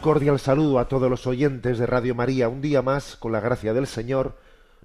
Cordial 0.00 0.38
saludo 0.38 0.78
a 0.78 0.88
todos 0.88 1.10
los 1.10 1.26
oyentes 1.26 1.78
de 1.78 1.84
Radio 1.84 2.14
María. 2.14 2.48
Un 2.48 2.62
día 2.62 2.80
más, 2.80 3.16
con 3.16 3.32
la 3.32 3.40
gracia 3.40 3.74
del 3.74 3.86
Señor, 3.86 4.38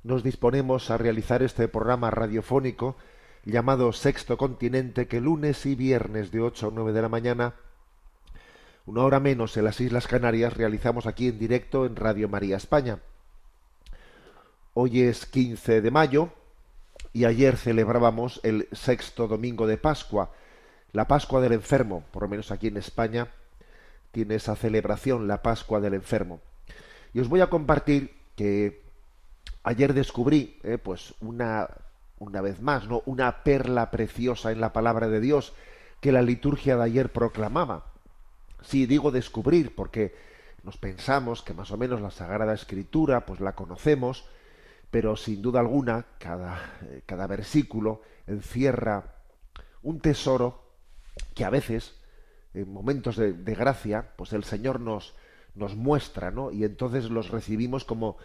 nos 0.03 0.23
disponemos 0.23 0.91
a 0.91 0.97
realizar 0.97 1.41
este 1.41 1.69
programa 1.69 2.11
radiofónico 2.11 2.97
llamado 3.45 3.93
Sexto 3.93 4.37
Continente, 4.37 5.07
que 5.07 5.21
lunes 5.21 5.65
y 5.65 5.75
viernes 5.75 6.31
de 6.31 6.41
8 6.41 6.67
a 6.67 6.71
9 6.73 6.91
de 6.91 7.01
la 7.01 7.07
mañana, 7.07 7.53
una 8.85 9.03
hora 9.03 9.21
menos 9.21 9.55
en 9.55 9.63
las 9.63 9.79
Islas 9.79 10.07
Canarias, 10.07 10.57
realizamos 10.57 11.07
aquí 11.07 11.29
en 11.29 11.39
directo 11.39 11.85
en 11.85 11.95
Radio 11.95 12.27
María 12.27 12.57
España. 12.57 12.99
Hoy 14.73 15.01
es 15.01 15.25
15 15.25 15.81
de 15.81 15.91
mayo 15.91 16.29
y 17.13 17.23
ayer 17.23 17.55
celebrábamos 17.55 18.41
el 18.43 18.67
sexto 18.73 19.29
domingo 19.29 19.65
de 19.65 19.77
Pascua, 19.77 20.31
la 20.91 21.07
Pascua 21.07 21.39
del 21.39 21.53
Enfermo, 21.53 22.03
por 22.11 22.23
lo 22.23 22.29
menos 22.29 22.51
aquí 22.51 22.67
en 22.67 22.77
España 22.77 23.29
tiene 24.15 24.35
esa 24.35 24.55
celebración, 24.55 25.27
la 25.27 25.41
Pascua 25.41 25.81
del 25.81 25.93
Enfermo. 25.93 26.39
Y 27.13 27.19
os 27.19 27.27
voy 27.27 27.41
a 27.41 27.49
compartir 27.49 28.15
que 28.37 28.81
ayer 29.61 29.93
descubrí, 29.93 30.57
eh, 30.63 30.77
pues 30.77 31.13
una, 31.19 31.67
una 32.17 32.39
vez 32.39 32.61
más, 32.61 32.87
¿no? 32.87 33.03
una 33.05 33.43
perla 33.43 33.91
preciosa 33.91 34.53
en 34.53 34.61
la 34.61 34.71
palabra 34.71 35.09
de 35.09 35.19
Dios 35.19 35.53
que 35.99 36.13
la 36.13 36.21
liturgia 36.21 36.77
de 36.77 36.83
ayer 36.83 37.11
proclamaba. 37.11 37.91
Sí, 38.61 38.85
digo 38.85 39.11
descubrir 39.11 39.75
porque 39.75 40.15
nos 40.63 40.77
pensamos 40.77 41.43
que 41.43 41.53
más 41.53 41.71
o 41.71 41.77
menos 41.77 41.99
la 41.99 42.09
Sagrada 42.09 42.53
Escritura, 42.53 43.25
pues 43.25 43.41
la 43.41 43.53
conocemos, 43.53 44.29
pero 44.91 45.17
sin 45.17 45.41
duda 45.41 45.59
alguna 45.59 46.05
cada, 46.19 46.77
eh, 46.83 47.01
cada 47.05 47.27
versículo 47.27 48.01
encierra 48.27 49.15
un 49.83 49.99
tesoro 49.99 50.63
que 51.33 51.43
a 51.43 51.49
veces, 51.49 51.99
en 52.55 52.71
momentos 52.71 53.17
de, 53.17 53.33
de 53.33 53.55
gracia, 53.55 54.13
pues 54.15 54.33
el 54.33 54.43
Señor 54.43 54.79
nos, 54.79 55.13
nos 55.55 55.75
muestra, 55.75 56.31
¿no? 56.31 56.51
Y 56.51 56.63
entonces 56.63 57.09
los 57.09 57.29
recibimos 57.29 57.85
como, 57.85 58.17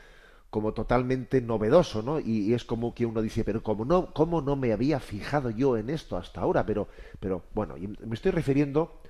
como 0.51 0.75
totalmente 0.75 1.41
novedoso, 1.41 2.03
¿no? 2.03 2.21
Y, 2.21 2.53
es 2.53 2.65
como 2.65 2.95
que 2.95 3.07
uno 3.07 3.23
dice, 3.23 3.45
pero 3.45 3.63
¿cómo 3.63 3.85
no, 3.85 4.13
cómo 4.13 4.43
no 4.43 4.57
me 4.57 4.73
había 4.73 5.01
fijado 5.01 5.51
yo 5.51 5.77
en 5.77 5.91
esto 5.91 6.17
hasta 6.17 6.41
ahora? 6.41 6.67
Pero, 6.67 6.89
pero 7.21 7.45
bueno, 7.55 7.77
y 7.77 7.87
me 7.87 8.15
estoy 8.15 8.33
refiriendo 8.33 9.01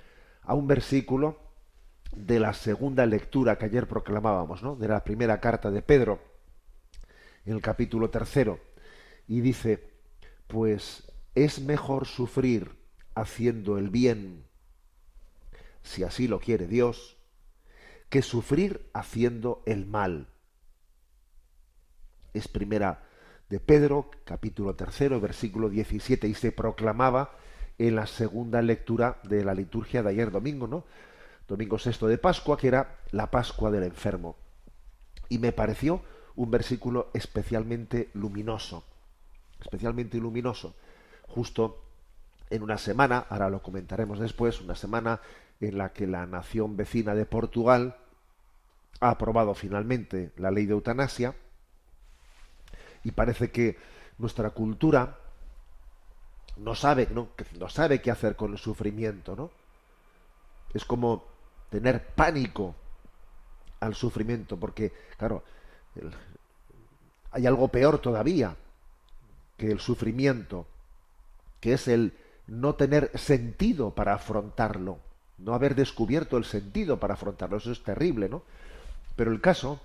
a 0.43 0.53
un 0.53 0.67
versículo 0.67 1.39
de 2.15 2.39
la 2.39 2.53
segunda 2.53 3.05
lectura 3.05 3.57
que 3.57 3.65
ayer 3.65 3.87
proclamábamos, 3.87 4.61
¿no? 4.61 4.75
De 4.75 4.87
la 4.87 5.03
primera 5.03 5.39
carta 5.39 5.71
de 5.71 5.81
Pedro, 5.81 6.19
en 7.45 7.53
el 7.53 7.61
capítulo 7.61 8.09
tercero, 8.09 8.59
y 9.27 9.41
dice, 9.41 9.91
pues 10.47 11.11
es 11.33 11.61
mejor 11.61 12.05
sufrir 12.05 12.75
haciendo 13.15 13.77
el 13.77 13.89
bien, 13.89 14.45
si 15.83 16.03
así 16.03 16.27
lo 16.27 16.39
quiere 16.39 16.67
Dios, 16.67 17.17
que 18.09 18.21
sufrir 18.21 18.89
haciendo 18.93 19.63
el 19.65 19.85
mal. 19.85 20.27
Es 22.33 22.47
primera 22.47 23.03
de 23.49 23.59
Pedro, 23.59 24.09
capítulo 24.23 24.75
tercero, 24.75 25.19
versículo 25.19 25.69
17, 25.69 26.27
y 26.27 26.33
se 26.33 26.51
proclamaba 26.51 27.31
en 27.77 27.95
la 27.95 28.07
segunda 28.07 28.61
lectura 28.61 29.19
de 29.23 29.43
la 29.43 29.53
liturgia 29.53 30.03
de 30.03 30.09
ayer 30.09 30.31
domingo, 30.31 30.67
¿no? 30.67 30.85
Domingo 31.47 31.79
sexto 31.79 32.07
de 32.07 32.17
Pascua, 32.17 32.57
que 32.57 32.67
era 32.67 32.99
la 33.11 33.31
Pascua 33.31 33.71
del 33.71 33.83
enfermo. 33.83 34.37
Y 35.27 35.39
me 35.39 35.51
pareció 35.51 36.01
un 36.35 36.51
versículo 36.51 37.09
especialmente 37.13 38.09
luminoso, 38.13 38.85
especialmente 39.59 40.17
luminoso, 40.17 40.75
justo 41.27 41.83
en 42.49 42.63
una 42.63 42.77
semana, 42.77 43.25
ahora 43.29 43.49
lo 43.49 43.61
comentaremos 43.61 44.19
después, 44.19 44.61
una 44.61 44.75
semana 44.75 45.21
en 45.61 45.77
la 45.77 45.93
que 45.93 46.07
la 46.07 46.25
nación 46.25 46.75
vecina 46.75 47.15
de 47.15 47.25
Portugal 47.25 47.95
ha 48.99 49.11
aprobado 49.11 49.53
finalmente 49.53 50.31
la 50.37 50.51
ley 50.51 50.65
de 50.65 50.73
eutanasia 50.73 51.35
y 53.03 53.11
parece 53.11 53.51
que 53.51 53.77
nuestra 54.17 54.49
cultura 54.51 55.17
no 56.57 56.75
sabe, 56.75 57.07
¿no? 57.11 57.29
no 57.59 57.69
sabe 57.69 58.01
qué 58.01 58.11
hacer 58.11 58.35
con 58.35 58.51
el 58.51 58.57
sufrimiento, 58.57 59.35
¿no? 59.35 59.51
Es 60.73 60.85
como 60.85 61.25
tener 61.69 62.07
pánico 62.07 62.75
al 63.79 63.95
sufrimiento, 63.95 64.57
porque, 64.57 64.91
claro, 65.17 65.43
hay 67.31 67.47
algo 67.47 67.67
peor 67.69 67.99
todavía 67.99 68.55
que 69.57 69.71
el 69.71 69.79
sufrimiento, 69.79 70.67
que 71.59 71.73
es 71.73 71.87
el 71.87 72.13
no 72.47 72.75
tener 72.75 73.17
sentido 73.17 73.95
para 73.95 74.13
afrontarlo, 74.13 74.99
no 75.43 75.53
haber 75.53 75.75
descubierto 75.75 76.37
el 76.37 76.45
sentido 76.45 76.99
para 76.99 77.15
afrontarlo. 77.15 77.57
Eso 77.57 77.71
es 77.71 77.83
terrible, 77.83 78.29
¿no? 78.29 78.43
Pero 79.15 79.31
el 79.31 79.41
caso 79.41 79.81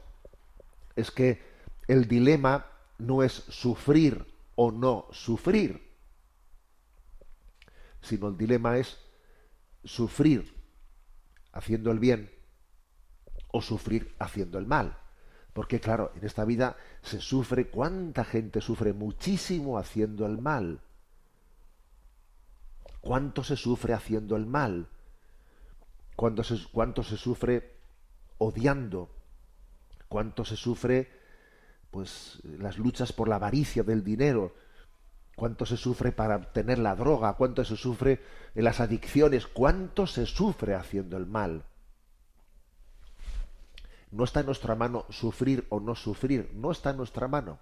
es 0.95 1.11
que 1.11 1.43
el 1.89 2.09
dilema 2.09 2.67
no 2.99 3.23
es 3.23 3.33
sufrir 3.33 4.27
o 4.55 4.71
no 4.71 5.07
sufrir, 5.13 5.87
sino 8.01 8.29
el 8.29 8.37
dilema 8.37 8.79
es 8.79 8.99
sufrir 9.85 10.55
haciendo 11.53 11.91
el 11.91 11.99
bien 11.99 12.31
o 13.53 13.63
sufrir 13.63 14.15
haciendo 14.19 14.59
el 14.59 14.67
mal. 14.67 14.99
Porque 15.53 15.81
claro, 15.81 16.13
en 16.17 16.25
esta 16.27 16.45
vida 16.45 16.77
se 17.03 17.21
sufre, 17.21 17.69
¿cuánta 17.69 18.25
gente 18.25 18.61
sufre 18.61 18.93
muchísimo 18.93 19.79
haciendo 19.79 20.27
el 20.27 20.39
mal? 20.39 20.81
¿Cuánto 23.01 23.43
se 23.43 23.57
sufre 23.57 23.95
haciendo 23.95 24.37
el 24.37 24.47
mal? 24.47 24.89
¿Cuánto 26.17 26.43
se, 26.43 27.17
sufre 27.19 27.77
odiando? 28.39 29.11
¿Cuánto 30.09 30.47
se 30.47 30.57
sufre 30.57 31.11
pues 31.91 32.41
las 32.43 32.79
luchas 32.79 33.13
por 33.13 33.29
la 33.29 33.37
avaricia 33.37 33.83
del 33.83 34.03
dinero? 34.03 34.55
¿Cuánto 35.37 35.67
se 35.67 35.77
sufre 35.77 36.13
para 36.13 36.37
obtener 36.37 36.79
la 36.79 36.97
droga? 36.97 37.35
¿Cuánto 37.35 37.63
se 37.67 37.77
sufre 37.77 38.23
en 38.55 38.65
las 38.65 38.81
adicciones? 38.81 39.47
¿Cuánto 39.47 40.07
se 40.07 40.25
sufre 40.25 40.75
haciendo 40.75 41.19
el 41.19 41.27
mal? 41.27 41.65
No 44.11 44.25
está 44.25 44.41
en 44.41 44.47
nuestra 44.47 44.75
mano 44.75 45.05
sufrir 45.11 45.67
o 45.69 45.81
no 45.81 45.95
sufrir, 45.95 46.51
no 46.55 46.71
está 46.71 46.91
en 46.91 46.97
nuestra 46.97 47.29
mano. 47.29 47.59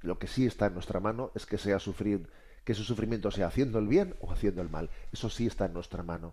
Lo 0.00 0.18
que 0.18 0.28
sí 0.28 0.46
está 0.46 0.66
en 0.66 0.74
nuestra 0.74 1.00
mano 1.00 1.32
es 1.34 1.44
que 1.44 1.58
sea 1.58 1.78
sufrir, 1.78 2.30
que 2.64 2.72
ese 2.72 2.84
sufrimiento 2.84 3.30
sea 3.30 3.48
haciendo 3.48 3.78
el 3.78 3.88
bien 3.88 4.16
o 4.20 4.32
haciendo 4.32 4.62
el 4.62 4.70
mal. 4.70 4.88
Eso 5.12 5.28
sí 5.28 5.46
está 5.46 5.66
en 5.66 5.74
nuestra 5.74 6.02
mano. 6.02 6.32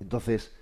Entonces, 0.00 0.52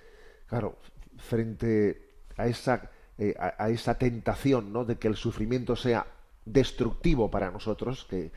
claro, 0.46 0.78
frente 1.18 2.14
a 2.36 2.46
esa, 2.46 2.90
eh, 3.18 3.34
a, 3.38 3.68
esa 3.70 3.98
tentación 3.98 4.72
¿no? 4.72 4.84
de 4.84 4.96
que 4.96 5.08
el 5.08 5.16
sufrimiento 5.16 5.76
sea 5.76 6.06
destructivo 6.44 7.30
para 7.30 7.50
nosotros, 7.50 8.06
que, 8.08 8.32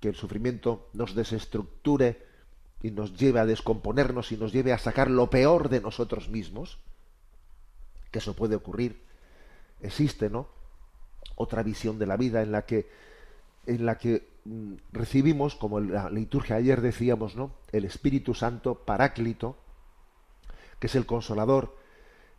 que 0.00 0.08
el 0.08 0.14
sufrimiento 0.14 0.88
nos 0.92 1.14
desestructure 1.14 2.26
y 2.82 2.90
nos 2.90 3.16
lleve 3.16 3.40
a 3.40 3.46
descomponernos 3.46 4.32
y 4.32 4.36
nos 4.36 4.52
lleve 4.52 4.72
a 4.72 4.78
sacar 4.78 5.10
lo 5.10 5.28
peor 5.30 5.68
de 5.68 5.80
nosotros 5.80 6.28
mismos, 6.28 6.78
que 8.10 8.18
eso 8.18 8.34
puede 8.34 8.56
ocurrir, 8.56 9.02
existe, 9.80 10.30
¿no? 10.30 10.48
Otra 11.36 11.62
visión 11.62 11.98
de 11.98 12.06
la 12.06 12.16
vida 12.16 12.42
en 12.42 12.52
la 12.52 12.62
que 12.62 12.88
en 13.66 13.86
la 13.86 13.98
que 13.98 14.26
mm, 14.44 14.74
recibimos, 14.92 15.54
como 15.54 15.78
en 15.78 15.92
la 15.92 16.10
liturgia 16.10 16.56
ayer 16.56 16.80
decíamos, 16.80 17.36
¿no? 17.36 17.52
El 17.72 17.84
Espíritu 17.84 18.34
Santo, 18.34 18.74
Paráclito, 18.74 19.56
que 20.80 20.88
es 20.88 20.94
el 20.96 21.06
consolador, 21.06 21.76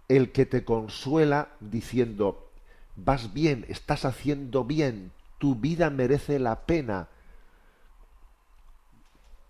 el 0.09 0.33
que 0.33 0.45
te 0.45 0.65
consuela 0.65 1.53
diciendo, 1.61 2.51
vas 2.97 3.33
bien, 3.33 3.65
estás 3.69 4.03
haciendo 4.03 4.65
bien, 4.65 5.13
tu 5.37 5.55
vida 5.55 5.89
merece 5.89 6.39
la 6.39 6.65
pena, 6.65 7.07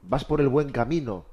vas 0.04 0.26
por 0.26 0.42
el 0.42 0.50
buen 0.50 0.72
camino. 0.72 1.26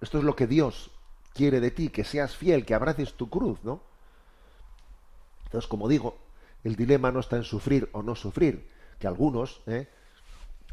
Esto 0.00 0.18
es 0.18 0.24
lo 0.24 0.34
que 0.34 0.46
Dios 0.46 0.90
quiere 1.32 1.60
de 1.60 1.70
ti 1.70 1.90
que 1.90 2.04
seas 2.04 2.36
fiel, 2.36 2.64
que 2.64 2.74
abraces 2.74 3.14
tu 3.14 3.28
cruz, 3.28 3.62
¿no? 3.62 3.80
Entonces, 5.44 5.68
como 5.68 5.88
digo, 5.88 6.18
el 6.64 6.74
dilema 6.74 7.12
no 7.12 7.20
está 7.20 7.36
en 7.36 7.44
sufrir 7.44 7.88
o 7.92 8.02
no 8.02 8.16
sufrir, 8.16 8.68
que 8.98 9.06
algunos, 9.06 9.62
¿eh? 9.66 9.88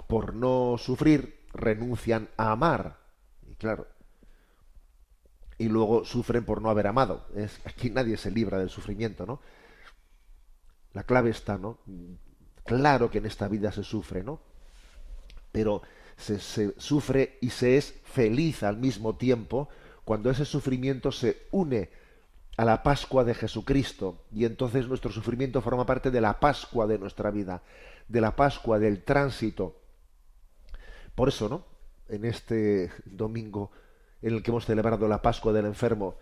por 0.07 0.33
no 0.33 0.77
sufrir, 0.77 1.41
renuncian 1.53 2.29
a 2.37 2.51
amar. 2.51 2.97
Y 3.49 3.55
claro, 3.55 3.87
y 5.57 5.67
luego 5.67 6.05
sufren 6.05 6.45
por 6.45 6.61
no 6.61 6.69
haber 6.69 6.87
amado. 6.87 7.25
Es, 7.35 7.59
aquí 7.65 7.89
nadie 7.89 8.17
se 8.17 8.31
libra 8.31 8.59
del 8.59 8.69
sufrimiento, 8.69 9.25
¿no? 9.25 9.39
La 10.93 11.03
clave 11.03 11.29
está, 11.29 11.57
¿no? 11.57 11.77
Claro 12.65 13.09
que 13.09 13.17
en 13.17 13.25
esta 13.25 13.47
vida 13.47 13.71
se 13.71 13.83
sufre, 13.83 14.23
¿no? 14.23 14.39
Pero 15.51 15.81
se, 16.17 16.39
se 16.39 16.73
sufre 16.77 17.37
y 17.41 17.49
se 17.49 17.77
es 17.77 17.93
feliz 18.03 18.63
al 18.63 18.77
mismo 18.77 19.15
tiempo 19.15 19.69
cuando 20.05 20.29
ese 20.29 20.45
sufrimiento 20.45 21.11
se 21.11 21.47
une 21.51 21.89
a 22.57 22.65
la 22.65 22.83
Pascua 22.83 23.23
de 23.23 23.33
Jesucristo 23.33 24.23
y 24.31 24.45
entonces 24.45 24.87
nuestro 24.87 25.11
sufrimiento 25.11 25.61
forma 25.61 25.85
parte 25.85 26.11
de 26.11 26.21
la 26.21 26.39
Pascua 26.39 26.85
de 26.85 26.99
nuestra 26.99 27.31
vida, 27.31 27.63
de 28.07 28.21
la 28.21 28.35
Pascua 28.35 28.79
del 28.79 29.03
tránsito. 29.03 29.75
Por 31.15 31.29
eso, 31.29 31.49
¿no? 31.49 31.65
En 32.09 32.25
este 32.25 32.91
domingo 33.05 33.71
en 34.23 34.33
el 34.33 34.41
que 34.41 34.51
hemos 34.51 34.65
celebrado 34.65 35.07
la 35.07 35.21
Pascua 35.21 35.51
del 35.51 35.65
enfermo, 35.65 36.15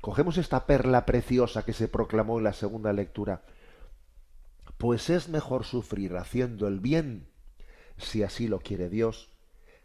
cogemos 0.00 0.38
esta 0.38 0.66
perla 0.66 1.04
preciosa 1.04 1.64
que 1.64 1.74
se 1.74 1.86
proclamó 1.86 2.38
en 2.38 2.44
la 2.44 2.54
segunda 2.54 2.92
lectura. 2.92 3.42
Pues 4.78 5.10
es 5.10 5.28
mejor 5.28 5.64
sufrir 5.64 6.16
haciendo 6.16 6.66
el 6.66 6.80
bien, 6.80 7.28
si 7.98 8.22
así 8.22 8.48
lo 8.48 8.60
quiere 8.60 8.88
Dios, 8.88 9.28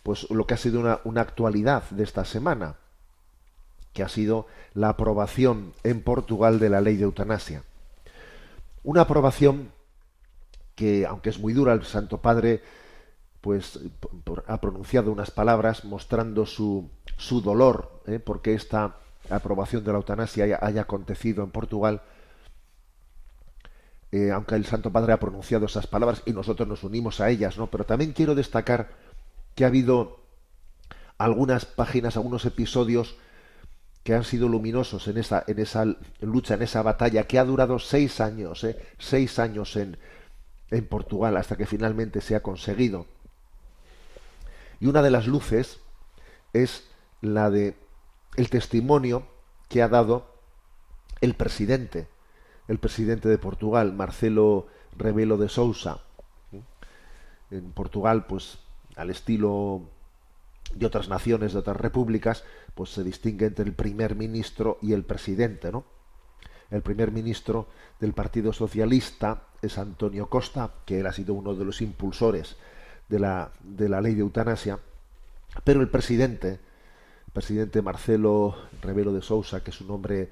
pues 0.03 0.31
lo 0.31 0.47
que 0.47 0.55
ha 0.55 0.57
sido 0.57 0.81
una, 0.81 1.01
una 1.05 1.21
actualidad 1.21 1.85
de 1.91 2.05
esta 2.05 2.25
semana, 2.25 2.77
que 3.93 4.03
ha 4.03 4.09
sido 4.09 4.47
la 4.75 4.91
aprobación 4.91 5.73
en 5.83 6.03
Portugal 6.03 6.59
de 6.59 6.71
la 6.71 6.81
ley 6.81 6.97
de 6.97 7.05
eutanasia. 7.05 7.63
Una 8.83 9.03
aprobación 9.03 9.73
que, 10.75 11.07
aunque 11.07 11.31
es 11.31 11.39
muy 11.39 11.53
dura, 11.53 11.73
el 11.73 11.85
Santo 11.85 12.19
Padre 12.19 12.63
pues 13.41 13.81
ha 14.47 14.61
pronunciado 14.61 15.11
unas 15.11 15.31
palabras 15.31 15.85
mostrando 15.85 16.45
su, 16.45 16.91
su 17.17 17.41
dolor 17.41 18.03
¿eh? 18.07 18.19
porque 18.19 18.55
esta 18.55 18.97
aprobación 19.31 19.85
de 19.85 19.93
la 19.93 19.99
eutanasia 19.99 20.59
haya, 20.61 20.81
acontecido 20.81 21.43
en 21.45 21.51
Portugal. 21.51 22.03
Eh, 24.13 24.31
aunque 24.33 24.57
el 24.57 24.67
Santo 24.67 24.91
Padre 24.91 25.13
ha 25.13 25.21
pronunciado 25.21 25.67
esas 25.67 25.87
palabras 25.87 26.23
y 26.27 26.33
nosotros 26.33 26.69
nos 26.69 26.83
unimos 26.83 27.21
a 27.21 27.31
ellas, 27.31 27.57
¿no? 27.57 27.69
Pero 27.69 27.85
también 27.85 28.13
quiero 28.13 28.35
destacar 28.35 28.91
que 29.55 29.65
ha 29.65 29.69
habido 29.69 30.21
algunas 31.19 31.67
páginas, 31.67 32.17
algunos 32.17 32.45
episodios 32.45 33.17
que 34.03 34.15
han 34.15 34.25
sido 34.25 34.49
luminosos 34.49 35.07
en 35.09 35.19
esa, 35.19 35.45
en 35.47 35.59
esa 35.59 35.85
lucha, 36.21 36.55
en 36.55 36.63
esa 36.63 36.83
batalla, 36.83 37.27
que 37.27 37.39
ha 37.39 37.45
durado 37.45 37.79
seis 37.79 38.21
años, 38.21 38.65
¿eh? 38.65 38.79
seis 38.99 39.39
años 39.39 39.77
en, 39.77 39.99
en 40.71 40.87
Portugal, 40.87 41.37
hasta 41.37 41.57
que 41.57 41.67
finalmente 41.67 42.21
se 42.21 42.35
ha 42.35 42.43
conseguido. 42.43 43.07
Y 44.81 44.87
una 44.87 45.03
de 45.03 45.11
las 45.11 45.27
luces 45.27 45.81
es 46.55 46.85
la 47.21 47.51
de 47.51 47.77
el 48.37 48.49
testimonio 48.49 49.27
que 49.69 49.83
ha 49.83 49.89
dado 49.89 50.35
el 51.21 51.35
presidente, 51.35 52.09
el 52.69 52.79
presidente 52.79 53.29
de 53.29 53.37
Portugal, 53.37 53.93
Marcelo 53.93 54.69
Rebelo 54.97 55.37
de 55.37 55.49
Sousa. 55.49 56.01
En 57.51 57.73
Portugal, 57.73 58.27
pues 58.27 58.59
al 58.97 59.11
estilo 59.11 59.83
de 60.75 60.87
otras 60.87 61.09
naciones, 61.09 61.53
de 61.53 61.59
otras 61.59 61.77
repúblicas, 61.77 62.45
pues 62.75 62.91
se 62.91 63.05
distingue 63.05 63.47
entre 63.47 63.65
el 63.65 63.73
primer 63.73 64.15
ministro 64.15 64.79
y 64.83 64.93
el 64.93 65.05
presidente, 65.05 65.73
¿no? 65.73 65.85
El 66.71 66.83
primer 66.83 67.11
ministro 67.11 67.67
del 67.99 68.13
Partido 68.13 68.53
Socialista 68.53 69.43
es 69.61 69.77
Antonio 69.77 70.29
Costa, 70.29 70.71
que 70.87 71.01
él 71.01 71.07
ha 71.07 71.13
sido 71.13 71.35
uno 71.35 71.55
de 71.55 71.65
los 71.65 71.83
impulsores 71.83 72.57
de 73.09 73.19
la, 73.19 73.51
de 73.61 73.89
la 73.89 74.01
ley 74.01 74.15
de 74.15 74.21
eutanasia, 74.21 74.79
pero 75.65 75.81
el 75.81 75.89
presidente, 75.89 76.49
el 76.51 77.33
presidente 77.33 77.83
Marcelo 77.83 78.55
Rebelo 78.83 79.13
de 79.13 79.21
Sousa, 79.21 79.65
que 79.65 79.71
es 79.71 79.81
un 79.81 79.91
hombre 79.91 80.31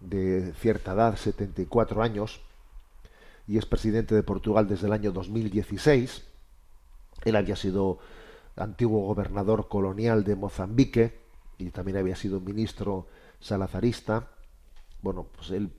de 0.00 0.52
cierta 0.60 0.92
edad, 0.92 1.16
74 1.16 2.02
años, 2.02 2.42
y 3.46 3.56
es 3.56 3.66
presidente 3.66 4.14
de 4.14 4.22
Portugal 4.22 4.68
desde 4.68 4.86
el 4.86 4.92
año 4.92 5.10
2016, 5.10 6.22
él 7.24 7.36
había 7.36 7.56
sido 7.56 7.98
antiguo 8.56 9.06
gobernador 9.06 9.68
colonial 9.68 10.24
de 10.24 10.36
Mozambique 10.36 11.20
y 11.58 11.70
también 11.70 11.96
había 11.96 12.16
sido 12.16 12.40
ministro 12.40 13.06
salazarista. 13.40 14.28
Bueno, 15.02 15.26
pues 15.34 15.50
él 15.50 15.70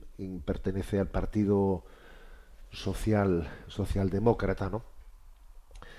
pertenece 0.44 0.98
al 0.98 1.08
Partido 1.08 1.84
Social 2.70 3.48
Socialdemócrata, 3.68 4.70
¿no? 4.70 4.82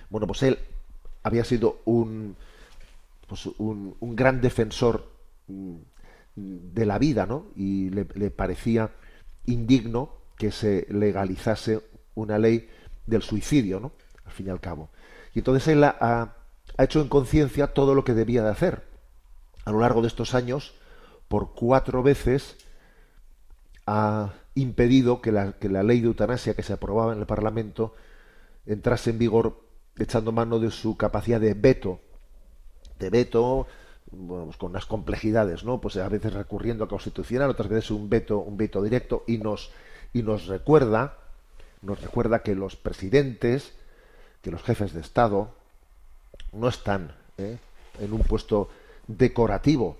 Bueno, 0.10 0.28
pues 0.28 0.44
él 0.44 0.60
había 1.24 1.44
sido 1.44 1.82
un 1.86 2.36
pues 3.28 3.48
un, 3.58 3.96
un 4.00 4.16
gran 4.16 4.40
defensor 4.40 5.10
mm, 5.48 5.76
de 6.36 6.86
la 6.86 7.00
vida, 7.00 7.26
¿no? 7.26 7.48
Y 7.56 7.90
le, 7.90 8.06
le 8.14 8.30
parecía 8.30 8.92
indigno 9.46 10.14
que 10.38 10.52
se 10.52 10.86
legalizase 10.90 11.82
una 12.14 12.38
ley 12.38 12.70
del 13.08 13.24
suicidio, 13.24 13.80
¿no? 13.80 13.94
Al 14.26 14.32
fin 14.32 14.48
y 14.48 14.50
al 14.50 14.60
cabo. 14.60 14.90
Y 15.36 15.40
entonces 15.40 15.68
él 15.68 15.84
ha, 15.84 16.34
hecho 16.80 17.02
en 17.02 17.10
conciencia 17.10 17.68
todo 17.68 17.94
lo 17.94 18.04
que 18.04 18.14
debía 18.14 18.42
de 18.42 18.50
hacer. 18.50 18.84
A 19.66 19.72
lo 19.72 19.80
largo 19.80 20.02
de 20.02 20.08
estos 20.08 20.34
años, 20.34 20.74
por 21.28 21.54
cuatro 21.54 22.02
veces 22.02 22.58
ha 23.86 24.34
impedido 24.56 25.22
que 25.22 25.32
la, 25.32 25.54
que 25.54 25.70
la 25.70 25.84
ley 25.84 26.00
de 26.00 26.08
eutanasia 26.08 26.56
que 26.56 26.64
se 26.64 26.74
aprobaba 26.74 27.14
en 27.14 27.20
el 27.20 27.26
Parlamento 27.26 27.94
entrase 28.66 29.12
en 29.12 29.20
vigor 29.20 29.62
echando 29.98 30.32
mano 30.32 30.60
de 30.60 30.72
su 30.72 30.98
capacidad 30.98 31.40
de 31.40 31.54
veto, 31.54 32.00
de 32.98 33.10
veto 33.10 33.68
bueno, 34.12 34.46
pues 34.46 34.58
con 34.58 34.72
unas 34.72 34.86
complejidades, 34.86 35.64
¿no? 35.64 35.82
Pues 35.82 35.98
a 35.98 36.08
veces 36.10 36.34
recurriendo 36.34 36.86
a 36.86 36.88
constitucional, 36.88 37.50
otras 37.50 37.70
veces 37.70 37.92
un 37.92 38.10
veto, 38.10 38.40
un 38.40 38.58
veto 38.58 38.82
directo 38.82 39.24
y 39.28 39.38
nos 39.38 39.72
y 40.14 40.24
nos 40.24 40.48
recuerda, 40.48 41.18
nos 41.82 42.02
recuerda 42.02 42.42
que 42.42 42.56
los 42.56 42.78
presidentes, 42.78 43.74
que 44.46 44.52
los 44.52 44.62
jefes 44.62 44.94
de 44.94 45.02
Estado 45.02 45.50
no 46.52 46.68
están 46.68 47.16
¿eh? 47.40 47.58
en 48.00 48.14
un 48.14 48.22
puesto 48.22 48.70
decorativo, 49.08 49.98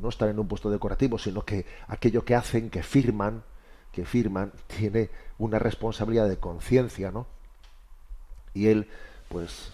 no 0.00 0.10
están 0.10 0.28
en 0.28 0.38
un 0.38 0.46
puesto 0.46 0.70
decorativo, 0.70 1.18
sino 1.18 1.44
que 1.44 1.66
aquello 1.88 2.24
que 2.24 2.36
hacen, 2.36 2.70
que 2.70 2.84
firman, 2.84 3.42
que 3.90 4.04
firman, 4.04 4.52
tiene 4.68 5.10
una 5.38 5.58
responsabilidad 5.58 6.28
de 6.28 6.36
conciencia, 6.36 7.10
¿no? 7.10 7.26
Y 8.52 8.68
él, 8.68 8.88
pues, 9.28 9.72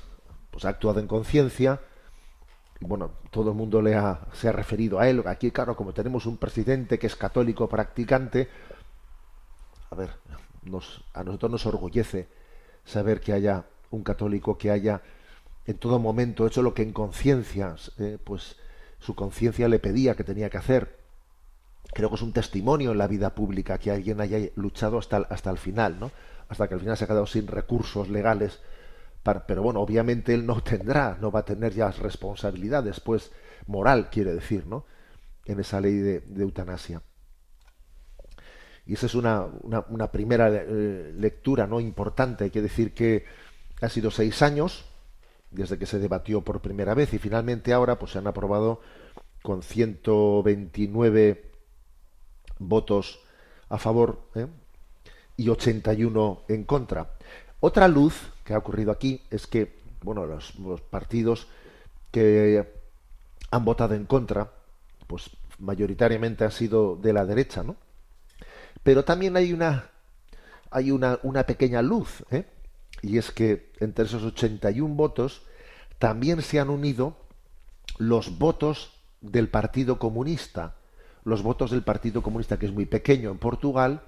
pues 0.50 0.64
ha 0.64 0.70
actuado 0.70 0.98
en 1.00 1.06
conciencia 1.06 1.78
y 2.80 2.86
bueno, 2.86 3.10
todo 3.30 3.50
el 3.50 3.56
mundo 3.56 3.82
le 3.82 3.96
ha, 3.96 4.28
se 4.32 4.48
ha 4.48 4.52
referido 4.52 4.98
a 4.98 5.10
él. 5.10 5.22
Aquí, 5.26 5.50
claro, 5.50 5.76
como 5.76 5.92
tenemos 5.92 6.24
un 6.24 6.38
presidente 6.38 6.98
que 6.98 7.06
es 7.06 7.16
católico 7.16 7.68
practicante, 7.68 8.48
a 9.90 9.94
ver, 9.94 10.08
a 11.12 11.22
nosotros 11.22 11.52
nos 11.52 11.66
orgullece 11.66 12.28
saber 12.86 13.20
que 13.20 13.34
haya 13.34 13.66
un 13.90 14.02
católico 14.02 14.56
que 14.56 14.70
haya 14.70 15.02
en 15.66 15.78
todo 15.78 15.98
momento 15.98 16.46
hecho 16.46 16.62
lo 16.62 16.74
que 16.74 16.82
en 16.82 16.92
conciencia, 16.92 17.76
eh, 17.98 18.18
pues 18.22 18.56
su 18.98 19.14
conciencia 19.14 19.68
le 19.68 19.78
pedía 19.78 20.14
que 20.14 20.24
tenía 20.24 20.50
que 20.50 20.58
hacer. 20.58 20.98
Creo 21.92 22.08
que 22.08 22.16
es 22.16 22.22
un 22.22 22.32
testimonio 22.32 22.92
en 22.92 22.98
la 22.98 23.08
vida 23.08 23.34
pública 23.34 23.78
que 23.78 23.90
alguien 23.90 24.20
haya 24.20 24.38
luchado 24.56 24.98
hasta, 24.98 25.18
hasta 25.18 25.50
el 25.50 25.58
final, 25.58 25.98
¿no? 25.98 26.10
Hasta 26.48 26.68
que 26.68 26.74
al 26.74 26.80
final 26.80 26.96
se 26.96 27.04
ha 27.04 27.06
quedado 27.06 27.26
sin 27.26 27.46
recursos 27.46 28.08
legales. 28.08 28.60
Pero 29.22 29.62
bueno, 29.62 29.80
obviamente 29.80 30.34
él 30.34 30.46
no 30.46 30.62
tendrá, 30.62 31.18
no 31.20 31.30
va 31.30 31.40
a 31.40 31.44
tener 31.44 31.72
ya 31.74 31.90
responsabilidades, 31.90 33.00
pues 33.00 33.32
moral, 33.66 34.08
quiere 34.10 34.32
decir, 34.34 34.66
¿no? 34.66 34.86
En 35.44 35.60
esa 35.60 35.80
ley 35.80 35.96
de, 35.96 36.22
eutanasia. 36.36 37.02
Y 38.86 38.94
esa 38.94 39.06
es 39.06 39.14
una, 39.14 39.46
una, 39.62 39.84
una 39.88 40.10
primera 40.10 40.48
eh, 40.48 41.12
lectura 41.16 41.66
no 41.66 41.80
importante. 41.80 42.44
Hay 42.44 42.50
que 42.50 42.62
decir 42.62 42.94
que 42.94 43.24
ha 43.80 43.88
sido 43.88 44.10
seis 44.10 44.42
años 44.42 44.84
desde 45.50 45.78
que 45.78 45.86
se 45.86 45.98
debatió 45.98 46.42
por 46.42 46.60
primera 46.60 46.94
vez 46.94 47.12
y 47.14 47.18
finalmente 47.18 47.72
ahora 47.72 47.98
pues 47.98 48.12
se 48.12 48.18
han 48.18 48.26
aprobado 48.26 48.80
con 49.42 49.62
129 49.62 51.50
votos 52.58 53.20
a 53.68 53.78
favor 53.78 54.20
¿eh? 54.34 54.46
y 55.36 55.48
81 55.48 56.42
en 56.48 56.64
contra. 56.64 57.10
Otra 57.60 57.88
luz 57.88 58.14
que 58.44 58.54
ha 58.54 58.58
ocurrido 58.58 58.92
aquí 58.92 59.22
es 59.30 59.46
que 59.46 59.78
bueno 60.02 60.26
los, 60.26 60.54
los 60.56 60.80
partidos 60.80 61.48
que 62.10 62.68
han 63.50 63.64
votado 63.64 63.94
en 63.94 64.06
contra 64.06 64.52
pues 65.06 65.30
mayoritariamente 65.58 66.44
han 66.44 66.52
sido 66.52 66.96
de 66.96 67.12
la 67.12 67.26
derecha, 67.26 67.62
¿no? 67.62 67.76
Pero 68.82 69.04
también 69.04 69.36
hay 69.36 69.52
una 69.52 69.90
hay 70.70 70.92
una, 70.92 71.18
una 71.24 71.44
pequeña 71.44 71.82
luz, 71.82 72.24
¿eh? 72.30 72.44
Y 73.02 73.18
es 73.18 73.30
que 73.30 73.72
entre 73.80 74.04
esos 74.04 74.22
81 74.22 74.94
votos 74.94 75.42
también 75.98 76.42
se 76.42 76.60
han 76.60 76.70
unido 76.70 77.16
los 77.98 78.38
votos 78.38 78.92
del 79.20 79.48
Partido 79.48 79.98
Comunista, 79.98 80.74
los 81.24 81.42
votos 81.42 81.70
del 81.70 81.82
Partido 81.82 82.22
Comunista 82.22 82.58
que 82.58 82.66
es 82.66 82.72
muy 82.72 82.86
pequeño 82.86 83.30
en 83.30 83.38
Portugal, 83.38 84.02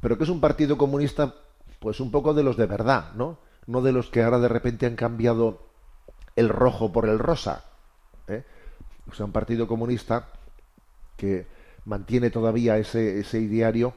pero 0.00 0.18
que 0.18 0.24
es 0.24 0.30
un 0.30 0.40
Partido 0.40 0.76
Comunista 0.76 1.34
pues 1.80 2.00
un 2.00 2.10
poco 2.10 2.34
de 2.34 2.42
los 2.42 2.56
de 2.56 2.66
verdad, 2.66 3.12
¿no? 3.14 3.38
No 3.66 3.82
de 3.82 3.92
los 3.92 4.10
que 4.10 4.22
ahora 4.22 4.38
de 4.38 4.48
repente 4.48 4.86
han 4.86 4.96
cambiado 4.96 5.66
el 6.36 6.48
rojo 6.48 6.92
por 6.92 7.08
el 7.08 7.18
rosa. 7.18 7.64
¿eh? 8.28 8.44
O 9.10 9.14
sea, 9.14 9.26
un 9.26 9.32
Partido 9.32 9.66
Comunista 9.66 10.28
que 11.16 11.46
mantiene 11.84 12.30
todavía 12.30 12.78
ese, 12.78 13.20
ese 13.20 13.40
ideario 13.40 13.94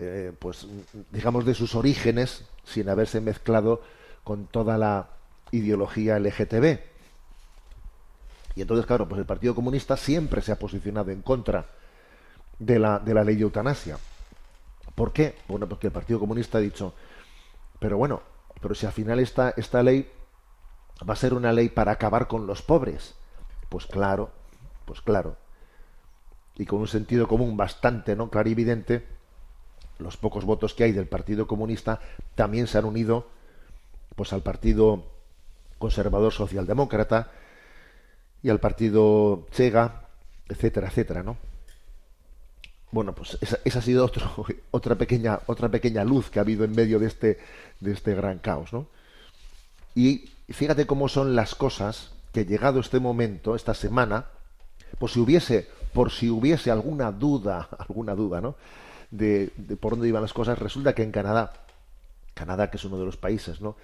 eh, 0.00 0.32
pues 0.38 0.66
digamos 1.10 1.44
de 1.44 1.54
sus 1.54 1.74
orígenes 1.74 2.44
sin 2.64 2.88
haberse 2.88 3.20
mezclado 3.20 3.82
con 4.24 4.46
toda 4.46 4.78
la 4.78 5.10
ideología 5.50 6.18
LGTB. 6.18 6.80
Y 8.56 8.62
entonces, 8.62 8.86
claro, 8.86 9.06
pues 9.06 9.18
el 9.18 9.26
Partido 9.26 9.54
Comunista 9.54 9.96
siempre 9.96 10.40
se 10.40 10.52
ha 10.52 10.58
posicionado 10.58 11.10
en 11.10 11.20
contra 11.20 11.66
de 12.58 12.78
la, 12.78 12.98
de 12.98 13.14
la 13.14 13.24
ley 13.24 13.36
de 13.36 13.42
eutanasia. 13.42 13.98
¿Por 14.94 15.12
qué? 15.12 15.36
Bueno, 15.48 15.68
porque 15.68 15.88
el 15.88 15.92
Partido 15.92 16.18
Comunista 16.18 16.58
ha 16.58 16.62
dicho, 16.62 16.94
pero 17.78 17.96
bueno, 17.96 18.22
pero 18.60 18.74
si 18.74 18.86
al 18.86 18.92
final 18.92 19.20
esta, 19.20 19.50
esta 19.56 19.82
ley 19.82 20.10
va 21.08 21.12
a 21.12 21.16
ser 21.16 21.34
una 21.34 21.52
ley 21.52 21.68
para 21.68 21.92
acabar 21.92 22.26
con 22.26 22.46
los 22.46 22.62
pobres, 22.62 23.14
pues 23.68 23.86
claro, 23.86 24.30
pues 24.86 25.00
claro, 25.00 25.36
y 26.56 26.66
con 26.66 26.80
un 26.80 26.88
sentido 26.88 27.28
común 27.28 27.56
bastante 27.56 28.16
no 28.16 28.30
clarividente, 28.30 29.19
los 30.00 30.16
pocos 30.16 30.44
votos 30.44 30.74
que 30.74 30.84
hay 30.84 30.92
del 30.92 31.06
Partido 31.06 31.46
Comunista 31.46 32.00
también 32.34 32.66
se 32.66 32.78
han 32.78 32.84
unido 32.84 33.28
pues 34.16 34.32
al 34.32 34.42
Partido 34.42 35.04
Conservador 35.78 36.32
Socialdemócrata 36.32 37.30
y 38.42 38.50
al 38.50 38.60
Partido 38.60 39.46
Chega, 39.52 40.02
etcétera, 40.48 40.88
etcétera, 40.88 41.22
¿no? 41.22 41.36
Bueno, 42.92 43.14
pues 43.14 43.38
esa, 43.40 43.78
ha 43.78 43.82
sido 43.82 44.10
otra 44.70 44.96
pequeña 44.96 45.40
otra 45.46 45.68
pequeña 45.68 46.04
luz 46.04 46.30
que 46.30 46.38
ha 46.38 46.42
habido 46.42 46.64
en 46.64 46.72
medio 46.72 46.98
de 46.98 47.06
este 47.06 47.38
de 47.80 47.92
este 47.92 48.14
gran 48.14 48.38
caos, 48.38 48.72
¿no? 48.72 48.86
Y 49.94 50.30
fíjate 50.48 50.86
cómo 50.86 51.08
son 51.08 51.36
las 51.36 51.54
cosas 51.54 52.12
que 52.32 52.44
llegado 52.44 52.80
este 52.80 53.00
momento, 53.00 53.56
esta 53.56 53.74
semana, 53.74 54.26
pues 54.98 55.12
si 55.12 55.20
hubiese 55.20 55.68
por 55.92 56.10
si 56.10 56.30
hubiese 56.30 56.70
alguna 56.70 57.10
duda, 57.10 57.68
alguna 57.78 58.14
duda, 58.14 58.40
¿no? 58.40 58.54
De, 59.10 59.50
por 59.80 59.92
dónde 59.92 60.08
iban 60.08 60.22
las 60.22 60.32
cosas, 60.32 60.58
resulta 60.58 60.94
que 60.94 61.02
en 61.02 61.10
Canadá, 61.10 61.52
Canadá 62.34 62.70
que 62.70 62.76
es 62.76 62.84
uno 62.84 62.98
de 62.98 63.04
los 63.04 63.16
países, 63.16 63.60
¿no? 63.60 63.76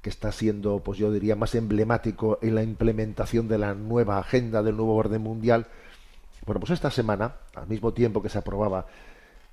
que 0.00 0.08
está 0.08 0.32
siendo, 0.32 0.80
pues 0.80 0.98
yo 0.98 1.12
diría, 1.12 1.36
más 1.36 1.54
emblemático 1.54 2.38
en 2.40 2.54
la 2.54 2.62
implementación 2.62 3.48
de 3.48 3.58
la 3.58 3.74
nueva 3.74 4.18
agenda 4.18 4.62
del 4.62 4.76
nuevo 4.76 4.94
orden 4.96 5.20
mundial. 5.20 5.66
Bueno, 6.46 6.60
pues 6.60 6.70
esta 6.70 6.90
semana, 6.90 7.36
al 7.54 7.66
mismo 7.68 7.92
tiempo 7.92 8.22
que 8.22 8.30
se 8.30 8.38
aprobaba 8.38 8.86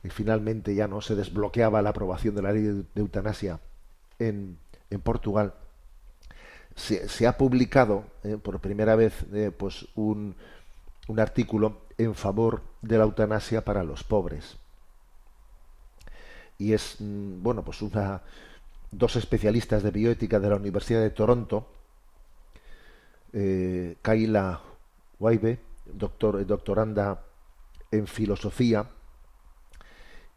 y 0.03 0.09
finalmente 0.09 0.73
ya 0.73 0.87
no 0.87 1.01
se 1.01 1.15
desbloqueaba 1.15 1.81
la 1.81 1.89
aprobación 1.89 2.35
de 2.35 2.41
la 2.41 2.53
ley 2.53 2.61
de, 2.61 2.73
de 2.73 2.85
eutanasia 2.95 3.59
en, 4.19 4.57
en 4.89 5.01
Portugal, 5.01 5.53
se, 6.75 7.09
se, 7.09 7.27
ha 7.27 7.37
publicado 7.37 8.05
eh, 8.23 8.37
por 8.41 8.59
primera 8.59 8.95
vez 8.95 9.25
eh, 9.33 9.51
pues 9.55 9.87
un, 9.95 10.35
un 11.07 11.19
artículo 11.19 11.81
en 11.97 12.13
favor 12.13 12.61
de 12.81 12.97
la 12.97 13.03
eutanasia 13.03 13.65
para 13.65 13.83
los 13.83 14.03
pobres. 14.03 14.57
Y 16.57 16.73
es, 16.73 16.97
mm, 16.99 17.41
bueno, 17.43 17.63
pues 17.63 17.81
una, 17.81 18.21
dos 18.91 19.15
especialistas 19.15 19.83
de 19.83 19.91
bioética 19.91 20.39
de 20.39 20.49
la 20.49 20.55
Universidad 20.55 21.01
de 21.01 21.09
Toronto, 21.09 21.67
eh, 23.33 23.95
Kayla 24.01 24.61
Waibe, 25.19 25.59
doctor, 25.85 26.45
doctoranda 26.45 27.23
en 27.91 28.07
filosofía, 28.07 28.87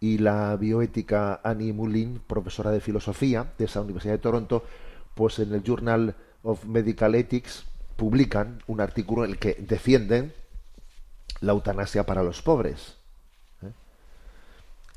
y 0.01 0.19
la 0.19 0.57
bioética 0.57 1.41
Annie 1.45 1.75
Mullin, 1.75 2.21
profesora 2.27 2.71
de 2.71 2.81
filosofía 2.81 3.53
de 3.59 3.67
esa 3.67 3.83
Universidad 3.83 4.15
de 4.15 4.19
Toronto, 4.19 4.65
pues 5.15 5.39
en 5.39 5.53
el 5.53 5.63
Journal 5.63 6.17
of 6.43 6.65
Medical 6.65 7.15
Ethics 7.15 7.65
publican 7.97 8.63
un 8.67 8.81
artículo 8.81 9.25
en 9.25 9.33
el 9.33 9.39
que 9.39 9.55
defienden 9.55 10.33
la 11.41 11.53
eutanasia 11.53 12.07
para 12.07 12.23
los 12.23 12.41
pobres. 12.41 12.97
¿Eh? 13.63 13.73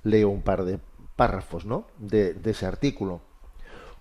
Leo 0.04 0.30
un 0.30 0.42
par 0.42 0.64
de 0.64 0.80
párrafos 1.16 1.66
¿no? 1.66 1.88
de, 1.98 2.36
ese 2.44 2.66
artículo 2.66 3.22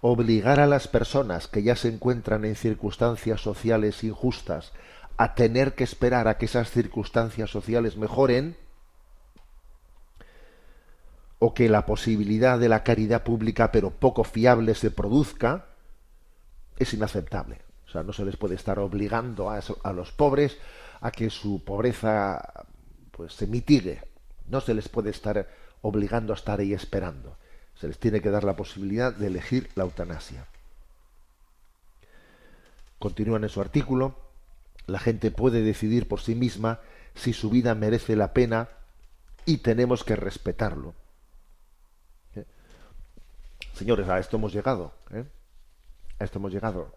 obligar 0.00 0.58
a 0.58 0.66
las 0.66 0.88
personas 0.88 1.46
que 1.46 1.62
ya 1.62 1.76
se 1.76 1.88
encuentran 1.88 2.44
en 2.44 2.56
circunstancias 2.56 3.40
sociales 3.40 4.02
injustas 4.02 4.72
a 5.16 5.34
tener 5.34 5.74
que 5.74 5.84
esperar 5.84 6.26
a 6.26 6.38
que 6.38 6.46
esas 6.46 6.70
circunstancias 6.70 7.50
sociales 7.50 7.96
mejoren, 7.96 8.56
o 11.38 11.54
que 11.54 11.68
la 11.68 11.86
posibilidad 11.86 12.56
de 12.56 12.68
la 12.68 12.84
caridad 12.84 13.24
pública 13.24 13.72
pero 13.72 13.90
poco 13.90 14.22
fiable 14.22 14.76
se 14.76 14.92
produzca, 14.92 15.66
es 16.78 16.94
inaceptable. 16.94 17.58
O 17.84 17.90
sea, 17.90 18.04
no 18.04 18.12
se 18.12 18.24
les 18.24 18.36
puede 18.36 18.54
estar 18.54 18.78
obligando 18.78 19.50
a, 19.50 19.60
a 19.82 19.92
los 19.92 20.12
pobres 20.12 20.56
a 21.00 21.10
que 21.10 21.30
su 21.30 21.64
pobreza 21.64 22.64
pues 23.10 23.34
se 23.34 23.48
mitigue. 23.48 24.02
No 24.48 24.60
se 24.60 24.72
les 24.72 24.88
puede 24.88 25.10
estar 25.10 25.48
obligando 25.82 26.32
a 26.32 26.36
estar 26.36 26.60
ahí 26.60 26.72
esperando 26.72 27.36
se 27.82 27.88
les 27.88 27.98
tiene 27.98 28.20
que 28.20 28.30
dar 28.30 28.44
la 28.44 28.54
posibilidad 28.54 29.12
de 29.12 29.26
elegir 29.26 29.68
la 29.74 29.82
eutanasia. 29.82 30.46
Continúan 33.00 33.42
en 33.42 33.48
su 33.48 33.60
artículo, 33.60 34.14
la 34.86 35.00
gente 35.00 35.32
puede 35.32 35.62
decidir 35.62 36.06
por 36.06 36.20
sí 36.20 36.36
misma 36.36 36.78
si 37.16 37.32
su 37.32 37.50
vida 37.50 37.74
merece 37.74 38.14
la 38.14 38.32
pena 38.32 38.68
y 39.44 39.58
tenemos 39.58 40.04
que 40.04 40.14
respetarlo. 40.14 40.94
¿Eh? 42.36 42.44
Señores, 43.74 44.08
a 44.08 44.20
esto 44.20 44.36
hemos 44.36 44.52
llegado. 44.52 44.92
¿eh? 45.10 45.24
A 46.20 46.24
esto 46.24 46.38
hemos 46.38 46.52
llegado. 46.52 46.94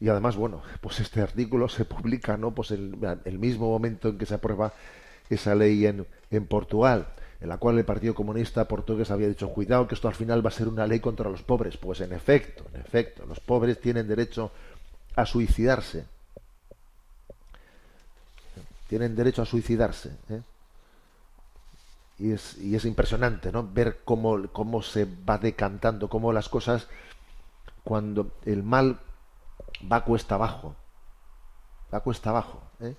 Y 0.00 0.08
además, 0.08 0.36
bueno, 0.36 0.62
pues 0.80 1.00
este 1.00 1.20
artículo 1.20 1.68
se 1.68 1.84
publica, 1.84 2.38
¿no? 2.38 2.52
Pues 2.52 2.70
el, 2.70 2.96
el 3.26 3.38
mismo 3.38 3.68
momento 3.68 4.08
en 4.08 4.16
que 4.16 4.24
se 4.24 4.34
aprueba 4.34 4.72
esa 5.28 5.54
ley 5.54 5.84
en, 5.84 6.06
en 6.30 6.46
Portugal 6.46 7.08
en 7.42 7.48
la 7.48 7.58
cual 7.58 7.76
el 7.76 7.84
Partido 7.84 8.14
Comunista 8.14 8.68
portugués 8.68 9.10
había 9.10 9.26
dicho, 9.26 9.48
cuidado 9.48 9.88
que 9.88 9.96
esto 9.96 10.06
al 10.06 10.14
final 10.14 10.46
va 10.46 10.50
a 10.50 10.52
ser 10.52 10.68
una 10.68 10.86
ley 10.86 11.00
contra 11.00 11.28
los 11.28 11.42
pobres. 11.42 11.76
Pues 11.76 12.00
en 12.00 12.12
efecto, 12.12 12.64
en 12.72 12.80
efecto, 12.80 13.26
los 13.26 13.40
pobres 13.40 13.80
tienen 13.80 14.06
derecho 14.06 14.52
a 15.16 15.26
suicidarse. 15.26 16.06
Tienen 18.88 19.16
derecho 19.16 19.42
a 19.42 19.44
suicidarse. 19.44 20.16
¿eh? 20.30 20.40
Y, 22.20 22.30
es, 22.30 22.56
y 22.58 22.76
es 22.76 22.84
impresionante 22.84 23.50
¿no? 23.50 23.68
ver 23.68 24.02
cómo, 24.04 24.46
cómo 24.52 24.80
se 24.80 25.04
va 25.28 25.36
decantando, 25.36 26.08
cómo 26.08 26.32
las 26.32 26.48
cosas, 26.48 26.86
cuando 27.82 28.30
el 28.44 28.62
mal 28.62 29.00
va 29.90 30.04
cuesta 30.04 30.36
abajo, 30.36 30.76
va 31.92 31.98
cuesta 31.98 32.30
abajo. 32.30 32.62
¿eh? 32.78 32.94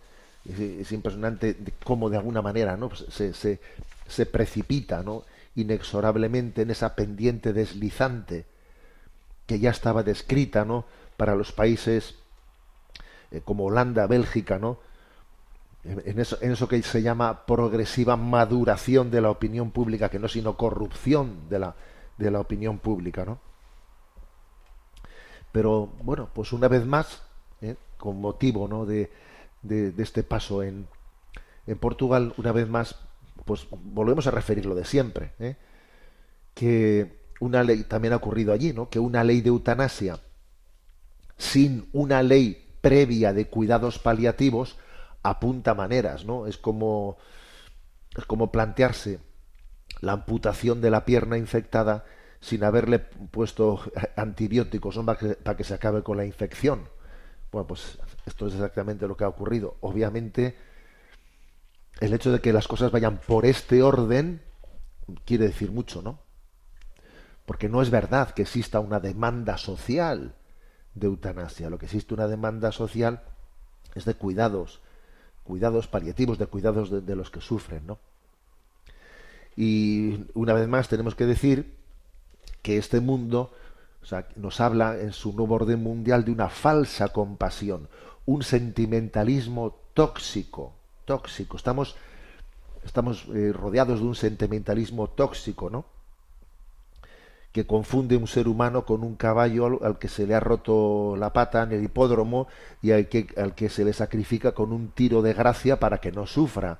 Es, 0.45 0.59
es 0.59 0.91
impresionante 0.91 1.57
cómo 1.83 2.09
de 2.09 2.17
alguna 2.17 2.41
manera 2.41 2.75
¿no? 2.75 2.89
Pues 2.89 3.05
se, 3.09 3.33
se, 3.33 4.25
precipita 4.25 5.01
¿no? 5.03 5.23
inexorablemente 5.55 6.63
en 6.63 6.71
esa 6.71 6.95
pendiente 6.95 7.53
deslizante 7.53 8.45
que 9.45 9.59
ya 9.59 9.69
estaba 9.69 10.03
descrita 10.03 10.65
¿no? 10.65 10.85
para 11.17 11.35
los 11.35 11.51
países 11.51 12.15
eh, 13.31 13.41
como 13.43 13.65
Holanda, 13.65 14.07
Bélgica, 14.07 14.59
¿no? 14.59 14.79
En, 15.85 16.17
eso, 16.17 16.37
en 16.39 16.53
eso 16.53 16.69
que 16.69 16.81
se 16.81 17.01
llama 17.01 17.45
progresiva 17.45 18.15
maduración 18.15 19.11
de 19.11 19.19
la 19.19 19.29
opinión 19.29 19.71
pública, 19.71 20.07
que 20.07 20.17
no 20.17 20.29
sino 20.29 20.55
corrupción 20.55 21.49
de 21.49 21.59
la, 21.59 21.75
de 22.17 22.31
la 22.31 22.39
opinión 22.39 22.77
pública, 22.79 23.25
¿no? 23.25 23.39
Pero 25.51 25.87
bueno, 26.01 26.29
pues 26.33 26.51
una 26.51 26.67
vez 26.67 26.85
más, 26.85 27.21
¿eh? 27.61 27.75
con 27.97 28.19
motivo 28.19 28.67
¿no? 28.67 28.85
de, 28.85 29.11
de, 29.63 29.93
este 29.97 30.23
paso 30.23 30.63
en, 30.63 30.87
en 31.65 31.77
Portugal, 31.77 32.33
una 32.37 32.51
vez 32.51 32.69
más, 32.69 32.95
pues 33.45 33.67
volvemos 33.71 34.27
a 34.27 34.31
referir 34.31 34.65
lo 34.65 34.75
de 34.75 34.85
siempre, 34.85 35.33
¿eh? 35.39 35.55
que 36.53 37.23
una 37.39 37.63
ley 37.63 37.83
también 37.83 38.13
ha 38.13 38.17
ocurrido 38.17 38.53
allí, 38.53 38.73
¿no? 38.73 38.89
Que 38.89 38.99
una 38.99 39.23
ley 39.23 39.41
de 39.41 39.49
eutanasia 39.49 40.19
sin 41.37 41.89
una 41.91 42.23
ley 42.23 42.77
previa 42.81 43.33
de 43.33 43.47
cuidados 43.47 43.99
paliativos 43.99 44.77
apunta 45.23 45.73
maneras, 45.73 46.25
¿no? 46.25 46.47
Es 46.47 46.57
como 46.57 47.17
es 48.15 48.25
como 48.25 48.51
plantearse 48.51 49.19
la 50.01 50.13
amputación 50.13 50.81
de 50.81 50.91
la 50.91 51.05
pierna 51.05 51.37
infectada 51.37 52.05
sin 52.39 52.63
haberle 52.63 52.99
puesto 52.99 53.79
antibióticos 54.15 54.97
¿no? 54.97 55.05
para, 55.05 55.17
que, 55.17 55.27
para 55.35 55.57
que 55.57 55.63
se 55.63 55.73
acabe 55.73 56.03
con 56.03 56.17
la 56.17 56.25
infección. 56.25 56.89
Bueno, 57.51 57.67
pues 57.67 57.97
esto 58.25 58.47
es 58.47 58.53
exactamente 58.53 59.07
lo 59.07 59.17
que 59.17 59.23
ha 59.23 59.29
ocurrido. 59.29 59.77
Obviamente, 59.81 60.55
el 61.99 62.13
hecho 62.13 62.31
de 62.31 62.41
que 62.41 62.53
las 62.53 62.67
cosas 62.67 62.91
vayan 62.91 63.17
por 63.17 63.45
este 63.45 63.83
orden 63.83 64.41
quiere 65.25 65.47
decir 65.47 65.71
mucho, 65.71 66.01
¿no? 66.01 66.19
Porque 67.45 67.69
no 67.69 67.81
es 67.81 67.89
verdad 67.89 68.31
que 68.31 68.43
exista 68.43 68.79
una 68.79 68.99
demanda 68.99 69.57
social 69.57 70.35
de 70.95 71.07
eutanasia. 71.07 71.69
Lo 71.69 71.77
que 71.77 71.85
existe 71.85 72.13
una 72.13 72.27
demanda 72.27 72.71
social 72.71 73.23
es 73.95 74.05
de 74.05 74.15
cuidados, 74.15 74.81
cuidados 75.43 75.87
paliativos, 75.87 76.37
de 76.37 76.47
cuidados 76.47 77.05
de, 77.05 77.15
los 77.15 77.29
que 77.29 77.41
sufren, 77.41 77.85
¿no? 77.85 77.99
Y 79.55 80.25
una 80.33 80.53
vez 80.53 80.67
más 80.67 80.87
tenemos 80.87 81.15
que 81.15 81.25
decir 81.25 81.75
que 82.61 82.77
este 82.77 83.01
mundo 83.01 83.53
nos 84.35 84.59
habla 84.59 84.99
en 84.99 85.13
su 85.13 85.33
nuevo 85.33 85.55
orden 85.55 85.81
mundial 85.81 86.25
de 86.25 86.31
una 86.31 86.49
falsa 86.49 87.09
compasión, 87.09 87.87
un 88.25 88.43
sentimentalismo 88.43 89.75
tóxico, 89.93 90.73
tóxico. 91.05 91.57
Estamos, 91.57 91.95
estamos 92.85 93.27
eh, 93.33 93.51
rodeados 93.53 93.99
de 93.99 94.05
un 94.05 94.15
sentimentalismo 94.15 95.09
tóxico, 95.09 95.69
¿no? 95.69 95.85
que 97.53 97.67
confunde 97.67 98.17
un 98.17 98.27
ser 98.27 98.47
humano 98.47 98.83
con 98.83 99.03
un 99.03 99.15
caballo 99.15 99.67
al, 99.67 99.77
al, 99.83 99.99
que 99.99 100.07
se 100.07 100.25
le 100.25 100.33
ha 100.33 100.39
roto 100.39 101.15
la 101.15 101.31
pata 101.33 101.61
en 101.61 101.71
el 101.71 101.83
hipódromo 101.83 102.47
y 102.81 102.91
al 102.91 103.07
que, 103.07 103.27
al 103.37 103.53
que 103.53 103.69
se 103.69 103.85
le 103.85 103.93
sacrifica 103.93 104.53
con 104.53 104.73
un 104.73 104.89
tiro 104.89 105.21
de 105.21 105.33
gracia 105.33 105.79
para 105.79 105.99
que 105.99 106.11
no 106.11 106.25
sufra. 106.25 106.79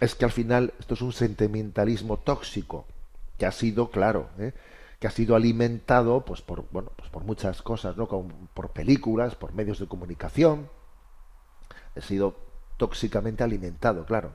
Es 0.00 0.14
que 0.14 0.24
al 0.24 0.30
final 0.30 0.72
esto 0.78 0.94
es 0.94 1.02
un 1.02 1.12
sentimentalismo 1.12 2.18
tóxico 2.18 2.86
que 3.36 3.46
ha 3.46 3.52
sido, 3.52 3.90
claro, 3.90 4.28
¿eh? 4.38 4.52
Que 4.98 5.06
ha 5.06 5.10
sido 5.10 5.36
alimentado 5.36 6.24
pues 6.24 6.42
por 6.42 6.68
bueno 6.70 6.90
pues 6.96 7.08
por 7.10 7.22
muchas 7.22 7.62
cosas 7.62 7.96
no 7.96 8.08
por 8.54 8.70
películas 8.70 9.34
por 9.34 9.52
medios 9.52 9.78
de 9.78 9.86
comunicación. 9.86 10.68
Ha 11.96 12.00
sido 12.00 12.36
tóxicamente 12.76 13.42
alimentado 13.42 14.04
claro. 14.04 14.34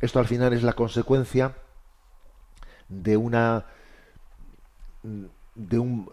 Esto 0.00 0.18
al 0.18 0.26
final 0.26 0.52
es 0.52 0.62
la 0.62 0.72
consecuencia 0.72 1.56
de 2.88 3.16
una 3.16 3.66
de 5.54 5.78
un 5.78 6.10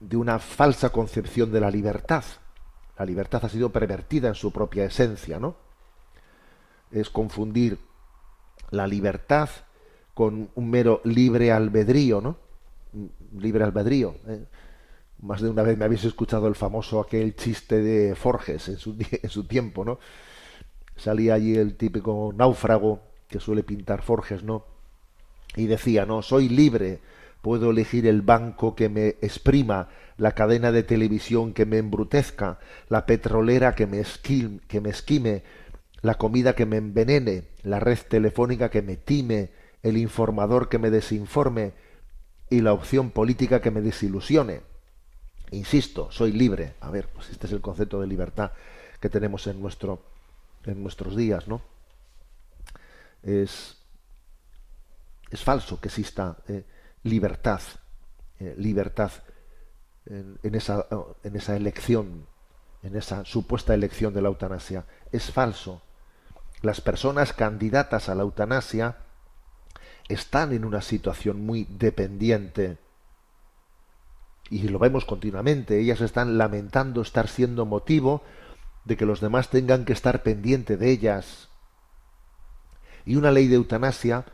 de 0.00 0.16
una 0.16 0.38
falsa 0.38 0.90
concepción 0.90 1.52
de 1.52 1.60
la 1.60 1.70
libertad. 1.70 2.24
La 2.98 3.04
libertad 3.04 3.44
ha 3.44 3.48
sido 3.48 3.70
pervertida 3.70 4.28
en 4.28 4.34
su 4.34 4.52
propia 4.52 4.84
esencia 4.84 5.38
no 5.38 5.56
es 6.90 7.10
confundir 7.10 7.78
la 8.70 8.86
libertad 8.86 9.48
con 10.14 10.50
un 10.54 10.70
mero 10.70 11.00
libre 11.04 11.52
albedrío 11.52 12.20
no 12.20 12.36
libre 13.38 13.64
albedrío. 13.64 14.14
¿eh? 14.26 14.44
Más 15.20 15.40
de 15.40 15.50
una 15.50 15.62
vez 15.62 15.76
me 15.76 15.84
habéis 15.84 16.04
escuchado 16.04 16.48
el 16.48 16.54
famoso 16.54 17.00
aquel 17.00 17.36
chiste 17.36 17.82
de 17.82 18.14
Forges 18.14 18.68
en 18.68 18.78
su, 18.78 18.96
en 19.22 19.30
su 19.30 19.44
tiempo, 19.44 19.84
¿no? 19.84 19.98
Salía 20.96 21.34
allí 21.34 21.56
el 21.56 21.76
típico 21.76 22.32
náufrago 22.36 23.00
que 23.28 23.40
suele 23.40 23.62
pintar 23.62 24.02
Forges, 24.02 24.42
¿no? 24.42 24.64
Y 25.56 25.66
decía, 25.66 26.06
no, 26.06 26.22
soy 26.22 26.48
libre, 26.48 27.00
puedo 27.42 27.70
elegir 27.70 28.06
el 28.06 28.22
banco 28.22 28.74
que 28.74 28.88
me 28.88 29.08
exprima, 29.20 29.88
la 30.16 30.32
cadena 30.32 30.72
de 30.72 30.82
televisión 30.82 31.52
que 31.52 31.66
me 31.66 31.78
embrutezca, 31.78 32.58
la 32.88 33.06
petrolera 33.06 33.74
que 33.74 33.86
me, 33.86 34.02
que 34.68 34.80
me 34.80 34.90
esquime, 34.90 35.42
la 36.02 36.16
comida 36.16 36.54
que 36.54 36.66
me 36.66 36.76
envenene, 36.76 37.44
la 37.62 37.80
red 37.80 37.98
telefónica 38.08 38.70
que 38.70 38.82
me 38.82 38.96
time, 38.96 39.50
el 39.82 39.96
informador 39.96 40.68
que 40.68 40.78
me 40.78 40.90
desinforme, 40.90 41.72
y 42.50 42.60
la 42.60 42.72
opción 42.72 43.10
política 43.12 43.62
que 43.62 43.70
me 43.70 43.80
desilusione. 43.80 44.62
Insisto, 45.52 46.10
soy 46.10 46.32
libre. 46.32 46.74
A 46.80 46.90
ver, 46.90 47.08
pues 47.08 47.30
este 47.30 47.46
es 47.46 47.52
el 47.52 47.60
concepto 47.60 48.00
de 48.00 48.08
libertad 48.08 48.52
que 49.00 49.08
tenemos 49.08 49.46
en 49.46 49.60
nuestro 49.60 50.02
en 50.66 50.82
nuestros 50.82 51.16
días, 51.16 51.48
¿no? 51.48 51.62
Es 53.22 53.76
es 55.30 55.42
falso 55.42 55.80
que 55.80 55.88
exista 55.88 56.36
eh, 56.48 56.64
libertad, 57.04 57.60
eh, 58.40 58.54
libertad 58.58 59.12
en, 60.06 60.38
en, 60.42 60.54
esa 60.56 60.86
en 61.22 61.36
esa 61.36 61.56
elección, 61.56 62.26
en 62.82 62.96
esa 62.96 63.24
supuesta 63.24 63.74
elección 63.74 64.12
de 64.12 64.22
la 64.22 64.28
eutanasia. 64.28 64.84
Es 65.12 65.30
falso. 65.30 65.82
Las 66.62 66.80
personas 66.80 67.32
candidatas 67.32 68.08
a 68.08 68.14
la 68.14 68.22
eutanasia 68.22 68.98
están 70.10 70.52
en 70.52 70.64
una 70.64 70.82
situación 70.82 71.44
muy 71.44 71.66
dependiente. 71.70 72.78
Y 74.50 74.68
lo 74.68 74.78
vemos 74.78 75.04
continuamente. 75.04 75.78
Ellas 75.78 76.00
están 76.00 76.36
lamentando 76.36 77.02
estar 77.02 77.28
siendo 77.28 77.66
motivo 77.66 78.22
de 78.84 78.96
que 78.96 79.06
los 79.06 79.20
demás 79.20 79.48
tengan 79.50 79.84
que 79.84 79.92
estar 79.92 80.22
pendiente 80.22 80.76
de 80.76 80.90
ellas. 80.90 81.48
Y 83.04 83.16
una 83.16 83.30
ley 83.30 83.46
de 83.46 83.56
eutanasia 83.56 84.24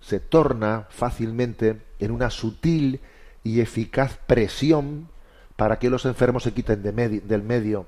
se 0.00 0.20
torna 0.20 0.86
fácilmente 0.90 1.82
en 1.98 2.10
una 2.10 2.30
sutil 2.30 3.00
y 3.42 3.60
eficaz 3.60 4.18
presión 4.26 5.08
para 5.56 5.78
que 5.78 5.88
los 5.88 6.04
enfermos 6.04 6.42
se 6.42 6.52
quiten 6.52 6.82
de 6.82 6.92
del 6.92 7.42
medio. 7.42 7.86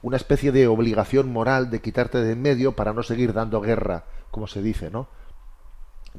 Una 0.00 0.16
especie 0.16 0.50
de 0.50 0.66
obligación 0.66 1.30
moral 1.30 1.70
de 1.70 1.80
quitarte 1.80 2.18
de 2.18 2.32
en 2.32 2.42
medio 2.42 2.72
para 2.72 2.92
no 2.92 3.02
seguir 3.02 3.34
dando 3.34 3.60
guerra, 3.60 4.04
como 4.30 4.46
se 4.46 4.62
dice, 4.62 4.90
¿no? 4.90 5.08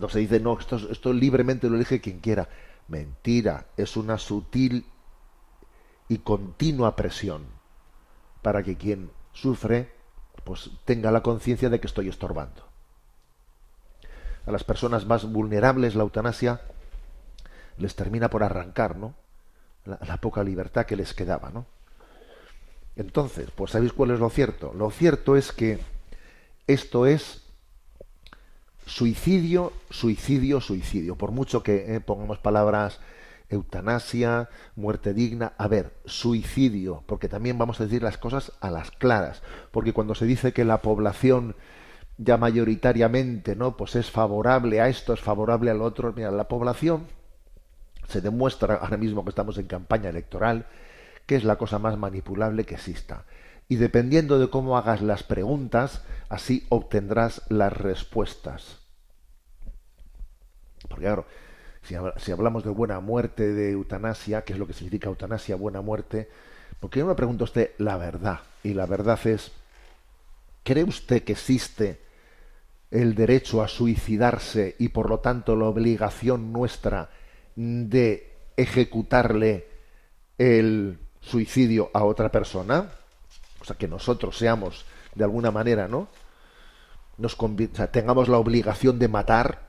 Se 0.09 0.19
dice, 0.19 0.39
no, 0.39 0.57
esto, 0.59 0.75
esto 0.89 1.13
libremente 1.13 1.69
lo 1.69 1.75
elige 1.75 2.01
quien 2.01 2.19
quiera. 2.19 2.49
Mentira, 2.87 3.67
es 3.77 3.95
una 3.95 4.17
sutil 4.17 4.85
y 6.09 6.17
continua 6.19 6.95
presión 6.95 7.45
para 8.41 8.63
que 8.63 8.75
quien 8.75 9.11
sufre 9.33 9.91
pues 10.43 10.69
tenga 10.83 11.11
la 11.11 11.23
conciencia 11.23 11.69
de 11.69 11.79
que 11.79 11.87
estoy 11.87 12.09
estorbando. 12.09 12.67
A 14.45 14.51
las 14.51 14.63
personas 14.63 15.05
más 15.05 15.31
vulnerables 15.31 15.95
la 15.95 16.03
eutanasia 16.03 16.61
les 17.77 17.95
termina 17.95 18.29
por 18.29 18.43
arrancar, 18.43 18.97
¿no? 18.97 19.13
La, 19.85 19.99
la 20.05 20.17
poca 20.17 20.43
libertad 20.43 20.85
que 20.85 20.97
les 20.97 21.13
quedaba, 21.13 21.49
¿no? 21.49 21.65
Entonces, 22.95 23.49
pues 23.51 23.71
¿sabéis 23.71 23.93
cuál 23.93 24.11
es 24.11 24.19
lo 24.19 24.29
cierto? 24.29 24.73
Lo 24.73 24.91
cierto 24.91 25.35
es 25.37 25.51
que 25.51 25.79
esto 26.67 27.05
es 27.05 27.42
suicidio, 28.85 29.73
suicidio, 29.89 30.61
suicidio. 30.61 31.15
Por 31.15 31.31
mucho 31.31 31.63
que 31.63 31.95
eh, 31.95 31.99
pongamos 31.99 32.39
palabras 32.39 32.99
eutanasia, 33.49 34.49
muerte 34.75 35.13
digna, 35.13 35.53
a 35.57 35.67
ver, 35.67 35.93
suicidio, 36.05 37.03
porque 37.05 37.29
también 37.29 37.57
vamos 37.57 37.79
a 37.79 37.83
decir 37.83 38.01
las 38.01 38.17
cosas 38.17 38.51
a 38.61 38.71
las 38.71 38.89
claras, 38.91 39.43
porque 39.71 39.93
cuando 39.93 40.15
se 40.15 40.25
dice 40.25 40.53
que 40.53 40.65
la 40.65 40.81
población 40.81 41.55
ya 42.17 42.37
mayoritariamente, 42.37 43.55
¿no? 43.55 43.77
Pues 43.77 43.95
es 43.95 44.09
favorable 44.09 44.81
a 44.81 44.87
esto, 44.87 45.13
es 45.13 45.19
favorable 45.19 45.69
al 45.69 45.81
otro, 45.81 46.13
mira, 46.13 46.31
la 46.31 46.47
población 46.47 47.05
se 48.07 48.21
demuestra 48.21 48.75
ahora 48.75 48.97
mismo 48.97 49.23
que 49.23 49.29
estamos 49.29 49.57
en 49.57 49.67
campaña 49.67 50.09
electoral 50.09 50.65
que 51.25 51.35
es 51.35 51.43
la 51.43 51.57
cosa 51.57 51.79
más 51.79 51.97
manipulable 51.97 52.65
que 52.65 52.75
exista. 52.75 53.25
Y 53.67 53.77
dependiendo 53.77 54.39
de 54.39 54.49
cómo 54.49 54.77
hagas 54.77 55.01
las 55.01 55.23
preguntas, 55.23 56.03
así 56.29 56.65
obtendrás 56.69 57.41
las 57.49 57.73
respuestas. 57.73 58.79
Porque 60.87 61.05
claro, 61.05 61.25
si, 61.83 62.31
hablamos 62.31 62.63
de 62.63 62.69
buena 62.69 62.99
muerte, 62.99 63.53
de 63.53 63.71
eutanasia, 63.71 64.43
que 64.43 64.53
es 64.53 64.59
lo 64.59 64.67
que 64.67 64.73
significa 64.73 65.09
eutanasia, 65.09 65.55
buena 65.55 65.81
muerte, 65.81 66.29
Porque 66.79 66.99
yo 66.99 67.05
me 67.05 67.15
pregunto 67.15 67.43
a 67.43 67.45
usted 67.45 67.71
la 67.77 67.97
verdad. 67.97 68.39
Y 68.63 68.73
la 68.73 68.85
verdad 68.85 69.19
es, 69.25 69.51
¿cree 70.63 70.83
usted 70.83 71.23
que 71.23 71.33
existe 71.33 71.99
el 72.91 73.15
derecho 73.15 73.63
a 73.63 73.67
suicidarse 73.67 74.75
y 74.79 74.89
por 74.89 75.09
lo 75.09 75.19
tanto 75.19 75.55
la 75.55 75.65
obligación 75.65 76.51
nuestra 76.51 77.09
de 77.55 78.33
ejecutarle 78.57 79.67
el 80.37 80.99
suicidio 81.21 81.89
a 81.93 82.03
otra 82.03 82.31
persona? 82.31 82.89
O 83.63 83.65
sea, 83.65 83.77
que 83.77 83.87
nosotros 83.87 84.37
seamos 84.37 84.85
de 85.15 85.23
alguna 85.23 85.49
manera, 85.49 85.87
¿no? 85.87 86.09
Nos 87.17 87.35
o 87.39 87.49
sea, 87.73 87.91
tengamos 87.91 88.27
la 88.27 88.37
obligación 88.37 88.99
de 88.99 89.07
matar, 89.07 89.67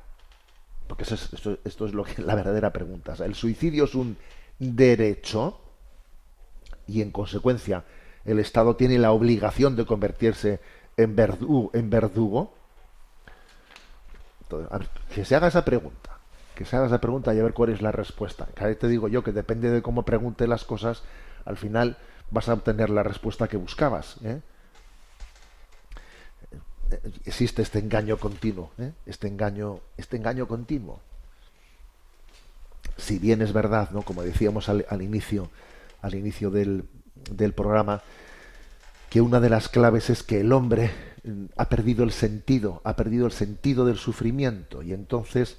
porque 0.88 1.04
eso 1.04 1.14
es- 1.16 1.33
esto, 1.64 1.87
es 1.87 1.94
lo 1.94 2.04
que 2.04 2.22
la 2.22 2.35
verdadera 2.35 2.72
pregunta. 2.72 3.12
O 3.12 3.16
sea, 3.16 3.26
el 3.26 3.35
suicidio 3.35 3.85
es 3.85 3.94
un 3.94 4.16
derecho 4.59 5.61
y 6.87 7.02
en 7.02 7.11
consecuencia 7.11 7.85
el 8.24 8.38
Estado 8.38 8.76
tiene 8.76 8.98
la 8.98 9.12
obligación 9.12 9.76
de 9.76 9.85
convertirse 9.87 10.61
en 10.96 11.14
verdugo, 11.16 11.70
en 11.74 11.90
verdugo. 11.90 12.54
Entonces, 14.42 14.88
que 15.14 15.24
se 15.24 15.35
haga 15.37 15.48
esa 15.48 15.64
pregunta, 15.64 16.18
que 16.54 16.64
se 16.64 16.76
haga 16.76 16.87
esa 16.87 17.00
pregunta 17.00 17.35
y 17.35 17.38
a 17.38 17.42
ver 17.42 17.54
cuál 17.54 17.70
es 17.70 17.83
la 17.83 17.92
respuesta. 17.92 18.46
Cada 18.54 18.68
vez 18.68 18.78
te 18.78 18.88
digo 18.88 19.09
yo 19.09 19.24
que 19.24 19.33
depende 19.33 19.70
de 19.70 19.83
cómo 19.83 20.04
pregunte 20.04 20.46
las 20.46 20.64
cosas, 20.64 21.02
al 21.44 21.57
final 21.57 21.96
vas 22.30 22.48
a 22.48 22.54
obtener 22.54 22.90
la 22.90 23.02
respuesta 23.02 23.48
que 23.48 23.56
buscabas. 23.56 24.16
¿eh? 24.24 24.40
Existe 27.24 27.62
este 27.62 27.78
engaño 27.78 28.18
continuo, 28.18 28.70
¿eh? 28.78 28.92
este 29.06 29.28
engaño, 29.28 29.80
este 29.96 30.16
engaño 30.16 30.46
continuo. 30.46 31.00
Si 32.96 33.18
bien 33.18 33.42
es 33.42 33.52
verdad, 33.52 33.90
¿no? 33.90 34.02
Como 34.02 34.22
decíamos 34.22 34.68
al, 34.68 34.87
al 34.88 35.02
inicio, 35.02 35.50
al 36.02 36.14
inicio 36.14 36.50
del, 36.50 36.84
del 37.30 37.52
programa, 37.52 38.02
que 39.10 39.20
una 39.20 39.40
de 39.40 39.48
las 39.50 39.68
claves 39.68 40.10
es 40.10 40.22
que 40.22 40.40
el 40.40 40.52
hombre 40.52 40.90
mm, 41.24 41.44
ha 41.56 41.68
perdido 41.68 42.04
el 42.04 42.12
sentido, 42.12 42.80
ha 42.84 42.96
perdido 42.96 43.26
el 43.26 43.32
sentido 43.32 43.84
del 43.84 43.96
sufrimiento 43.96 44.82
y 44.82 44.92
entonces, 44.92 45.56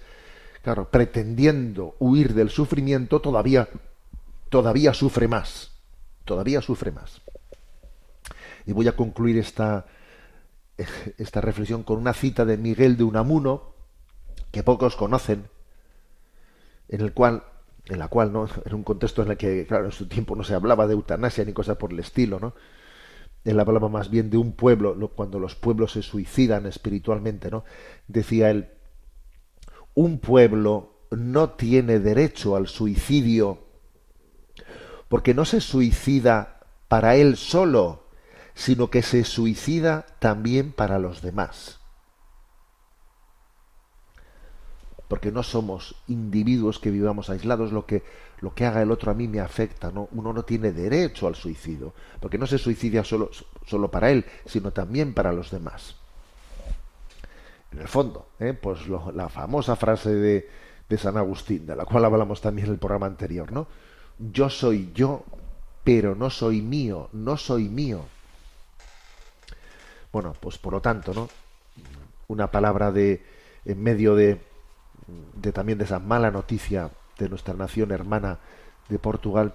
claro, 0.61 0.89
pretendiendo 0.89 1.95
huir 1.99 2.33
del 2.33 2.49
sufrimiento 2.49 3.21
todavía 3.21 3.67
todavía 4.49 4.93
sufre 4.93 5.27
más, 5.27 5.71
todavía 6.25 6.61
sufre 6.61 6.91
más. 6.91 7.21
Y 8.65 8.73
voy 8.73 8.87
a 8.87 8.95
concluir 8.95 9.37
esta 9.37 9.85
esta 11.17 11.41
reflexión 11.41 11.83
con 11.83 11.97
una 11.99 12.13
cita 12.13 12.45
de 12.45 12.57
Miguel 12.57 12.97
de 12.97 13.03
Unamuno 13.05 13.73
que 14.51 14.63
pocos 14.63 14.95
conocen, 14.95 15.47
en 16.89 17.01
el 17.01 17.13
cual 17.13 17.43
en 17.87 17.99
la 17.99 18.07
cual 18.07 18.31
no 18.33 18.47
en 18.65 18.73
un 18.73 18.83
contexto 18.83 19.21
en 19.21 19.31
el 19.31 19.37
que 19.37 19.65
claro 19.67 19.85
en 19.85 19.91
su 19.91 20.07
tiempo 20.07 20.35
no 20.35 20.43
se 20.43 20.53
hablaba 20.55 20.87
de 20.87 20.93
eutanasia 20.93 21.45
ni 21.45 21.53
cosas 21.53 21.77
por 21.77 21.91
el 21.91 21.99
estilo 21.99 22.39
no 22.39 22.53
él 23.45 23.59
hablaba 23.59 23.89
más 23.89 24.09
bien 24.09 24.29
de 24.29 24.37
un 24.37 24.53
pueblo 24.53 24.95
lo- 24.95 25.09
cuando 25.09 25.39
los 25.39 25.55
pueblos 25.55 25.93
se 25.93 26.01
suicidan 26.03 26.65
espiritualmente 26.65 27.51
no 27.51 27.63
decía 28.07 28.49
él 28.51 28.69
un 29.93 30.19
pueblo 30.19 31.07
no 31.11 31.51
tiene 31.51 31.99
derecho 31.99 32.55
al 32.55 32.67
suicidio 32.67 33.59
porque 35.09 35.33
no 35.33 35.45
se 35.45 35.61
suicida 35.61 36.59
para 36.87 37.15
él 37.15 37.37
solo 37.37 38.03
sino 38.53 38.89
que 38.89 39.01
se 39.01 39.23
suicida 39.25 40.05
también 40.19 40.71
para 40.71 40.99
los 40.99 41.21
demás 41.21 41.79
porque 45.07 45.31
no 45.31 45.43
somos 45.43 45.95
individuos 46.07 46.79
que 46.79 46.89
vivamos 46.89 47.29
aislados, 47.29 47.71
lo 47.71 47.85
que, 47.85 48.03
lo 48.41 48.55
que 48.55 48.65
haga 48.65 48.81
el 48.81 48.91
otro 48.91 49.11
a 49.11 49.13
mí 49.13 49.27
me 49.27 49.39
afecta, 49.39 49.91
¿no? 49.91 50.09
Uno 50.11 50.33
no 50.33 50.43
tiene 50.43 50.71
derecho 50.71 51.27
al 51.27 51.35
suicidio, 51.35 51.93
porque 52.19 52.37
no 52.39 52.47
se 52.47 52.57
suicida 52.57 53.03
solo, 53.03 53.29
solo 53.65 53.91
para 53.91 54.09
él, 54.09 54.25
sino 54.45 54.71
también 54.71 55.13
para 55.13 55.31
los 55.31 55.51
demás. 55.51 55.95
En 57.71 57.79
el 57.79 57.87
fondo, 57.87 58.27
¿eh? 58.39 58.53
pues 58.53 58.87
lo- 58.87 59.11
la 59.11 59.29
famosa 59.29 59.75
frase 59.75 60.13
de, 60.13 60.49
de 60.87 60.97
San 60.97 61.17
Agustín, 61.17 61.65
de 61.65 61.75
la 61.75 61.85
cual 61.85 62.05
hablamos 62.05 62.41
también 62.41 62.67
en 62.67 62.73
el 62.73 62.79
programa 62.79 63.05
anterior, 63.07 63.51
¿no? 63.51 63.67
Yo 64.17 64.49
soy 64.49 64.91
yo, 64.93 65.23
pero 65.83 66.15
no 66.15 66.29
soy 66.29 66.61
mío, 66.61 67.09
no 67.13 67.37
soy 67.37 67.69
mío. 67.69 68.05
Bueno, 70.11 70.33
pues 70.39 70.57
por 70.57 70.73
lo 70.73 70.81
tanto, 70.81 71.13
¿no? 71.13 71.29
Una 72.27 72.49
palabra 72.49 72.91
de 72.91 73.23
en 73.65 73.81
medio 73.81 74.15
de, 74.15 74.39
de 75.35 75.51
también 75.51 75.77
de 75.77 75.85
esa 75.85 75.99
mala 75.99 76.31
noticia 76.31 76.91
de 77.17 77.29
nuestra 77.29 77.53
nación 77.53 77.91
hermana 77.91 78.39
de 78.89 78.99
Portugal, 78.99 79.53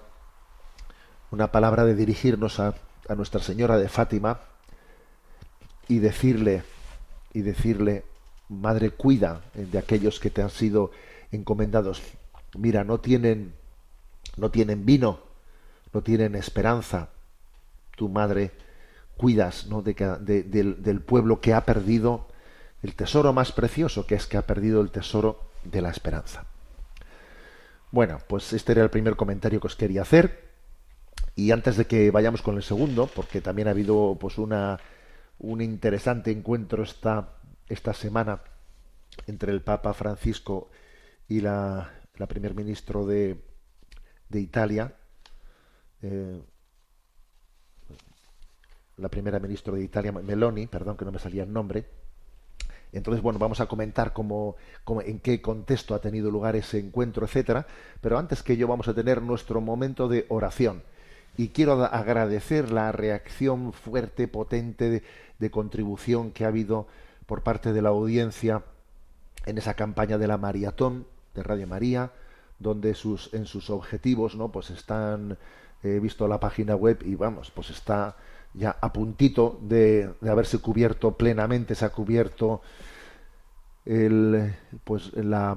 una 1.31 1.53
palabra 1.53 1.85
de 1.85 1.95
dirigirnos 1.95 2.59
a, 2.59 2.75
a 3.09 3.15
Nuestra 3.15 3.41
Señora 3.41 3.79
de 3.79 3.89
Fátima 3.89 4.41
y 5.89 5.99
decirle 5.99 6.63
y 7.33 7.43
decirle 7.43 8.05
madre 8.49 8.91
cuida 8.91 9.43
de 9.55 9.79
aquellos 9.79 10.19
que 10.19 10.31
te 10.31 10.43
han 10.43 10.51
sido 10.51 10.91
encomendados 11.31 12.03
mira 12.57 12.83
no 12.83 12.99
tienen 12.99 13.55
no 14.37 14.51
tienen 14.51 14.87
vino 14.87 15.31
no 15.93 16.03
tienen 16.03 16.35
esperanza. 16.35 17.09
Tu 17.97 18.09
madre 18.09 18.53
cuidas 19.17 19.67
¿no? 19.67 19.83
de 19.83 19.93
del 20.23 21.01
pueblo 21.03 21.41
que 21.41 21.53
ha 21.53 21.65
perdido 21.65 22.29
el 22.83 22.95
tesoro 22.95 23.33
más 23.33 23.53
precioso 23.53 24.07
que 24.07 24.15
es 24.15 24.27
que 24.27 24.39
ha 24.39 24.47
perdido 24.47 24.81
el 24.81 24.91
tesoro 24.91 25.51
de 25.65 25.83
la 25.83 25.91
esperanza. 25.91 26.45
Bueno 27.91 28.19
pues 28.27 28.53
este 28.53 28.73
era 28.73 28.83
el 28.83 28.91
primer 28.91 29.17
comentario 29.17 29.61
que 29.61 29.67
os 29.67 29.77
quería 29.77 30.03
hacer. 30.03 30.49
Y 31.37 31.53
antes 31.53 31.77
de 31.77 31.87
que 31.87 32.11
vayamos 32.11 32.43
con 32.43 32.57
el 32.57 32.63
segundo, 32.63 33.09
porque 33.15 33.41
también 33.41 33.69
ha 33.69 33.71
habido 33.71 34.17
pues 34.21 34.37
una 34.37 34.79
un 35.39 35.63
interesante 35.63 36.31
encuentro 36.31 36.83
esta, 36.83 37.37
esta 37.67 37.95
semana 37.95 38.43
entre 39.27 39.53
el 39.53 39.63
Papa 39.63 39.95
Francisco 39.95 40.71
y 41.29 41.41
la, 41.41 41.91
la 42.17 42.27
primer 42.27 42.55
ministro 42.55 43.07
de, 43.07 43.41
de 44.31 44.41
Italia, 44.41 44.95
eh, 46.03 46.41
la 48.97 49.09
primera 49.09 49.39
ministra 49.39 49.75
de 49.75 49.83
Italia, 49.83 50.13
Meloni, 50.13 50.67
perdón 50.67 50.97
que 50.97 51.05
no 51.05 51.13
me 51.13 51.19
salía 51.19 51.43
el 51.43 51.53
nombre. 51.53 51.87
Entonces, 52.93 53.23
bueno, 53.23 53.39
vamos 53.39 53.61
a 53.61 53.67
comentar 53.67 54.13
cómo, 54.13 54.57
cómo- 54.85 55.01
en 55.03 55.21
qué 55.21 55.41
contexto 55.41 55.95
ha 55.95 56.01
tenido 56.01 56.31
lugar 56.31 56.57
ese 56.57 56.79
encuentro, 56.79 57.25
etcétera. 57.25 57.67
Pero 58.01 58.19
antes 58.19 58.43
que 58.43 58.55
ello 58.55 58.67
vamos 58.69 58.89
a 58.89 58.95
tener 58.95 59.23
nuestro 59.23 59.61
momento 59.61 60.09
de 60.09 60.27
oración. 60.29 60.83
Y 61.37 61.49
quiero 61.51 61.85
agradecer 61.85 62.73
la 62.73 62.91
reacción 62.93 63.73
fuerte, 63.73 64.27
potente 64.29 64.91
de, 64.91 65.03
de 65.39 65.51
contribución 65.51 66.33
que 66.33 66.45
ha 66.45 66.49
habido 66.49 66.89
por 67.27 67.43
parte 67.43 67.73
de 67.73 67.81
la 67.81 67.91
audiencia 67.91 68.65
en 69.47 69.57
esa 69.57 69.75
campaña 69.75 70.19
de 70.19 70.27
la 70.27 70.37
maratón 70.37 71.07
de 71.35 71.43
Radio 71.45 71.69
María, 71.69 72.11
donde 72.61 72.95
sus, 72.95 73.33
en 73.35 73.47
sus 73.47 73.71
objetivos, 73.71 74.37
¿no? 74.37 74.53
Pues 74.53 74.71
están, 74.71 75.37
he 75.83 75.99
visto 75.99 76.29
la 76.29 76.39
página 76.39 76.77
web 76.77 77.03
y 77.05 77.17
vamos, 77.17 77.51
pues 77.51 77.71
está 77.71 78.17
ya 78.55 78.77
a 78.81 78.93
puntito 78.93 79.59
de, 79.63 80.11
de 80.21 80.31
haberse 80.31 80.59
cubierto 80.59 81.17
plenamente, 81.17 81.75
se 81.75 81.85
ha 81.85 81.91
cubierto 81.91 82.61
el, 83.87 84.55
pues 84.85 85.13
la, 85.15 85.57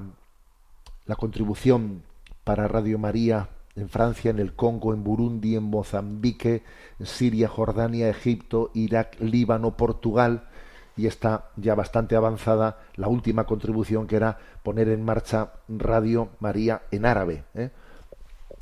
la 1.06 1.16
contribución 1.16 2.02
para 2.42 2.66
Radio 2.66 2.98
María 2.98 3.50
en 3.76 3.88
Francia, 3.88 4.30
en 4.30 4.38
el 4.38 4.54
Congo, 4.54 4.94
en 4.94 5.04
Burundi, 5.04 5.56
en 5.56 5.64
Mozambique, 5.64 6.62
en 6.98 7.06
Siria, 7.06 7.48
Jordania, 7.48 8.08
Egipto, 8.08 8.70
Irak, 8.72 9.20
Líbano, 9.20 9.76
Portugal 9.76 10.48
y 10.96 11.06
está 11.06 11.46
ya 11.56 11.74
bastante 11.74 12.16
avanzada 12.16 12.78
la 12.96 13.08
última 13.08 13.44
contribución 13.44 14.06
que 14.06 14.16
era 14.16 14.38
poner 14.62 14.88
en 14.88 15.04
marcha 15.04 15.50
Radio 15.68 16.30
María 16.40 16.82
en 16.90 17.06
árabe. 17.06 17.44
¿eh? 17.54 17.70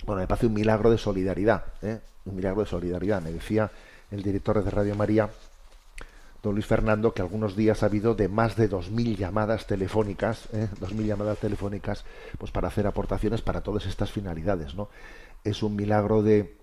Bueno, 0.07 0.23
me 0.23 0.27
parece 0.27 0.47
un 0.47 0.55
milagro 0.55 0.90
de 0.90 0.99
solidaridad, 0.99 1.64
¿eh? 1.83 2.01
un 2.25 2.37
milagro 2.37 2.62
de 2.62 2.68
solidaridad. 2.68 3.21
Me 3.21 3.33
decía 3.33 3.71
el 4.11 4.23
director 4.23 4.62
de 4.62 4.71
Radio 4.71 4.95
María, 4.95 5.29
don 6.42 6.55
Luis 6.55 6.66
Fernando, 6.66 7.12
que 7.12 7.23
algunos 7.23 7.55
días 7.55 7.83
ha 7.83 7.87
habido 7.87 8.14
de 8.14 8.29
más 8.29 8.57
de 8.57 8.68
2.000 8.68 9.16
llamadas 9.16 9.66
telefónicas, 9.66 10.49
¿eh? 10.53 10.68
2.000 10.81 11.07
llamadas 11.07 11.38
telefónicas, 11.38 12.05
pues 12.38 12.51
para 12.51 12.68
hacer 12.68 12.87
aportaciones 12.87 13.42
para 13.42 13.61
todas 13.61 13.87
estas 13.87 14.11
finalidades, 14.11 14.75
¿no? 14.75 14.88
Es 15.45 15.62
un 15.62 15.77
milagro 15.77 16.23
de, 16.23 16.57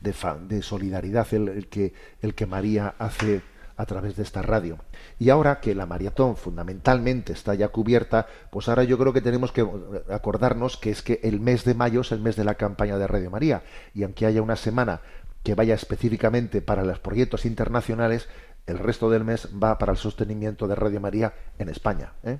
de, 0.00 0.62
solidaridad 0.62 1.32
el 1.34 1.68
que, 1.68 1.92
el 2.22 2.34
que 2.34 2.46
María 2.46 2.94
hace 2.98 3.42
a 3.82 3.86
través 3.86 4.14
de 4.16 4.22
esta 4.22 4.42
radio. 4.42 4.78
Y 5.18 5.30
ahora 5.30 5.58
que 5.60 5.74
la 5.74 5.86
maratón 5.86 6.36
fundamentalmente 6.36 7.32
está 7.32 7.54
ya 7.54 7.68
cubierta, 7.68 8.26
pues 8.50 8.68
ahora 8.68 8.84
yo 8.84 8.96
creo 8.96 9.12
que 9.12 9.20
tenemos 9.20 9.50
que 9.52 9.66
acordarnos 10.08 10.76
que 10.76 10.90
es 10.90 11.02
que 11.02 11.18
el 11.24 11.40
mes 11.40 11.64
de 11.64 11.74
mayo 11.74 12.02
es 12.02 12.12
el 12.12 12.20
mes 12.20 12.36
de 12.36 12.44
la 12.44 12.54
campaña 12.54 12.96
de 12.96 13.06
Radio 13.06 13.30
María. 13.30 13.62
Y 13.94 14.04
aunque 14.04 14.26
haya 14.26 14.40
una 14.42 14.56
semana 14.56 15.00
que 15.42 15.54
vaya 15.56 15.74
específicamente 15.74 16.62
para 16.62 16.84
los 16.84 17.00
proyectos 17.00 17.44
internacionales, 17.44 18.28
el 18.66 18.78
resto 18.78 19.10
del 19.10 19.24
mes 19.24 19.48
va 19.60 19.76
para 19.78 19.92
el 19.92 19.98
sostenimiento 19.98 20.68
de 20.68 20.76
Radio 20.76 21.00
María 21.00 21.34
en 21.58 21.68
España. 21.68 22.12
¿eh? 22.22 22.38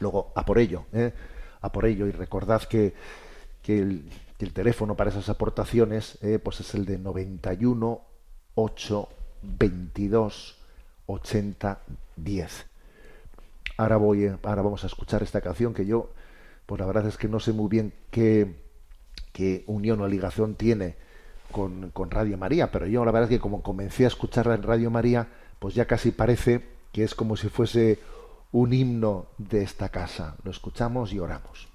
Luego, 0.00 0.32
a 0.34 0.44
por 0.44 0.58
ello, 0.58 0.86
¿eh? 0.92 1.12
a 1.60 1.70
por 1.70 1.84
ello, 1.86 2.06
y 2.08 2.10
recordad 2.10 2.62
que, 2.64 2.94
que, 3.62 3.78
el- 3.78 4.10
Y 4.40 4.44
el 4.44 4.52
teléfono 4.52 4.96
para 4.96 5.10
esas 5.10 5.28
aportaciones 5.28 6.18
eh, 6.22 6.40
pues 6.42 6.58
es 6.58 6.74
el 6.74 6.84
de 6.84 6.98
91 6.98 8.00
8 8.56 9.08
22 9.42 10.56
80 11.06 11.80
10. 12.16 12.66
Ahora 13.76 13.96
voy, 13.96 14.24
eh, 14.24 14.36
ahora 14.42 14.62
vamos 14.62 14.84
a 14.84 14.86
escuchar 14.86 15.22
esta 15.22 15.40
canción 15.40 15.74
que 15.74 15.86
yo, 15.86 16.10
pues 16.66 16.80
la 16.80 16.86
verdad 16.86 17.06
es 17.06 17.16
que 17.16 17.28
no 17.28 17.40
sé 17.40 17.52
muy 17.52 17.68
bien 17.68 17.92
qué, 18.10 18.54
qué 19.32 19.64
unión 19.66 20.00
o 20.00 20.08
ligación 20.08 20.54
tiene 20.54 20.96
con, 21.50 21.90
con 21.90 22.10
Radio 22.10 22.38
María, 22.38 22.70
pero 22.70 22.86
yo 22.86 23.04
la 23.04 23.12
verdad 23.12 23.30
es 23.30 23.38
que 23.38 23.40
como 23.40 23.62
comencé 23.62 24.04
a 24.04 24.08
escucharla 24.08 24.54
en 24.54 24.62
Radio 24.62 24.90
María, 24.90 25.28
pues 25.58 25.74
ya 25.74 25.86
casi 25.86 26.10
parece 26.10 26.62
que 26.92 27.04
es 27.04 27.14
como 27.14 27.36
si 27.36 27.48
fuese 27.48 27.98
un 28.52 28.72
himno 28.72 29.26
de 29.38 29.62
esta 29.62 29.88
casa. 29.88 30.36
Lo 30.44 30.50
escuchamos 30.50 31.12
y 31.12 31.18
oramos. 31.18 31.71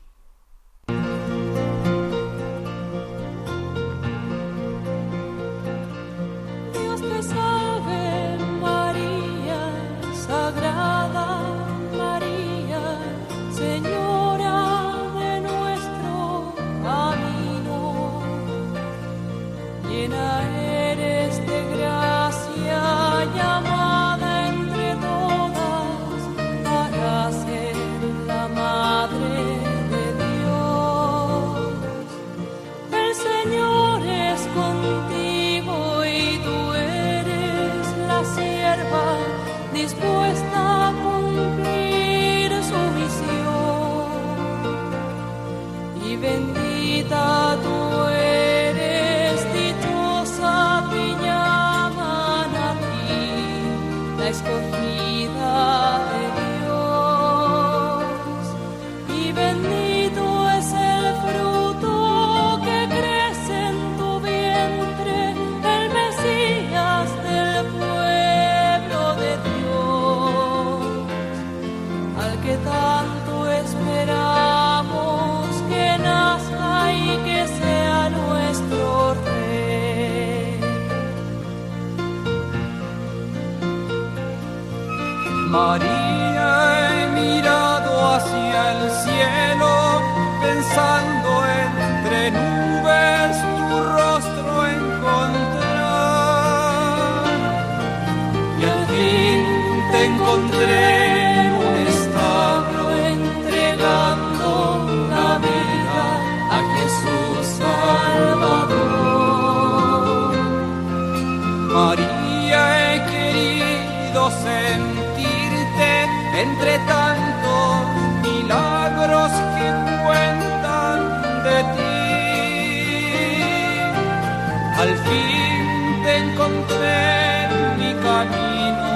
Encontré 126.47 127.43
en 127.45 127.79
mi 127.79 127.93
camino, 128.07 128.95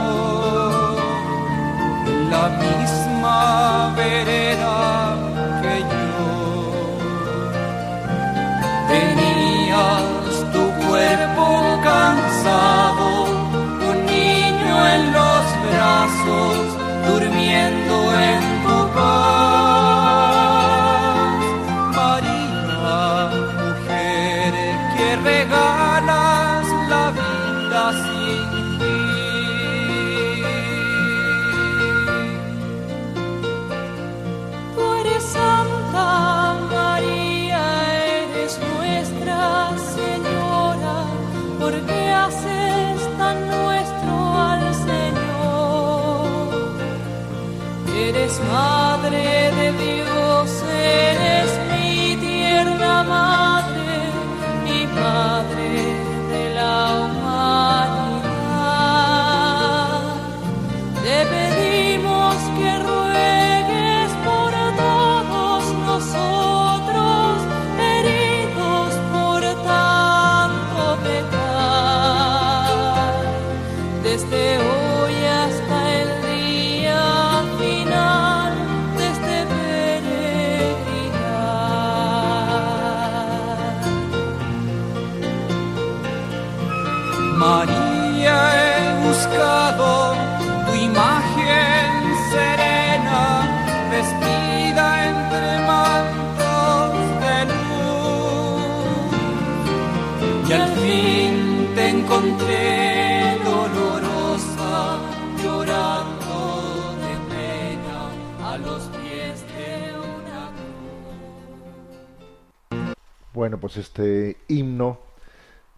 en 2.08 2.30
la 2.30 2.50
misma 2.64 3.94
vereda 3.96 4.91
Bueno, 113.52 113.60
pues 113.60 113.76
este 113.76 114.38
himno 114.48 115.02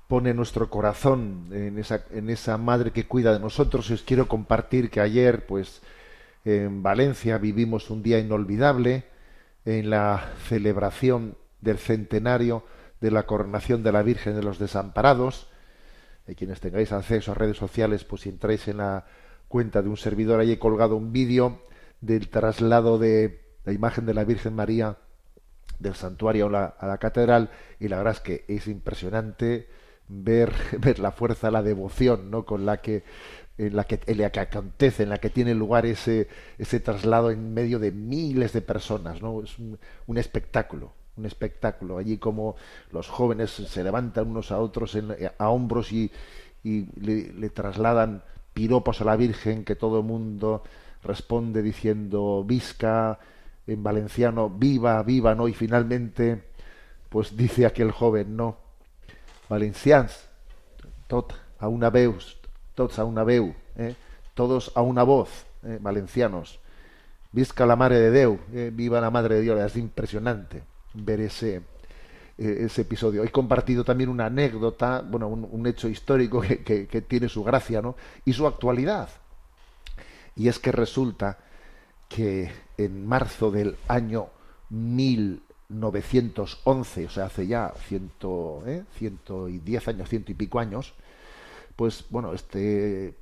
pone 0.08 0.36
nuestro 0.36 0.70
corazón 0.70 1.48
en 1.52 1.80
esa, 1.80 2.06
en 2.12 2.30
esa 2.30 2.60
madre 2.60 2.92
que 2.92 3.08
cuida 3.08 3.34
de 3.34 3.40
nosotros. 3.40 3.90
Y 3.90 3.94
os 3.94 4.04
quiero 4.04 4.28
compartir 4.28 4.92
que 4.92 5.02
ayer, 5.02 5.48
pues, 5.48 5.82
en 6.46 6.84
Valencia 6.84 7.40
vivimos 7.40 7.90
un 7.90 8.04
día 8.04 8.20
inolvidable 8.20 9.06
en 9.66 9.90
la 9.90 10.34
celebración 10.48 11.36
del 11.62 11.80
centenario 11.80 12.64
de 13.02 13.10
la 13.10 13.24
coronación 13.24 13.82
de 13.82 13.92
la 13.92 14.04
Virgen 14.04 14.36
de 14.36 14.44
los 14.44 14.60
Desamparados. 14.60 15.48
Eh, 16.28 16.36
quienes 16.36 16.60
tengáis 16.60 16.92
acceso 16.92 17.32
a 17.32 17.34
redes 17.34 17.58
sociales, 17.58 18.04
pues 18.04 18.22
si 18.22 18.30
entráis 18.30 18.68
en 18.68 18.78
la 18.78 19.08
cuenta 19.48 19.82
de 19.82 19.90
un 19.90 19.98
servidor, 19.98 20.40
ahí 20.40 20.52
he 20.52 20.60
colgado 20.60 20.96
un 20.96 21.12
vídeo 21.12 21.64
del 22.02 22.30
traslado 22.30 23.00
de 23.00 23.42
la 23.66 23.74
imagen 23.74 24.06
de 24.06 24.14
la 24.14 24.26
Virgen 24.26 24.54
María 24.54 24.98
del 25.80 25.96
santuario 25.96 26.48
a 26.48 26.50
la, 26.52 26.66
a 26.66 26.88
la 26.88 26.98
catedral 26.98 27.50
y 27.80 27.88
la 27.88 27.98
verdad 27.98 28.14
es 28.14 28.20
que 28.22 28.46
es 28.48 28.68
impresionante 28.68 29.68
ver, 30.08 30.52
ver 30.80 31.00
la 31.00 31.12
fuerza, 31.12 31.52
la 31.52 31.62
devoción, 31.64 32.32
¿no? 32.32 32.46
Con 32.46 32.66
la 32.66 32.82
que 32.82 33.04
en 33.58 33.76
la 33.76 33.84
que, 33.84 34.00
en 34.08 34.18
la 34.18 34.32
que 34.32 34.40
acontece, 34.40 35.04
en 35.04 35.10
la 35.10 35.20
que 35.20 35.30
tiene 35.30 35.54
lugar 35.54 35.86
ese, 35.86 36.28
ese 36.58 36.80
traslado 36.80 37.30
en 37.32 37.54
medio 37.54 37.80
de 37.80 37.92
miles 37.92 38.52
de 38.54 38.62
personas, 38.62 39.22
¿no? 39.22 39.44
Es 39.44 39.58
un, 39.60 39.78
espectáculo, 40.18 40.94
un 41.18 41.26
espectáculo. 41.26 41.98
Allí 42.00 42.18
como 42.18 42.56
los 42.92 43.08
jóvenes 43.08 43.52
se 43.52 43.84
levantan 43.84 44.28
unos 44.30 44.52
a 44.52 44.58
otros 44.60 44.96
en- 44.96 45.16
a 45.38 45.50
hombros 45.50 45.92
y, 45.92 46.12
y 46.64 46.88
le, 47.00 47.32
le 47.34 47.50
trasladan 47.50 48.24
piropos 48.54 49.02
a 49.02 49.06
la 49.06 49.16
Virgen, 49.16 49.64
que 49.66 49.76
todo 49.76 50.00
el 50.00 50.06
mundo 50.06 50.64
responde 51.04 51.62
diciendo 51.62 52.44
visca, 52.46 53.20
en 53.68 53.84
valenciano, 53.84 54.50
viva, 54.50 55.02
viva, 55.04 55.36
¿no? 55.36 55.48
Y 55.48 55.54
finalmente, 55.54 56.44
pues 57.10 57.36
dice 57.38 57.66
aquel 57.66 57.92
joven, 57.92 58.36
no, 58.36 58.58
valencians, 59.50 60.28
tot 61.08 61.34
a 61.60 61.68
una 61.68 61.90
veus, 61.90 62.38
tots 62.76 63.00
a 63.00 63.06
una 63.06 63.24
veu, 63.24 63.54
eh? 63.78 63.96
todos 64.34 64.72
a 64.76 64.82
una 64.82 65.04
voz, 65.04 65.30
eh? 65.64 65.78
valencianos. 65.82 66.60
Visca 67.32 67.66
la 67.66 67.76
Madre 67.76 68.00
de 68.00 68.12
Déu, 68.12 68.40
eh? 68.54 68.70
viva 68.74 69.02
la 69.02 69.10
Madre 69.10 69.36
de 69.36 69.42
Dios. 69.42 69.60
Es 69.60 69.76
impresionante 69.76 70.62
ver 70.94 71.20
ese, 71.22 71.56
eh, 72.38 72.58
ese 72.66 72.82
episodio. 72.82 73.24
He 73.24 73.30
compartido 73.32 73.84
también 73.84 74.10
una 74.10 74.28
anécdota, 74.28 75.02
bueno, 75.02 75.28
un, 75.28 75.48
un 75.50 75.66
hecho 75.68 75.88
histórico 75.88 76.42
que, 76.42 76.64
que- 76.64 76.88
que 76.88 77.02
tiene 77.02 77.30
su 77.30 77.44
gracia, 77.44 77.82
¿no? 77.82 77.96
Y 78.26 78.34
su 78.34 78.46
actualidad. 78.46 79.10
Y 80.36 80.48
es 80.48 80.60
que 80.60 80.72
resulta 80.72 81.38
que 82.16 82.52
en 82.78 83.08
marzo 83.08 83.50
del 83.50 83.76
año 83.88 84.28
1911, 84.70 87.06
o 87.06 87.10
sea, 87.10 87.26
hace 87.26 87.48
ya 87.48 87.74
ciento, 87.88 88.62
¿eh? 88.68 88.84
ciento 88.96 89.50
y 89.50 89.58
diez 89.58 89.88
años, 89.88 90.10
ciento 90.10 90.32
y 90.32 90.36
pico 90.36 90.60
años, 90.60 90.94
pues 91.76 92.06
bueno, 92.12 92.34
este, 92.34 93.16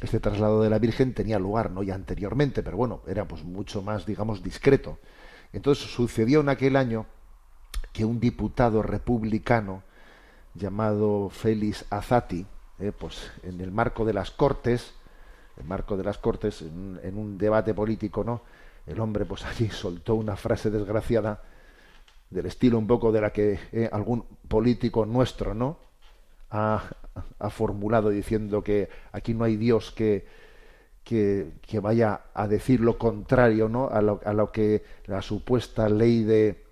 este 0.00 0.18
traslado 0.18 0.62
de 0.62 0.70
la 0.70 0.78
Virgen 0.78 1.12
tenía 1.12 1.38
lugar, 1.38 1.70
no 1.70 1.82
ya 1.82 1.94
anteriormente, 1.94 2.62
pero 2.62 2.78
bueno, 2.78 3.02
era 3.06 3.28
pues 3.28 3.44
mucho 3.44 3.82
más, 3.82 4.06
digamos, 4.06 4.42
discreto. 4.42 4.98
Entonces 5.52 5.92
sucedió 5.92 6.40
en 6.40 6.48
aquel 6.48 6.76
año 6.76 7.04
que 7.92 8.06
un 8.06 8.18
diputado 8.18 8.82
republicano 8.82 9.82
llamado 10.54 11.28
Félix 11.28 11.84
Azati, 11.90 12.46
eh, 12.78 12.92
pues 12.98 13.30
en 13.42 13.60
el 13.60 13.72
marco 13.72 14.06
de 14.06 14.14
las 14.14 14.30
Cortes, 14.30 14.94
el 15.56 15.64
marco 15.64 15.96
de 15.96 16.04
las 16.04 16.18
Cortes, 16.18 16.62
en, 16.62 17.16
un 17.16 17.38
debate 17.38 17.74
político, 17.74 18.24
¿no? 18.24 18.42
El 18.86 19.00
hombre, 19.00 19.24
pues 19.24 19.44
allí 19.46 19.68
soltó 19.70 20.14
una 20.14 20.36
frase 20.36 20.70
desgraciada 20.70 21.42
del 22.30 22.46
estilo 22.46 22.78
un 22.78 22.86
poco 22.86 23.12
de 23.12 23.20
la 23.20 23.30
que 23.30 23.58
eh, 23.72 23.88
algún 23.92 24.24
político 24.48 25.04
nuestro, 25.06 25.54
¿no? 25.54 25.78
Ha, 26.50 26.82
formulado 27.50 28.08
diciendo 28.08 28.62
que 28.62 28.88
aquí 29.12 29.34
no 29.34 29.44
hay 29.44 29.56
Dios 29.56 29.90
que, 29.90 30.26
que, 31.04 31.80
vaya 31.80 32.22
a 32.32 32.48
decir 32.48 32.80
lo 32.80 32.96
contrario, 32.96 33.68
¿no? 33.68 33.88
A 33.88 34.00
lo, 34.00 34.20
a 34.24 34.32
lo 34.32 34.50
que 34.50 34.82
la 35.06 35.20
supuesta 35.20 35.88
ley 35.90 36.24
de, 36.24 36.64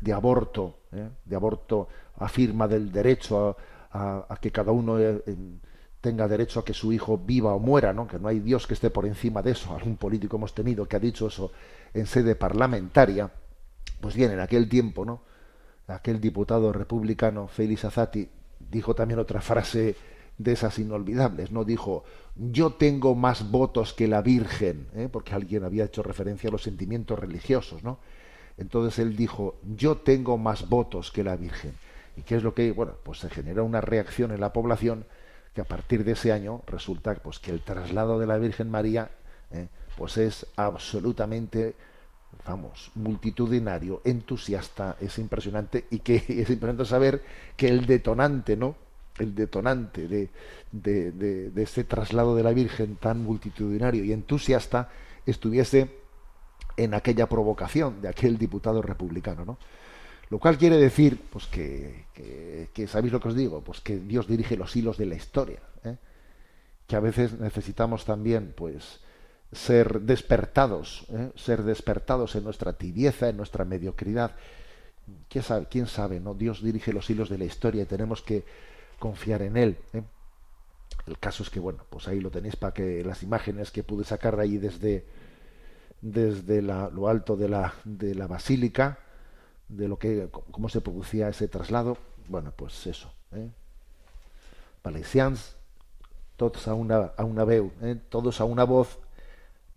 de 0.00 0.12
aborto, 0.12 0.78
¿eh? 0.92 1.08
de 1.24 1.36
aborto 1.36 1.88
afirma 2.16 2.68
del 2.68 2.90
derecho 2.92 3.56
a, 3.92 4.38
que 4.40 4.50
cada 4.50 4.72
uno 4.72 4.98
eh, 4.98 5.22
tenga 6.02 6.26
derecho 6.26 6.60
a 6.60 6.64
que 6.64 6.74
su 6.74 6.92
hijo 6.92 7.16
viva 7.16 7.54
o 7.54 7.60
muera, 7.60 7.92
¿no? 7.92 8.08
Que 8.08 8.18
no 8.18 8.28
hay 8.28 8.40
Dios 8.40 8.66
que 8.66 8.74
esté 8.74 8.90
por 8.90 9.06
encima 9.06 9.40
de 9.40 9.52
eso. 9.52 9.74
Algún 9.74 9.96
político 9.96 10.36
hemos 10.36 10.52
tenido 10.52 10.86
que 10.86 10.96
ha 10.96 11.00
dicho 11.00 11.28
eso 11.28 11.52
en 11.94 12.06
sede 12.06 12.34
parlamentaria. 12.34 13.30
Pues 14.00 14.16
bien, 14.16 14.32
en 14.32 14.40
aquel 14.40 14.68
tiempo, 14.68 15.04
¿no? 15.04 15.22
Aquel 15.86 16.20
diputado 16.20 16.72
republicano, 16.72 17.46
Félix 17.46 17.84
Azati, 17.84 18.28
dijo 18.58 18.94
también 18.94 19.20
otra 19.20 19.40
frase 19.40 19.94
de 20.38 20.52
esas 20.52 20.76
inolvidables, 20.80 21.52
¿no? 21.52 21.64
Dijo, 21.64 22.02
yo 22.34 22.72
tengo 22.72 23.14
más 23.14 23.50
votos 23.52 23.92
que 23.92 24.08
la 24.08 24.22
Virgen, 24.22 24.88
¿eh? 24.96 25.08
porque 25.10 25.34
alguien 25.34 25.62
había 25.62 25.84
hecho 25.84 26.02
referencia 26.02 26.48
a 26.48 26.52
los 26.52 26.64
sentimientos 26.64 27.16
religiosos, 27.16 27.84
¿no? 27.84 27.98
Entonces 28.58 28.98
él 28.98 29.16
dijo, 29.16 29.56
yo 29.76 29.98
tengo 29.98 30.36
más 30.36 30.68
votos 30.68 31.12
que 31.12 31.22
la 31.22 31.36
Virgen. 31.36 31.74
¿Y 32.16 32.22
qué 32.22 32.36
es 32.36 32.42
lo 32.42 32.54
que, 32.54 32.72
bueno, 32.72 32.94
pues 33.04 33.20
se 33.20 33.30
generó 33.30 33.64
una 33.64 33.80
reacción 33.80 34.32
en 34.32 34.40
la 34.40 34.52
población 34.52 35.06
que 35.54 35.60
a 35.60 35.64
partir 35.64 36.04
de 36.04 36.12
ese 36.12 36.32
año 36.32 36.62
resulta 36.66 37.14
pues 37.14 37.38
que 37.38 37.50
el 37.50 37.60
traslado 37.60 38.18
de 38.18 38.26
la 38.26 38.38
Virgen 38.38 38.70
María 38.70 39.10
¿eh? 39.50 39.68
pues 39.96 40.16
es 40.16 40.46
absolutamente 40.56 41.74
vamos, 42.46 42.90
multitudinario, 42.94 44.00
entusiasta, 44.04 44.96
es 45.00 45.18
impresionante 45.18 45.86
y 45.90 46.00
que 46.00 46.16
es 46.28 46.50
impresionante 46.50 46.84
saber 46.84 47.22
que 47.56 47.68
el 47.68 47.86
detonante, 47.86 48.56
¿no? 48.56 48.76
El 49.18 49.34
detonante 49.34 50.08
de, 50.08 50.30
de, 50.72 51.12
de, 51.12 51.50
de 51.50 51.62
este 51.62 51.84
traslado 51.84 52.34
de 52.34 52.42
la 52.42 52.52
Virgen 52.52 52.96
tan 52.96 53.22
multitudinario 53.22 54.04
y 54.04 54.12
entusiasta 54.12 54.88
estuviese 55.26 55.98
en 56.76 56.94
aquella 56.94 57.28
provocación 57.28 58.00
de 58.00 58.08
aquel 58.08 58.38
diputado 58.38 58.80
republicano, 58.80 59.44
¿no? 59.44 59.58
Lo 60.32 60.38
cual 60.38 60.56
quiere 60.56 60.78
decir, 60.78 61.20
pues 61.30 61.44
que, 61.44 62.06
que, 62.72 62.86
¿sabéis 62.86 63.12
lo 63.12 63.20
que 63.20 63.28
os 63.28 63.36
digo? 63.36 63.60
Pues 63.60 63.82
que 63.82 63.98
Dios 63.98 64.26
dirige 64.26 64.56
los 64.56 64.74
hilos 64.74 64.96
de 64.96 65.04
la 65.04 65.14
historia, 65.14 65.58
¿eh? 65.84 65.96
que 66.86 66.96
a 66.96 67.00
veces 67.00 67.38
necesitamos 67.38 68.06
también, 68.06 68.54
pues, 68.56 69.00
ser 69.52 70.00
despertados, 70.00 71.04
¿eh? 71.10 71.32
ser 71.36 71.64
despertados 71.64 72.34
en 72.34 72.44
nuestra 72.44 72.72
tibieza, 72.72 73.28
en 73.28 73.36
nuestra 73.36 73.66
mediocridad. 73.66 74.34
¿Quién 75.28 75.44
sabe? 75.44 75.66
¿Quién 75.70 75.86
sabe? 75.86 76.18
¿no? 76.18 76.32
Dios 76.32 76.62
dirige 76.62 76.94
los 76.94 77.10
hilos 77.10 77.28
de 77.28 77.36
la 77.36 77.44
historia 77.44 77.82
y 77.82 77.84
tenemos 77.84 78.22
que 78.22 78.42
confiar 78.98 79.42
en 79.42 79.58
Él. 79.58 79.76
¿eh? 79.92 80.02
El 81.08 81.18
caso 81.18 81.42
es 81.42 81.50
que, 81.50 81.60
bueno, 81.60 81.84
pues 81.90 82.08
ahí 82.08 82.20
lo 82.20 82.30
tenéis 82.30 82.56
para 82.56 82.72
que 82.72 83.04
las 83.04 83.22
imágenes 83.22 83.70
que 83.70 83.82
pude 83.82 84.04
sacar 84.04 84.36
de 84.36 84.42
ahí 84.44 84.56
desde, 84.56 85.04
desde 86.00 86.62
la- 86.62 86.88
lo 86.88 87.08
alto 87.08 87.36
de 87.36 87.50
la, 87.50 87.74
de 87.84 88.14
la 88.14 88.26
basílica, 88.26 88.98
de 89.72 89.88
lo 89.88 89.98
que, 89.98 90.28
cómo 90.50 90.68
se 90.68 90.80
producía 90.80 91.28
ese 91.28 91.48
traslado, 91.48 91.96
bueno, 92.28 92.52
pues 92.54 92.86
eso. 92.86 93.12
¿eh? 93.32 93.48
Valencians, 94.84 95.56
todos 96.36 96.68
a 96.68 96.74
una, 96.74 97.12
a 97.16 97.24
una 97.24 97.44
veu, 97.44 97.72
¿eh? 97.82 97.96
todos 98.08 98.40
a 98.40 98.44
una 98.44 98.64
voz, 98.64 98.98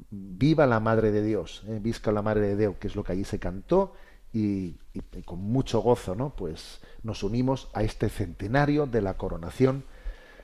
viva 0.09 0.65
la 0.65 0.79
Madre 0.79 1.11
de 1.11 1.23
Dios, 1.23 1.63
¿eh? 1.67 1.79
visca 1.81 2.11
la 2.11 2.21
Madre 2.21 2.47
de 2.47 2.57
Dios, 2.57 2.75
que 2.79 2.87
es 2.87 2.95
lo 2.95 3.03
que 3.03 3.13
allí 3.13 3.23
se 3.23 3.39
cantó, 3.39 3.93
y, 4.33 4.75
y- 4.93 5.01
y 5.13 5.21
con 5.23 5.39
mucho 5.39 5.79
gozo, 5.79 6.13
¿no? 6.13 6.31
Pues 6.35 6.81
nos 7.03 7.23
unimos 7.23 7.69
a 7.73 7.83
este 7.83 8.09
centenario 8.09 8.85
de 8.85 9.01
la 9.01 9.13
coronación 9.15 9.85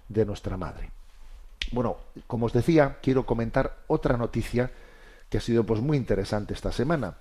de 0.07 0.25
nuestra 0.25 0.55
Madre. 0.55 0.91
Bueno, 1.73 1.97
como 2.27 2.45
os 2.45 2.53
decía, 2.53 2.99
quiero 3.01 3.25
comentar 3.25 3.79
otra 3.87 4.15
noticia 4.15 4.71
que 5.29 5.37
ha 5.39 5.41
sido 5.41 5.65
pues 5.65 5.81
muy 5.81 5.97
interesante 5.97 6.53
esta 6.53 6.71
semana 6.71 7.17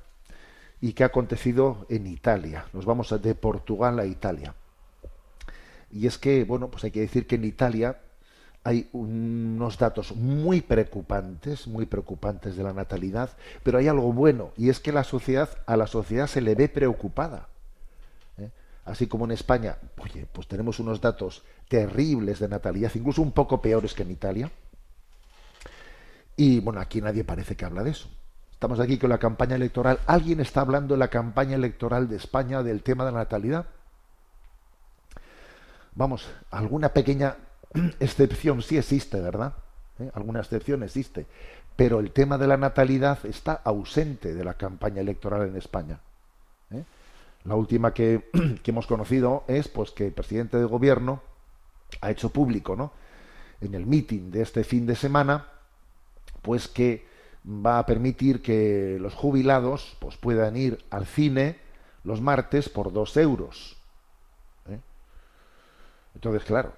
y 0.80 0.92
que 0.92 1.02
ha 1.02 1.06
acontecido 1.06 1.86
en 1.88 2.06
Italia. 2.06 2.66
Nos 2.72 2.84
vamos 2.84 3.14
de 3.20 3.34
Portugal 3.34 3.98
a 3.98 4.06
Italia. 4.06 4.54
Y 5.90 6.06
es 6.06 6.18
que, 6.18 6.44
bueno, 6.44 6.70
pues 6.70 6.84
hay 6.84 6.90
que 6.90 7.00
decir 7.00 7.26
que 7.26 7.34
en 7.34 7.44
Italia 7.44 7.98
hay 8.62 8.88
unos 8.92 9.78
datos 9.78 10.14
muy 10.14 10.60
preocupantes, 10.60 11.66
muy 11.66 11.86
preocupantes 11.86 12.56
de 12.56 12.62
la 12.62 12.72
natalidad, 12.72 13.30
pero 13.62 13.78
hay 13.78 13.88
algo 13.88 14.12
bueno, 14.12 14.52
y 14.56 14.68
es 14.68 14.80
que 14.80 14.92
la 14.92 15.04
sociedad, 15.04 15.48
a 15.66 15.76
la 15.76 15.86
sociedad 15.86 16.26
se 16.26 16.40
le 16.40 16.54
ve 16.54 16.68
preocupada. 16.68 17.48
¿eh? 18.38 18.50
Así 18.84 19.06
como 19.06 19.24
en 19.24 19.32
España, 19.32 19.78
oye, 19.98 20.26
pues 20.30 20.46
tenemos 20.46 20.78
unos 20.78 21.00
datos 21.00 21.42
terribles 21.68 22.38
de 22.38 22.48
natalidad, 22.48 22.92
incluso 22.94 23.22
un 23.22 23.32
poco 23.32 23.62
peores 23.62 23.94
que 23.94 24.02
en 24.02 24.10
Italia. 24.10 24.50
Y 26.36 26.60
bueno, 26.60 26.80
aquí 26.80 27.00
nadie 27.00 27.24
parece 27.24 27.56
que 27.56 27.64
habla 27.64 27.82
de 27.82 27.90
eso. 27.90 28.08
Estamos 28.60 28.78
aquí 28.78 28.98
con 28.98 29.08
la 29.08 29.16
campaña 29.16 29.56
electoral. 29.56 30.00
¿Alguien 30.06 30.38
está 30.38 30.60
hablando 30.60 30.92
en 30.92 31.00
la 31.00 31.08
campaña 31.08 31.54
electoral 31.56 32.10
de 32.10 32.16
España 32.16 32.62
del 32.62 32.82
tema 32.82 33.06
de 33.06 33.12
la 33.12 33.20
natalidad? 33.20 33.64
Vamos, 35.94 36.28
alguna 36.50 36.90
pequeña 36.90 37.36
excepción 38.00 38.60
sí 38.60 38.76
existe, 38.76 39.18
¿verdad? 39.18 39.54
¿Eh? 39.98 40.10
Alguna 40.12 40.40
excepción 40.40 40.82
existe. 40.82 41.24
Pero 41.74 42.00
el 42.00 42.10
tema 42.10 42.36
de 42.36 42.48
la 42.48 42.58
natalidad 42.58 43.24
está 43.24 43.54
ausente 43.54 44.34
de 44.34 44.44
la 44.44 44.52
campaña 44.52 45.00
electoral 45.00 45.48
en 45.48 45.56
España. 45.56 45.98
¿eh? 46.70 46.84
La 47.44 47.54
última 47.54 47.94
que, 47.94 48.28
que 48.62 48.72
hemos 48.72 48.86
conocido 48.86 49.42
es 49.48 49.68
pues 49.68 49.90
que 49.90 50.08
el 50.08 50.12
presidente 50.12 50.58
del 50.58 50.66
gobierno 50.66 51.22
ha 52.02 52.10
hecho 52.10 52.28
público, 52.28 52.76
¿no? 52.76 52.92
En 53.62 53.74
el 53.74 53.86
meeting 53.86 54.30
de 54.30 54.42
este 54.42 54.64
fin 54.64 54.84
de 54.84 54.96
semana, 54.96 55.46
pues 56.42 56.68
que 56.68 57.08
va 57.44 57.78
a 57.78 57.86
permitir 57.86 58.42
que 58.42 58.98
los 59.00 59.14
jubilados 59.14 59.96
pues 59.98 60.16
puedan 60.16 60.56
ir 60.56 60.84
al 60.90 61.06
cine 61.06 61.58
los 62.04 62.20
martes 62.20 62.68
por 62.68 62.92
dos 62.92 63.16
euros. 63.16 63.76
¿eh? 64.68 64.78
Entonces, 66.14 66.44
claro, 66.44 66.72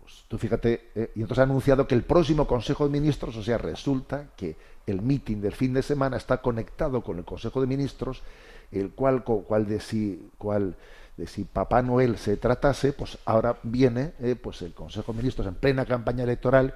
Pues 0.00 0.24
tú 0.28 0.38
fíjate, 0.38 0.90
eh, 0.94 1.10
y 1.16 1.20
entonces 1.20 1.40
ha 1.40 1.44
anunciado 1.44 1.86
que 1.86 1.94
el 1.94 2.02
próximo 2.02 2.46
Consejo 2.46 2.84
de 2.84 2.92
Ministros, 2.92 3.36
o 3.36 3.42
sea, 3.42 3.58
resulta 3.58 4.28
que 4.36 4.56
el 4.86 5.02
meeting 5.02 5.40
del 5.40 5.52
fin 5.52 5.74
de 5.74 5.82
semana 5.82 6.16
está 6.16 6.40
conectado 6.40 7.02
con 7.02 7.18
el 7.18 7.24
Consejo 7.24 7.60
de 7.60 7.66
Ministros, 7.66 8.22
el 8.70 8.90
cual, 8.90 9.24
cual 9.24 9.66
de 9.66 9.80
si, 9.80 10.30
cual 10.38 10.76
de 11.16 11.26
si 11.26 11.44
Papá 11.44 11.82
Noel 11.82 12.18
se 12.18 12.36
tratase, 12.36 12.92
pues 12.92 13.18
ahora 13.24 13.58
viene 13.62 14.12
eh, 14.20 14.36
pues 14.36 14.62
el 14.62 14.74
Consejo 14.74 15.12
de 15.12 15.18
Ministros 15.18 15.46
en 15.46 15.54
plena 15.54 15.84
campaña 15.86 16.24
electoral 16.24 16.74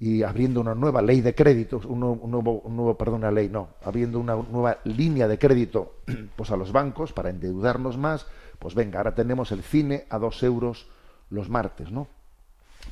y 0.00 0.22
abriendo 0.22 0.60
una 0.60 0.74
nueva 0.74 1.02
ley 1.02 1.20
de 1.20 1.34
créditos, 1.34 1.84
un, 1.84 2.00
nuevo- 2.00 2.20
un 2.22 2.30
nuevo, 2.30 2.60
un 2.60 2.76
nuevo, 2.76 2.96
perdón, 2.96 3.16
una 3.16 3.30
ley, 3.32 3.48
no, 3.48 3.70
abriendo 3.82 4.20
una 4.20 4.36
nueva 4.36 4.78
línea 4.84 5.26
de 5.26 5.38
crédito 5.38 5.96
pues 6.36 6.50
a 6.50 6.56
los 6.56 6.70
bancos 6.72 7.12
para 7.12 7.30
endeudarnos 7.30 7.96
más, 7.98 8.26
pues 8.58 8.74
venga, 8.74 8.98
ahora 8.98 9.14
tenemos 9.14 9.50
el 9.52 9.62
cine 9.62 10.06
a 10.10 10.18
dos 10.18 10.42
euros 10.42 10.86
los 11.30 11.48
martes, 11.48 11.90
¿no? 11.90 12.06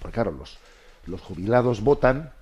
Porque 0.02 0.14
claro, 0.14 0.32
los, 0.32 0.58
los 1.06 1.20
jubilados 1.22 1.80
votan, 1.82 2.32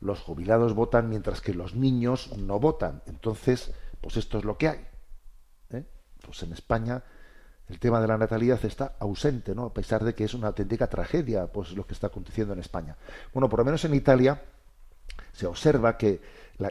los 0.00 0.20
jubilados 0.20 0.74
votan 0.74 1.08
mientras 1.08 1.40
que 1.40 1.54
los 1.54 1.74
niños 1.74 2.36
no 2.36 2.58
votan. 2.58 3.02
Entonces, 3.06 3.72
pues 4.00 4.16
esto 4.16 4.38
es 4.38 4.44
lo 4.44 4.56
que 4.58 4.68
hay. 4.68 4.80
¿eh? 5.70 5.84
Pues 6.24 6.42
en 6.42 6.52
España 6.52 7.02
el 7.70 7.78
tema 7.78 8.00
de 8.00 8.08
la 8.08 8.18
natalidad 8.18 8.62
está 8.64 8.96
ausente, 8.98 9.54
¿no? 9.54 9.66
A 9.66 9.72
pesar 9.72 10.02
de 10.02 10.14
que 10.14 10.24
es 10.24 10.34
una 10.34 10.48
auténtica 10.48 10.88
tragedia, 10.88 11.46
pues 11.46 11.72
lo 11.72 11.86
que 11.86 11.94
está 11.94 12.08
aconteciendo 12.08 12.52
en 12.52 12.58
España. 12.58 12.96
Bueno, 13.32 13.48
por 13.48 13.60
lo 13.60 13.64
menos 13.64 13.84
en 13.84 13.94
Italia 13.94 14.42
se 15.32 15.46
observa 15.46 15.96
que, 15.96 16.20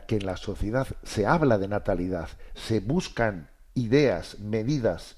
que 0.07 0.17
en 0.17 0.25
la 0.25 0.35
sociedad 0.35 0.87
se 1.03 1.25
habla 1.25 1.57
de 1.57 1.69
natalidad, 1.69 2.27
se 2.53 2.81
buscan 2.81 3.49
ideas, 3.75 4.39
medidas, 4.39 5.15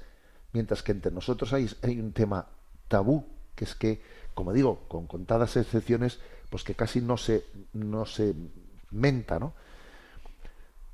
mientras 0.53 0.83
que 0.83 0.91
entre 0.91 1.11
nosotros 1.11 1.51
hay, 1.51 1.67
hay 1.81 1.99
un 1.99 2.13
tema 2.13 2.45
tabú, 2.87 3.25
que 3.55 3.65
es 3.65 3.73
que, 3.73 4.01
como 4.35 4.53
digo, 4.53 4.85
con 4.87 5.07
contadas 5.07 5.57
excepciones, 5.57 6.19
pues 6.51 6.63
que 6.63 6.75
casi 6.75 7.01
no 7.01 7.17
se, 7.17 7.43
no 7.73 8.05
se 8.05 8.35
menta, 8.91 9.39
¿no? 9.39 9.53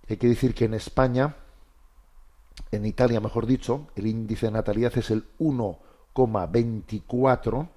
Hay 0.08 0.16
que 0.16 0.28
decir 0.28 0.54
que 0.54 0.66
en 0.66 0.76
España, 0.76 1.36
en 2.72 2.86
Italia, 2.86 3.20
mejor 3.20 3.46
dicho, 3.46 3.88
el 3.96 4.08
índice 4.08 4.46
de 4.48 4.54
natalidad 4.54 4.98
es 4.98 5.12
el 5.12 5.26
1,24, 5.40 7.68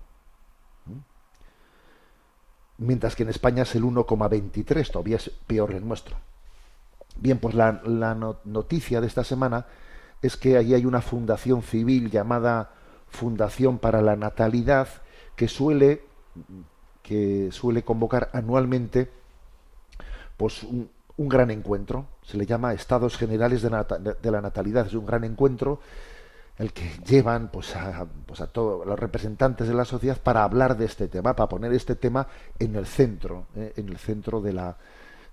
mientras 2.79 3.15
que 3.17 3.25
en 3.25 3.29
España 3.29 3.65
es 3.65 3.75
el 3.75 3.83
1,23, 3.85 4.91
todavía 4.91 5.17
es 5.17 5.31
peor 5.47 5.73
el 5.73 5.87
nuestro. 5.87 6.17
Bien, 7.17 7.39
pues 7.39 7.55
la, 7.55 7.83
la 7.85 8.15
no- 8.15 8.39
noticia 8.45 9.01
de 9.01 9.07
esta 9.07 9.25
semana 9.25 9.67
es 10.23 10.37
que 10.37 10.57
allí 10.57 10.75
hay 10.75 10.87
una 10.87 11.03
fundación 11.03 11.63
civil 11.63 12.11
llamada 12.11 12.73
Fundación 13.09 13.79
para 13.79 14.01
la 14.03 14.15
Natalidad 14.17 14.89
que 15.35 15.49
suele 15.49 16.03
que 17.03 17.49
suele 17.51 17.83
convocar 17.83 18.31
anualmente 18.33 19.11
pues 20.37 20.63
un, 20.63 20.91
un 21.21 21.29
gran 21.29 21.51
encuentro 21.51 22.07
se 22.23 22.39
le 22.39 22.47
llama 22.47 22.73
Estados 22.73 23.19
Generales 23.19 23.61
de, 23.61 24.31
la 24.31 24.41
Natalidad 24.41 24.87
es 24.87 24.95
un 24.95 25.05
gran 25.05 25.23
encuentro 25.25 25.81
el 26.57 26.73
que 26.73 26.91
llevan 27.07 27.51
pues 27.51 27.77
a, 27.77 28.07
pues 28.25 28.41
a 28.41 28.47
todos 28.47 28.87
los 28.87 28.99
representantes 28.99 29.69
de 29.69 29.75
la 29.75 29.85
sociedad 29.85 30.17
para 30.19 30.45
hablar 30.45 30.79
de 30.79 30.87
este 30.87 31.09
tema 31.09 31.37
para 31.37 31.49
poner 31.51 31.75
este 31.75 31.95
tema 31.95 32.27
en 32.59 32.75
el 32.75 32.87
centro 32.87 33.49
¿eh? 33.55 33.75
en 33.77 33.91
el 33.91 33.99
centro 33.99 34.41
de 34.41 34.55
la 34.55 34.79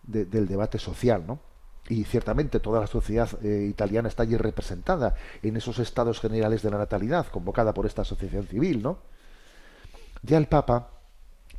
de- 0.03 0.25
del 0.25 0.45
debate 0.45 0.77
social 0.77 1.23
no 1.25 1.39
y 1.87 2.03
ciertamente 2.03 2.59
toda 2.59 2.81
la 2.81 2.87
sociedad 2.87 3.29
eh, 3.41 3.65
italiana 3.69 4.09
está 4.09 4.23
allí 4.23 4.35
representada 4.35 5.15
en 5.41 5.55
esos 5.55 5.79
estados 5.79 6.19
generales 6.19 6.63
de 6.63 6.69
la 6.71 6.79
natalidad 6.79 7.27
convocada 7.27 7.73
por 7.73 7.85
esta 7.85 8.01
asociación 8.01 8.45
civil 8.45 8.83
no 8.83 8.97
ya 10.21 10.37
el 10.37 10.47
Papa 10.47 10.89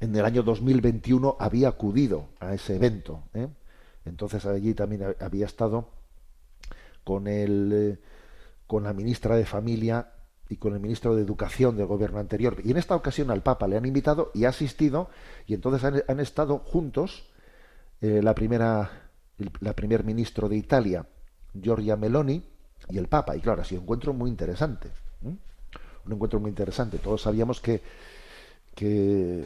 en 0.01 0.15
el 0.15 0.25
año 0.27 0.43
2021 0.43 1.37
había 1.41 1.69
acudido 1.69 2.27
a 2.41 2.53
ese 2.53 2.77
evento. 2.77 3.23
¿eh? 3.35 3.49
Entonces 4.05 4.47
allí 4.47 4.75
también 4.75 5.03
ha- 5.03 5.25
había 5.25 5.47
estado 5.47 5.89
con 7.05 7.27
el 7.27 7.71
eh, 7.73 7.99
con 8.67 8.85
la 8.85 8.93
ministra 8.93 9.37
de 9.37 9.47
Familia 9.47 10.13
y 10.49 10.57
con 10.57 10.75
el 10.75 10.81
ministro 10.81 11.15
de 11.15 11.23
Educación 11.23 11.77
del 11.77 11.87
gobierno 11.87 12.19
anterior. 12.19 12.57
Y 12.65 12.71
en 12.71 12.77
esta 12.77 12.95
ocasión 12.95 13.31
al 13.31 13.43
Papa 13.43 13.67
le 13.67 13.77
han 13.77 13.87
invitado 13.87 14.31
y 14.35 14.45
ha 14.45 14.51
asistido 14.51 15.09
y 15.47 15.55
entonces 15.55 15.85
han, 15.85 16.21
estado 16.21 16.59
juntos 16.59 17.25
eh, 18.01 18.21
la 18.23 18.35
primera 18.35 18.91
la 19.61 19.73
primer 19.75 20.05
ministro 20.05 20.49
de 20.49 20.57
Italia, 20.57 21.07
Giorgia 21.55 21.97
Meloni, 21.97 22.43
y 22.91 22.99
el 22.99 23.07
Papa. 23.07 23.37
Y 23.37 23.41
claro, 23.41 23.63
ha 23.63 23.65
sido 23.65 23.81
un 23.81 23.85
encuentro 23.85 24.13
muy 24.13 24.31
interesante. 24.31 24.91
Un 25.23 26.13
encuentro 26.13 26.41
muy 26.41 26.49
interesante. 26.49 26.99
Todos 26.99 27.23
sabíamos 27.23 27.61
que 27.61 27.81
que 28.75 29.45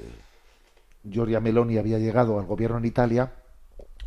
Giorgia 1.09 1.41
Meloni 1.41 1.79
había 1.79 1.99
llegado 1.99 2.39
al 2.39 2.45
gobierno 2.47 2.77
en 2.79 2.85
Italia 2.85 3.33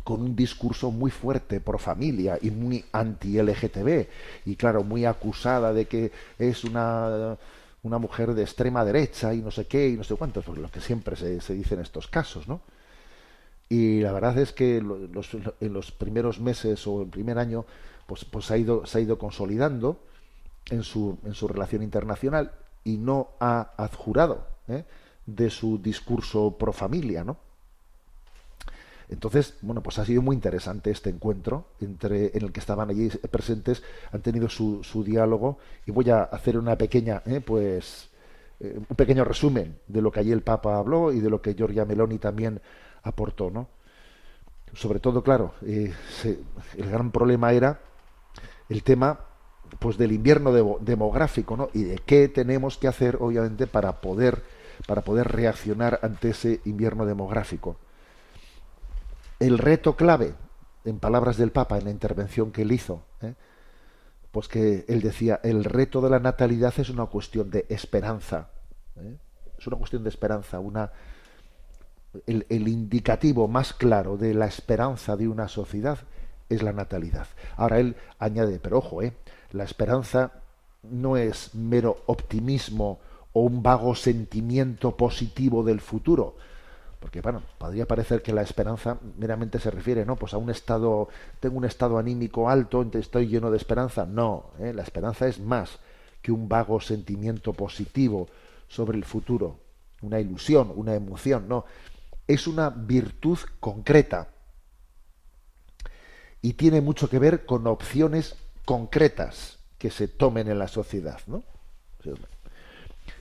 con 0.06 0.22
un 0.22 0.36
discurso 0.36 0.92
muy 0.92 1.10
fuerte 1.10 1.60
pro 1.60 1.78
familia 1.78 2.38
y 2.40 2.52
muy 2.52 2.84
anti-LGTB 2.92 4.06
y 4.44 4.54
claro, 4.54 4.84
muy 4.84 5.04
acusada 5.04 5.72
de 5.72 5.86
que 5.86 6.12
es 6.38 6.62
una, 6.62 7.36
una 7.82 7.98
mujer 7.98 8.32
de 8.32 8.42
extrema 8.42 8.84
derecha 8.84 9.34
y 9.34 9.42
no 9.42 9.50
sé 9.50 9.66
qué 9.66 9.88
y 9.88 9.96
no 9.96 10.04
sé 10.04 10.14
cuántos, 10.14 10.44
pues 10.44 10.58
lo 10.58 10.70
que 10.70 10.80
siempre 10.80 11.16
se, 11.16 11.40
se 11.40 11.54
dice 11.54 11.74
en 11.74 11.80
estos 11.80 12.06
casos, 12.06 12.46
¿no? 12.46 12.60
Y 13.68 13.98
la 13.98 14.12
verdad 14.12 14.38
es 14.38 14.52
que 14.52 14.76
en 14.76 15.72
los 15.72 15.90
primeros 15.90 16.38
meses 16.38 16.86
o 16.86 17.02
el 17.02 17.08
primer 17.08 17.36
año 17.36 17.66
pues, 18.06 18.24
pues 18.24 18.52
ha 18.52 18.56
ido, 18.56 18.86
se 18.86 18.98
ha 18.98 19.00
ido 19.00 19.18
consolidando 19.18 19.98
en 20.70 20.84
su, 20.84 21.18
en 21.24 21.34
su 21.34 21.48
relación 21.48 21.82
internacional 21.82 22.52
y 22.84 22.96
no 22.96 23.30
ha 23.40 23.72
adjurado 23.76 24.46
¿eh? 24.68 24.84
de 25.26 25.50
su 25.50 25.78
discurso 25.78 26.56
pro 26.56 26.72
familia, 26.72 27.24
¿no? 27.24 27.38
Entonces, 29.08 29.54
bueno, 29.62 29.82
pues 29.82 29.98
ha 29.98 30.04
sido 30.04 30.20
muy 30.22 30.34
interesante 30.34 30.90
este 30.90 31.10
encuentro 31.10 31.66
entre 31.80 32.36
en 32.36 32.44
el 32.44 32.52
que 32.52 32.60
estaban 32.60 32.90
allí 32.90 33.08
presentes, 33.30 33.82
han 34.12 34.20
tenido 34.20 34.48
su, 34.48 34.82
su 34.82 35.04
diálogo 35.04 35.58
y 35.86 35.92
voy 35.92 36.10
a 36.10 36.22
hacer 36.22 36.58
una 36.58 36.76
pequeña, 36.76 37.22
eh, 37.26 37.40
pues, 37.40 38.10
eh, 38.58 38.76
un 38.76 38.96
pequeño 38.96 39.24
resumen 39.24 39.78
de 39.86 40.02
lo 40.02 40.10
que 40.10 40.20
allí 40.20 40.32
el 40.32 40.42
Papa 40.42 40.76
habló 40.76 41.12
y 41.12 41.20
de 41.20 41.30
lo 41.30 41.40
que 41.40 41.54
Giorgia 41.54 41.84
Meloni 41.84 42.18
también 42.18 42.60
aportó, 43.02 43.50
¿no? 43.50 43.68
Sobre 44.74 44.98
todo, 44.98 45.22
claro, 45.22 45.54
eh, 45.64 45.94
el 46.76 46.90
gran 46.90 47.12
problema 47.12 47.52
era 47.52 47.80
el 48.68 48.82
tema 48.82 49.20
pues 49.78 49.96
del 49.96 50.12
invierno 50.12 50.52
demográfico 50.80 51.56
¿no? 51.56 51.70
y 51.72 51.84
de 51.84 51.98
qué 51.98 52.28
tenemos 52.28 52.78
que 52.78 52.88
hacer 52.88 53.18
obviamente 53.20 53.66
para 53.66 54.00
poder 54.00 54.42
para 54.86 55.02
poder 55.02 55.28
reaccionar 55.28 55.98
ante 56.02 56.30
ese 56.30 56.60
invierno 56.64 57.04
demográfico 57.04 57.76
el 59.40 59.58
reto 59.58 59.96
clave 59.96 60.34
en 60.84 60.98
palabras 60.98 61.36
del 61.36 61.52
Papa 61.52 61.78
en 61.78 61.84
la 61.84 61.90
intervención 61.90 62.52
que 62.52 62.62
él 62.62 62.72
hizo 62.72 63.02
¿eh? 63.22 63.34
pues 64.30 64.48
que 64.48 64.84
él 64.88 65.00
decía 65.00 65.40
el 65.42 65.64
reto 65.64 66.00
de 66.00 66.10
la 66.10 66.18
natalidad 66.18 66.74
es 66.78 66.90
una 66.90 67.06
cuestión 67.06 67.50
de 67.50 67.66
esperanza 67.68 68.50
¿eh? 68.96 69.16
es 69.58 69.66
una 69.66 69.76
cuestión 69.76 70.02
de 70.02 70.08
esperanza 70.10 70.58
una 70.60 70.92
el, 72.26 72.46
el 72.48 72.68
indicativo 72.68 73.48
más 73.48 73.74
claro 73.74 74.16
de 74.16 74.32
la 74.32 74.46
esperanza 74.46 75.16
de 75.16 75.28
una 75.28 75.48
sociedad 75.48 75.98
es 76.48 76.62
la 76.62 76.72
natalidad. 76.72 77.26
Ahora 77.56 77.78
él 77.80 77.96
añade, 78.18 78.58
pero 78.58 78.78
ojo, 78.78 79.02
¿eh? 79.02 79.12
la 79.52 79.64
esperanza 79.64 80.32
no 80.82 81.16
es 81.16 81.54
mero 81.54 82.02
optimismo 82.06 83.00
o 83.32 83.42
un 83.42 83.62
vago 83.62 83.94
sentimiento 83.94 84.96
positivo 84.96 85.62
del 85.64 85.80
futuro. 85.80 86.36
Porque, 87.06 87.20
bueno, 87.20 87.40
podría 87.56 87.86
parecer 87.86 88.20
que 88.20 88.32
la 88.32 88.42
esperanza 88.42 88.98
meramente 89.16 89.60
se 89.60 89.70
refiere, 89.70 90.04
¿no? 90.04 90.16
Pues 90.16 90.34
a 90.34 90.38
un 90.38 90.50
estado, 90.50 91.08
tengo 91.38 91.56
un 91.56 91.64
estado 91.64 91.98
anímico 91.98 92.50
alto, 92.50 92.84
estoy 92.94 93.28
lleno 93.28 93.52
de 93.52 93.58
esperanza. 93.58 94.04
No, 94.04 94.50
¿eh? 94.58 94.72
la 94.74 94.82
esperanza 94.82 95.28
es 95.28 95.38
más 95.38 95.78
que 96.20 96.32
un 96.32 96.48
vago 96.48 96.80
sentimiento 96.80 97.52
positivo 97.52 98.26
sobre 98.66 98.98
el 98.98 99.04
futuro, 99.04 99.60
una 100.02 100.18
ilusión, 100.18 100.72
una 100.74 100.96
emoción, 100.96 101.46
no. 101.46 101.64
Es 102.26 102.48
una 102.48 102.70
virtud 102.70 103.38
concreta 103.60 104.30
y 106.42 106.54
tiene 106.54 106.80
mucho 106.80 107.08
que 107.08 107.20
ver 107.20 107.46
con 107.46 107.68
opciones 107.68 108.34
concretas 108.64 109.60
que 109.78 109.92
se 109.92 110.08
tomen 110.08 110.48
en 110.48 110.58
la 110.58 110.66
sociedad, 110.66 111.20
¿no? 111.28 111.44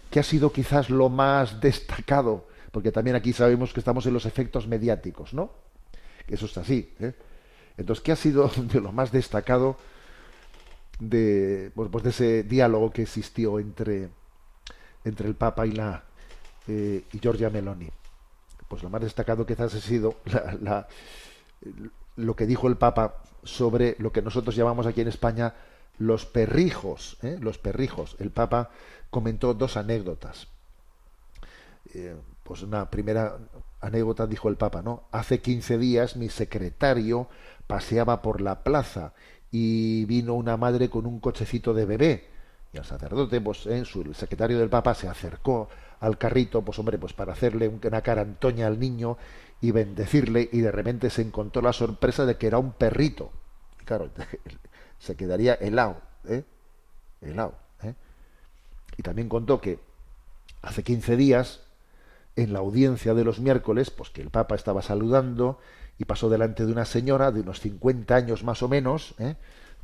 ¿Qué 0.09 0.19
ha 0.19 0.23
sido 0.23 0.51
quizás 0.51 0.89
lo 0.89 1.09
más 1.09 1.61
destacado? 1.61 2.47
Porque 2.75 2.91
también 2.91 3.15
aquí 3.15 3.31
sabemos 3.31 3.71
que 3.71 3.79
estamos 3.79 4.05
en 4.05 4.13
los 4.13 4.25
efectos 4.25 4.67
mediáticos, 4.67 5.33
¿no? 5.33 5.49
Eso 6.27 6.45
es 6.45 6.57
así. 6.57 6.93
¿eh? 6.99 7.13
Entonces, 7.77 8.03
¿qué 8.03 8.11
ha 8.11 8.17
sido 8.17 8.51
de 8.57 8.81
lo 8.81 8.91
más 8.91 9.13
destacado 9.13 9.77
de, 10.99 11.71
pues, 11.73 12.03
de 12.03 12.09
ese 12.09 12.43
diálogo 12.43 12.91
que 12.91 13.03
existió 13.03 13.59
entre, 13.59 14.09
entre 15.05 15.29
el 15.29 15.35
Papa 15.35 15.65
y 15.65 15.71
la 15.71 16.03
eh, 16.67 17.05
y 17.13 17.19
Giorgia 17.19 17.49
Meloni? 17.49 17.87
Pues 18.67 18.83
lo 18.83 18.89
más 18.89 19.03
destacado 19.03 19.45
quizás 19.45 19.73
ha 19.73 19.79
sido 19.79 20.17
lo 22.17 22.35
que 22.35 22.45
dijo 22.45 22.67
el 22.67 22.75
Papa 22.75 23.23
sobre 23.45 23.95
lo 23.99 24.11
que 24.11 24.21
nosotros 24.21 24.53
llamamos 24.53 24.85
aquí 24.85 24.99
en 24.99 25.07
España 25.07 25.53
los 25.97 26.25
perrijos, 26.25 27.15
¿eh? 27.21 27.37
los 27.39 27.57
perrijos. 27.57 28.17
El 28.19 28.31
Papa 28.31 28.71
comentó 29.09 29.53
dos 29.53 29.77
anécdotas. 29.77 30.49
Pues 32.45 32.61
una 32.61 32.91
primera 32.91 33.39
anécdota 33.81 34.27
dijo 34.27 34.49
el 34.49 34.55
Papa, 34.55 34.83
¿no? 34.83 35.05
Hace 35.11 35.41
15 35.41 35.79
días 35.79 36.15
mi 36.15 36.29
secretario 36.29 37.27
paseaba 37.65 38.21
por 38.21 38.39
la 38.39 38.63
plaza 38.63 39.13
y 39.49 40.05
vino 40.05 40.35
una 40.35 40.55
madre 40.55 40.87
con 40.87 41.07
un 41.07 41.19
cochecito 41.19 41.73
de 41.73 41.85
bebé. 41.85 42.27
Y 42.71 42.77
el 42.77 42.85
sacerdote, 42.85 43.41
pues, 43.41 43.65
¿eh? 43.65 43.79
el 43.79 44.15
secretario 44.15 44.59
del 44.59 44.69
Papa 44.69 44.93
se 44.93 45.07
acercó 45.07 45.69
al 45.99 46.19
carrito, 46.19 46.61
pues 46.61 46.77
hombre, 46.77 46.99
pues 46.99 47.13
para 47.13 47.33
hacerle 47.33 47.67
una 47.67 48.01
cara 48.01 48.21
antoña 48.21 48.67
al 48.67 48.79
niño 48.79 49.17
y 49.59 49.71
bendecirle, 49.71 50.47
y 50.51 50.59
de 50.59 50.71
repente 50.71 51.09
se 51.09 51.23
encontró 51.23 51.63
la 51.63 51.73
sorpresa 51.73 52.27
de 52.27 52.37
que 52.37 52.45
era 52.45 52.59
un 52.59 52.73
perrito. 52.73 53.31
Y 53.81 53.85
claro, 53.85 54.11
se 54.99 55.15
quedaría 55.15 55.55
helado, 55.55 55.97
¿eh? 56.27 56.43
Helado, 57.21 57.55
¿eh? 57.81 57.95
Y 58.97 59.01
también 59.01 59.29
contó 59.29 59.59
que 59.59 59.79
hace 60.61 60.83
15 60.83 61.15
días, 61.15 61.64
en 62.35 62.53
la 62.53 62.59
audiencia 62.59 63.13
de 63.13 63.23
los 63.23 63.39
miércoles, 63.39 63.91
pues 63.91 64.09
que 64.09 64.21
el 64.21 64.29
Papa 64.29 64.55
estaba 64.55 64.81
saludando 64.81 65.59
y 65.97 66.05
pasó 66.05 66.29
delante 66.29 66.65
de 66.65 66.71
una 66.71 66.85
señora 66.85 67.31
de 67.31 67.41
unos 67.41 67.59
50 67.61 68.15
años 68.15 68.43
más 68.43 68.61
o 68.63 68.67
menos, 68.67 69.15
¿eh? 69.19 69.35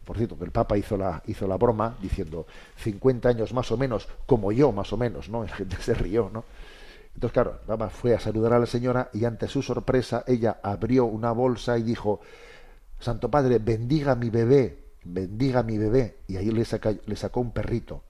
por 0.06 0.18
cierto, 0.18 0.38
que 0.38 0.46
el 0.46 0.52
Papa 0.52 0.78
hizo 0.78 0.98
la, 0.98 1.24
hizo 1.28 1.48
la 1.48 1.58
broma 1.58 1.98
diciendo 2.02 2.48
50 2.78 3.30
años 3.30 3.54
más 3.54 3.72
o 3.72 3.78
menos, 3.78 4.10
como 4.26 4.52
yo 4.52 4.72
más 4.72 4.92
o 4.92 4.98
menos, 4.98 5.30
¿no? 5.30 5.44
La 5.46 5.56
gente 5.56 5.78
se 5.80 5.94
rió, 5.94 6.30
¿no? 6.34 6.44
Entonces, 7.14 7.34
claro, 7.34 7.60
el 7.62 7.68
Papa 7.68 7.90
fue 7.90 8.16
a 8.16 8.20
saludar 8.20 8.54
a 8.54 8.60
la 8.60 8.66
señora 8.66 9.10
y 9.14 9.26
ante 9.26 9.48
su 9.50 9.62
sorpresa 9.62 10.24
ella 10.28 10.60
abrió 10.64 11.06
una 11.06 11.34
bolsa 11.34 11.78
y 11.78 11.84
dijo, 11.84 12.22
Santo 13.00 13.30
Padre, 13.30 13.60
bendiga 13.60 14.14
a 14.14 14.16
mi 14.16 14.30
bebé, 14.30 14.94
bendiga 15.04 15.60
a 15.60 15.64
mi 15.64 15.78
bebé. 15.78 16.20
Y 16.28 16.38
ahí 16.38 16.50
le 16.52 17.16
sacó 17.16 17.42
un 17.42 17.52
perrito. 17.52 18.04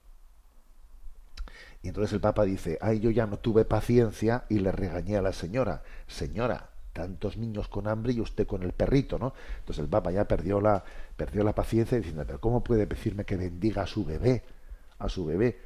Y 1.82 1.88
entonces 1.88 2.12
el 2.12 2.20
Papa 2.20 2.44
dice, 2.44 2.78
ay, 2.80 3.00
yo 3.00 3.10
ya 3.10 3.26
no 3.26 3.38
tuve 3.38 3.64
paciencia 3.64 4.44
y 4.48 4.60
le 4.60 4.70
regañé 4.70 5.16
a 5.16 5.22
la 5.22 5.32
señora, 5.32 5.82
señora, 6.06 6.70
tantos 6.92 7.36
niños 7.36 7.68
con 7.68 7.88
hambre 7.88 8.12
y 8.12 8.20
usted 8.20 8.46
con 8.46 8.62
el 8.62 8.72
perrito, 8.72 9.18
¿no? 9.18 9.34
Entonces 9.60 9.82
el 9.82 9.88
Papa 9.88 10.10
ya 10.12 10.28
perdió 10.28 10.60
la, 10.60 10.84
perdió 11.16 11.42
la 11.42 11.54
paciencia 11.54 11.98
diciendo, 11.98 12.22
pero 12.26 12.40
¿cómo 12.40 12.62
puede 12.62 12.86
decirme 12.86 13.24
que 13.24 13.36
bendiga 13.36 13.82
a 13.82 13.86
su 13.86 14.04
bebé? 14.04 14.44
A 14.98 15.08
su 15.08 15.24
bebé. 15.24 15.58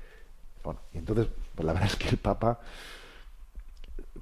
Bueno, 0.64 0.80
y 0.94 0.98
entonces, 0.98 1.28
pues 1.54 1.66
la 1.66 1.72
verdad 1.74 1.90
es 1.90 1.96
que 1.96 2.08
el 2.08 2.18
Papa, 2.18 2.60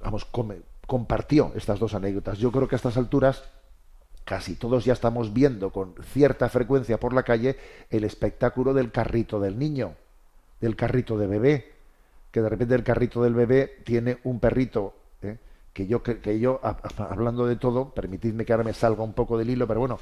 vamos, 0.01 0.25
come, 0.25 0.61
compartió 0.85 1.53
estas 1.55 1.79
dos 1.79 1.93
anécdotas. 1.93 2.37
Yo 2.39 2.51
creo 2.51 2.67
que 2.67 2.75
a 2.75 2.77
estas 2.77 2.97
alturas 2.97 3.43
casi 4.25 4.55
todos 4.55 4.83
ya 4.83 4.93
estamos 4.93 5.33
viendo 5.33 5.71
con 5.71 5.93
cierta 6.11 6.49
frecuencia 6.49 6.99
por 6.99 7.13
la 7.13 7.23
calle 7.23 7.57
el 7.91 8.03
espectáculo 8.03 8.73
del 8.73 8.91
carrito 8.91 9.39
del 9.39 9.57
niño, 9.57 9.93
del 10.59 10.75
carrito 10.75 11.17
de 11.17 11.27
bebé, 11.27 11.74
que 12.35 12.41
de 12.41 12.49
repente 12.49 12.75
el 12.75 12.83
carrito 12.83 13.23
del 13.23 13.33
bebé 13.33 13.77
tiene 13.85 14.17
un 14.25 14.41
perrito 14.41 14.93
¿eh? 15.21 15.37
que 15.71 15.87
yo 15.87 16.03
que, 16.03 16.37
yo 16.37 16.59
hablando 16.97 17.47
de 17.47 17.55
todo, 17.55 17.91
permitidme 17.93 18.43
que 18.43 18.51
ahora 18.51 18.65
me 18.65 18.73
salga 18.73 19.03
un 19.03 19.13
poco 19.13 19.37
del 19.37 19.51
hilo, 19.51 19.65
pero 19.65 19.79
bueno, 19.79 19.99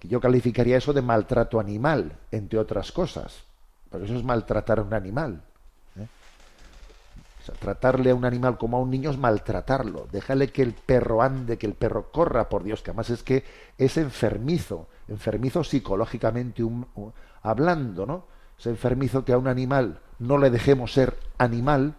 que 0.00 0.08
yo 0.08 0.20
calificaría 0.20 0.76
eso 0.76 0.92
de 0.92 1.02
maltrato 1.02 1.60
animal, 1.60 2.18
entre 2.32 2.58
otras 2.58 2.90
cosas, 2.90 3.44
porque 3.88 4.06
eso 4.06 4.16
es 4.16 4.24
maltratar 4.24 4.80
a 4.80 4.82
un 4.82 4.92
animal. 4.92 5.40
¿eh? 6.00 6.08
O 7.42 7.44
sea, 7.44 7.54
tratarle 7.54 8.10
a 8.10 8.16
un 8.16 8.24
animal 8.24 8.58
como 8.58 8.76
a 8.76 8.80
un 8.80 8.90
niño 8.90 9.10
es 9.10 9.18
maltratarlo. 9.18 10.08
Déjale 10.10 10.48
que 10.48 10.62
el 10.62 10.72
perro 10.72 11.22
ande, 11.22 11.58
que 11.58 11.68
el 11.68 11.74
perro 11.74 12.10
corra, 12.10 12.48
por 12.48 12.64
Dios, 12.64 12.82
que 12.82 12.90
además 12.90 13.10
es 13.10 13.22
que 13.22 13.44
es 13.78 13.96
enfermizo, 13.98 14.88
enfermizo 15.06 15.62
psicológicamente 15.62 16.60
hablando, 17.42 18.04
¿no? 18.04 18.37
Es 18.58 18.66
enfermizo 18.66 19.24
que 19.24 19.32
a 19.32 19.38
un 19.38 19.48
animal 19.48 20.00
no 20.18 20.38
le 20.38 20.50
dejemos 20.50 20.92
ser 20.92 21.16
animal 21.38 21.94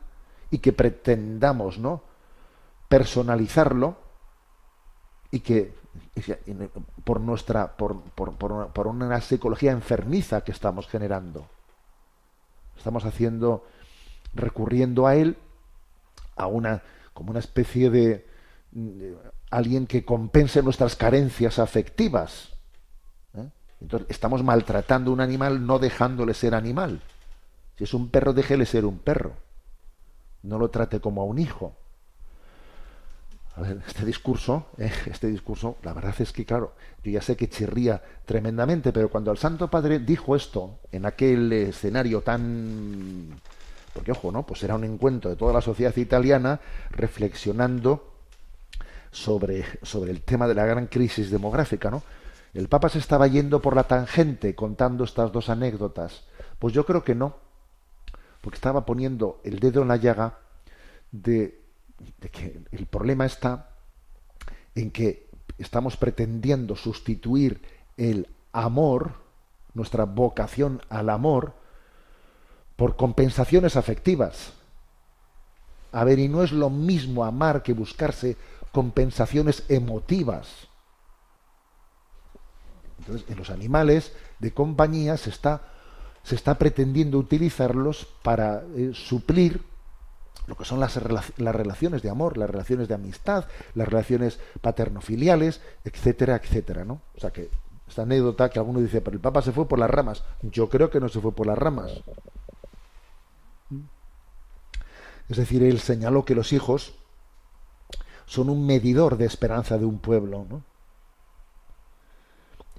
y 0.52 0.60
que 0.60 0.74
pretendamos, 0.74 1.80
¿no? 1.80 2.04
Personalizarlo 2.88 3.98
y 5.32 5.40
que 5.42 5.74
por 7.04 7.22
nuestra 7.22 7.78
por, 7.78 8.02
por, 8.02 8.36
por 8.36 8.88
una, 8.88 9.22
psicología 9.22 9.72
enfermiza 9.72 10.42
que 10.42 10.52
estamos 10.52 10.88
generando 10.88 11.48
estamos 12.78 13.06
haciendo 13.06 13.66
recurriendo 14.34 15.08
a 15.08 15.16
él 15.16 15.38
a 16.36 16.48
una 16.48 16.82
como 17.14 17.32
una 17.32 17.40
especie 17.40 17.90
de, 17.90 18.26
alguien 19.52 19.88
que 19.88 20.06
compense 20.06 20.64
nuestras 20.64 20.96
carencias 20.96 21.60
afectivas. 21.60 22.54
Entonces 23.82 24.10
estamos 24.10 24.44
maltratando 24.44 25.12
a 25.12 25.14
un 25.14 25.22
animal 25.22 25.66
no 25.66 25.80
dejándole 25.80 26.34
ser 26.34 26.56
animal 26.56 27.02
si 27.78 27.84
es 27.84 27.94
un 27.94 28.10
perro 28.10 28.34
déjele 28.34 28.66
ser 28.66 28.86
un 28.86 29.00
perro 29.00 29.34
no 30.44 30.58
lo 30.58 30.70
trate 30.70 31.00
como 31.00 31.22
a 31.22 31.26
un 31.26 31.40
hijo 31.40 31.76
a 33.60 33.62
ver, 33.62 33.82
este 33.86 34.06
discurso, 34.06 34.68
eh, 34.78 34.92
este 35.08 35.28
discurso, 35.28 35.78
la 35.84 35.94
verdad 35.94 36.16
es 36.20 36.32
que, 36.32 36.46
claro, 36.46 36.76
yo 37.04 37.12
ya 37.12 37.22
sé 37.22 37.36
que 37.36 37.50
chirría 37.50 38.02
tremendamente, 38.26 38.94
pero 38.94 39.10
cuando 39.10 39.32
el 39.32 39.38
Santo 39.38 39.70
Padre 39.70 40.00
dijo 40.00 40.36
esto 40.36 40.80
en 40.94 41.06
aquel 41.06 41.52
escenario 41.52 42.22
tan, 42.22 43.36
porque 43.94 44.14
ojo, 44.14 44.32
¿no? 44.32 44.46
Pues 44.46 44.64
era 44.64 44.76
un 44.76 44.86
encuentro 44.86 45.30
de 45.30 45.36
toda 45.36 45.52
la 45.52 45.60
sociedad 45.62 45.96
italiana 45.98 46.62
reflexionando 46.92 48.14
sobre, 49.12 49.66
sobre 49.82 50.12
el 50.12 50.22
tema 50.22 50.48
de 50.48 50.56
la 50.56 50.66
gran 50.66 50.88
crisis 50.88 51.30
demográfica, 51.30 51.90
¿no? 51.92 52.02
El 52.54 52.68
Papa 52.68 52.90
se 52.90 53.00
estaba 53.00 53.28
yendo 53.28 53.62
por 53.62 53.76
la 53.76 53.84
tangente 53.84 54.56
contando 54.56 55.04
estas 55.04 55.32
dos 55.32 55.50
anécdotas. 55.50 56.24
Pues 56.58 56.74
yo 56.74 56.86
creo 56.86 57.04
que 57.04 57.16
no, 57.16 57.36
porque 58.42 58.56
estaba 58.56 58.86
poniendo 58.86 59.40
el 59.44 59.60
dedo 59.60 59.82
en 59.82 59.90
la 59.90 59.98
llaga 59.98 60.40
de, 61.12 61.62
que 62.32 62.62
el 62.72 62.86
problema 62.86 63.26
está 63.26 63.70
en 64.76 64.92
que 64.92 65.30
estamos 65.58 65.98
pretendiendo 65.98 66.76
sustituir 66.76 67.62
el 67.98 68.28
amor, 68.52 69.14
nuestra 69.74 70.06
vocación 70.06 70.82
al 70.90 71.10
amor, 71.10 71.54
por 72.76 72.96
compensaciones 72.96 73.76
afectivas. 73.76 74.54
A 75.92 76.04
ver, 76.04 76.20
y 76.20 76.30
no 76.30 76.44
es 76.44 76.52
lo 76.52 76.70
mismo 76.70 77.26
amar 77.26 77.62
que 77.62 77.74
buscarse 77.74 78.38
compensaciones 78.72 79.66
emotivas. 79.68 80.69
Entonces, 83.00 83.28
en 83.30 83.38
los 83.38 83.50
animales 83.50 84.14
de 84.40 84.54
compañía 84.54 85.18
se 85.18 85.30
está, 85.30 85.62
se 86.24 86.36
está 86.36 86.58
pretendiendo 86.58 87.18
utilizarlos 87.18 88.08
para 88.24 88.64
eh, 88.76 88.92
suplir 88.94 89.64
lo 90.48 90.56
que 90.56 90.66
son 90.66 90.80
las, 90.80 91.00
las 91.38 91.56
relaciones 91.56 92.02
de 92.02 92.10
amor, 92.10 92.38
las 92.38 92.50
relaciones 92.50 92.88
de 92.88 92.96
amistad, 92.96 93.46
las 93.76 93.88
relaciones 93.88 94.40
paternofiliales, 94.62 95.62
etcétera, 95.86 96.36
etcétera, 96.38 96.86
¿no? 96.86 97.02
O 97.16 97.20
sea 97.20 97.32
que 97.32 97.50
esta 97.88 98.04
anécdota 98.04 98.50
que 98.50 98.60
alguno 98.60 98.80
dice, 98.80 99.02
pero 99.02 99.16
el 99.16 99.22
Papa 99.22 99.42
se 99.42 99.52
fue 99.52 99.68
por 99.68 99.80
las 99.80 99.90
ramas. 99.90 100.24
Yo 100.44 100.70
creo 100.70 100.90
que 100.90 101.00
no 101.00 101.10
se 101.10 101.20
fue 101.20 101.32
por 101.32 101.48
las 101.48 101.58
ramas. 101.58 101.92
Es 105.28 105.38
decir, 105.38 105.64
él 105.64 105.80
señaló 105.80 106.26
que 106.26 106.36
los 106.36 106.54
hijos 106.54 106.94
son 108.26 108.50
un 108.50 108.66
medidor 108.66 109.18
de 109.18 109.26
esperanza 109.26 109.78
de 109.78 109.86
un 109.86 110.00
pueblo, 110.00 110.46
¿no? 110.50 110.64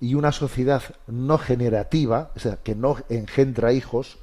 Y 0.00 0.14
una 0.14 0.32
sociedad 0.32 0.82
no 1.06 1.36
generativa, 1.38 2.30
o 2.34 2.38
sea, 2.38 2.56
que 2.56 2.74
no 2.74 2.96
engendra 3.10 3.72
hijos, 3.72 4.18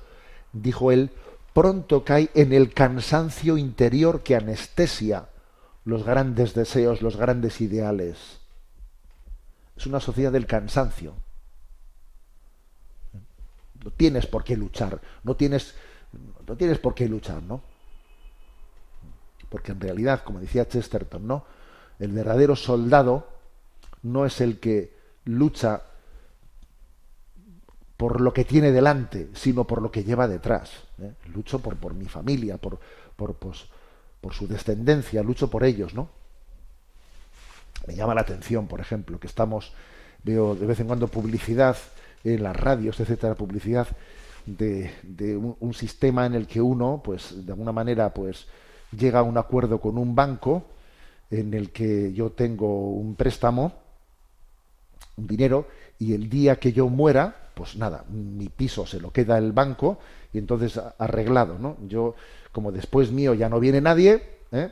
dijo 0.51 0.91
él, 0.91 1.11
pronto 1.53 2.03
cae 2.03 2.29
en 2.33 2.51
el 2.51 2.73
cansancio 2.73 3.57
interior 3.57 4.23
que 4.23 4.35
anestesia 4.35 5.29
los 5.85 6.03
grandes 6.03 6.53
deseos, 6.53 7.01
los 7.01 7.15
grandes 7.15 7.61
ideales. 7.61 8.39
Es 9.75 9.85
una 9.85 9.99
sociedad 9.99 10.31
del 10.31 10.47
cansancio. 10.47 11.13
No 13.83 13.91
tienes 13.91 14.25
por 14.25 14.43
qué 14.43 14.57
luchar, 14.57 14.99
no 15.23 15.35
tienes, 15.35 15.75
no 16.47 16.57
tienes 16.57 16.79
por 16.79 16.93
qué 16.93 17.07
luchar, 17.07 17.41
¿no? 17.43 17.61
Porque 19.49 19.71
en 19.71 19.79
realidad, 19.79 20.23
como 20.23 20.39
decía 20.39 20.67
Chesterton, 20.67 21.25
¿no? 21.25 21.45
El 21.99 22.11
verdadero 22.11 22.55
soldado 22.55 23.29
no 24.03 24.25
es 24.25 24.41
el 24.41 24.59
que 24.59 24.96
lucha 25.27 25.81
por 27.97 28.21
lo 28.21 28.31
que 28.31 28.45
tiene 28.45 28.71
delante, 28.71 29.29
sino 29.33 29.65
por 29.65 29.81
lo 29.81 29.91
que 29.91 30.03
lleva 30.03 30.27
detrás. 30.27 30.71
¿eh? 31.01 31.13
Lucho 31.33 31.59
por, 31.59 31.75
por 31.77 31.93
mi 31.93 32.05
familia, 32.05 32.57
por, 32.57 32.79
por, 33.15 33.35
pues, 33.35 33.65
por 34.21 34.33
su 34.33 34.47
descendencia, 34.47 35.23
lucho 35.23 35.49
por 35.49 35.63
ellos, 35.63 35.93
¿no? 35.93 36.09
Me 37.87 37.95
llama 37.95 38.13
la 38.13 38.21
atención, 38.21 38.67
por 38.67 38.79
ejemplo, 38.79 39.19
que 39.19 39.27
estamos, 39.27 39.73
veo 40.23 40.55
de 40.55 40.65
vez 40.65 40.79
en 40.79 40.87
cuando 40.87 41.07
publicidad 41.07 41.77
en 42.23 42.43
las 42.43 42.55
radios, 42.55 42.99
etcétera, 42.99 43.35
publicidad 43.35 43.87
de, 44.45 44.91
de 45.03 45.35
un, 45.37 45.55
un 45.59 45.73
sistema 45.73 46.25
en 46.25 46.35
el 46.35 46.47
que 46.47 46.61
uno, 46.61 47.01
pues, 47.03 47.45
de 47.45 47.51
alguna 47.51 47.71
manera, 47.71 48.13
pues, 48.13 48.47
llega 48.91 49.19
a 49.19 49.23
un 49.23 49.37
acuerdo 49.37 49.79
con 49.79 49.97
un 49.97 50.15
banco 50.15 50.65
en 51.31 51.53
el 51.53 51.71
que 51.71 52.13
yo 52.13 52.31
tengo 52.31 52.91
un 52.91 53.15
préstamo, 53.15 53.86
un 55.17 55.27
dinero, 55.27 55.67
y 55.99 56.13
el 56.13 56.29
día 56.29 56.57
que 56.57 56.71
yo 56.71 56.87
muera, 56.87 57.49
pues 57.53 57.75
nada, 57.75 58.05
mi 58.09 58.49
piso 58.49 58.85
se 58.85 58.99
lo 58.99 59.11
queda 59.11 59.37
el 59.37 59.51
banco 59.51 59.97
y 60.31 60.37
entonces 60.37 60.79
arreglado, 60.99 61.57
¿no? 61.59 61.77
Yo, 61.87 62.15
como 62.51 62.71
después 62.71 63.11
mío 63.11 63.33
ya 63.33 63.49
no 63.49 63.59
viene 63.59 63.81
nadie, 63.81 64.23
¿eh? 64.51 64.71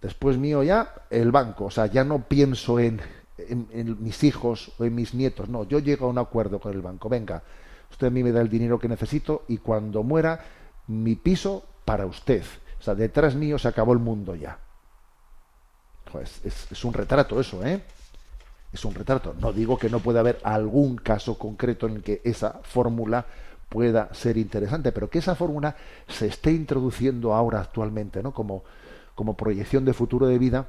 Después 0.00 0.36
mío 0.38 0.62
ya 0.62 0.94
el 1.10 1.30
banco. 1.30 1.66
O 1.66 1.70
sea, 1.70 1.86
ya 1.86 2.02
no 2.02 2.26
pienso 2.26 2.80
en, 2.80 3.00
en, 3.38 3.68
en 3.72 4.02
mis 4.02 4.24
hijos 4.24 4.72
o 4.78 4.84
en 4.84 4.94
mis 4.94 5.14
nietos. 5.14 5.48
No, 5.48 5.64
yo 5.64 5.78
llego 5.78 6.06
a 6.06 6.10
un 6.10 6.18
acuerdo 6.18 6.58
con 6.58 6.72
el 6.72 6.82
banco. 6.82 7.08
Venga, 7.08 7.42
usted 7.90 8.08
a 8.08 8.10
mí 8.10 8.22
me 8.24 8.32
da 8.32 8.40
el 8.40 8.48
dinero 8.48 8.78
que 8.78 8.88
necesito 8.88 9.44
y 9.48 9.58
cuando 9.58 10.02
muera, 10.02 10.40
mi 10.88 11.14
piso 11.14 11.64
para 11.84 12.06
usted. 12.06 12.42
O 12.80 12.82
sea, 12.82 12.94
detrás 12.94 13.36
mío 13.36 13.58
se 13.58 13.68
acabó 13.68 13.92
el 13.92 14.00
mundo 14.00 14.34
ya. 14.34 14.58
Pues 16.10 16.40
es, 16.42 16.72
es 16.72 16.84
un 16.84 16.92
retrato 16.94 17.38
eso, 17.38 17.64
¿eh? 17.64 17.82
Es 18.72 18.84
un 18.84 18.94
retrato. 18.94 19.34
No 19.40 19.52
digo 19.52 19.78
que 19.78 19.90
no 19.90 20.00
pueda 20.00 20.20
haber 20.20 20.38
algún 20.44 20.96
caso 20.96 21.38
concreto 21.38 21.86
en 21.86 21.96
el 21.96 22.02
que 22.02 22.20
esa 22.24 22.60
fórmula 22.62 23.26
pueda 23.68 24.12
ser 24.14 24.36
interesante, 24.38 24.92
pero 24.92 25.08
que 25.10 25.18
esa 25.18 25.34
fórmula 25.34 25.76
se 26.08 26.26
esté 26.26 26.52
introduciendo 26.52 27.34
ahora 27.34 27.60
actualmente, 27.60 28.22
¿no? 28.22 28.32
Como, 28.32 28.64
como 29.14 29.36
proyección 29.36 29.84
de 29.84 29.92
futuro 29.94 30.26
de 30.26 30.38
vida, 30.38 30.66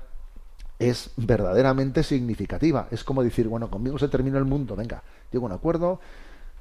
es 0.79 1.11
verdaderamente 1.17 2.03
significativa. 2.03 2.87
Es 2.91 3.03
como 3.03 3.23
decir, 3.23 3.47
bueno, 3.47 3.69
conmigo 3.69 3.97
se 3.99 4.09
termina 4.09 4.37
el 4.37 4.45
mundo, 4.45 4.75
venga, 4.75 5.03
llego 5.31 5.45
a 5.45 5.49
un 5.49 5.55
acuerdo, 5.55 5.99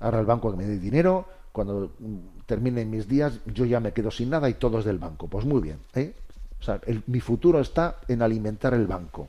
ahora 0.00 0.20
el 0.20 0.26
banco 0.26 0.50
que 0.50 0.56
me 0.56 0.66
dé 0.66 0.78
dinero, 0.78 1.26
cuando 1.52 1.92
mm, 1.98 2.16
terminen 2.46 2.90
mis 2.90 3.08
días 3.08 3.40
yo 3.46 3.64
ya 3.64 3.80
me 3.80 3.92
quedo 3.92 4.10
sin 4.10 4.30
nada 4.30 4.48
y 4.48 4.54
todo 4.54 4.78
es 4.78 4.84
del 4.84 4.98
banco. 4.98 5.28
Pues 5.28 5.44
muy 5.44 5.60
bien, 5.60 5.78
¿eh? 5.94 6.14
O 6.60 6.62
sea, 6.64 6.80
el- 6.86 7.02
mi 7.06 7.20
futuro 7.20 7.60
está 7.60 7.98
en 8.08 8.22
alimentar 8.22 8.74
el 8.74 8.86
banco, 8.86 9.28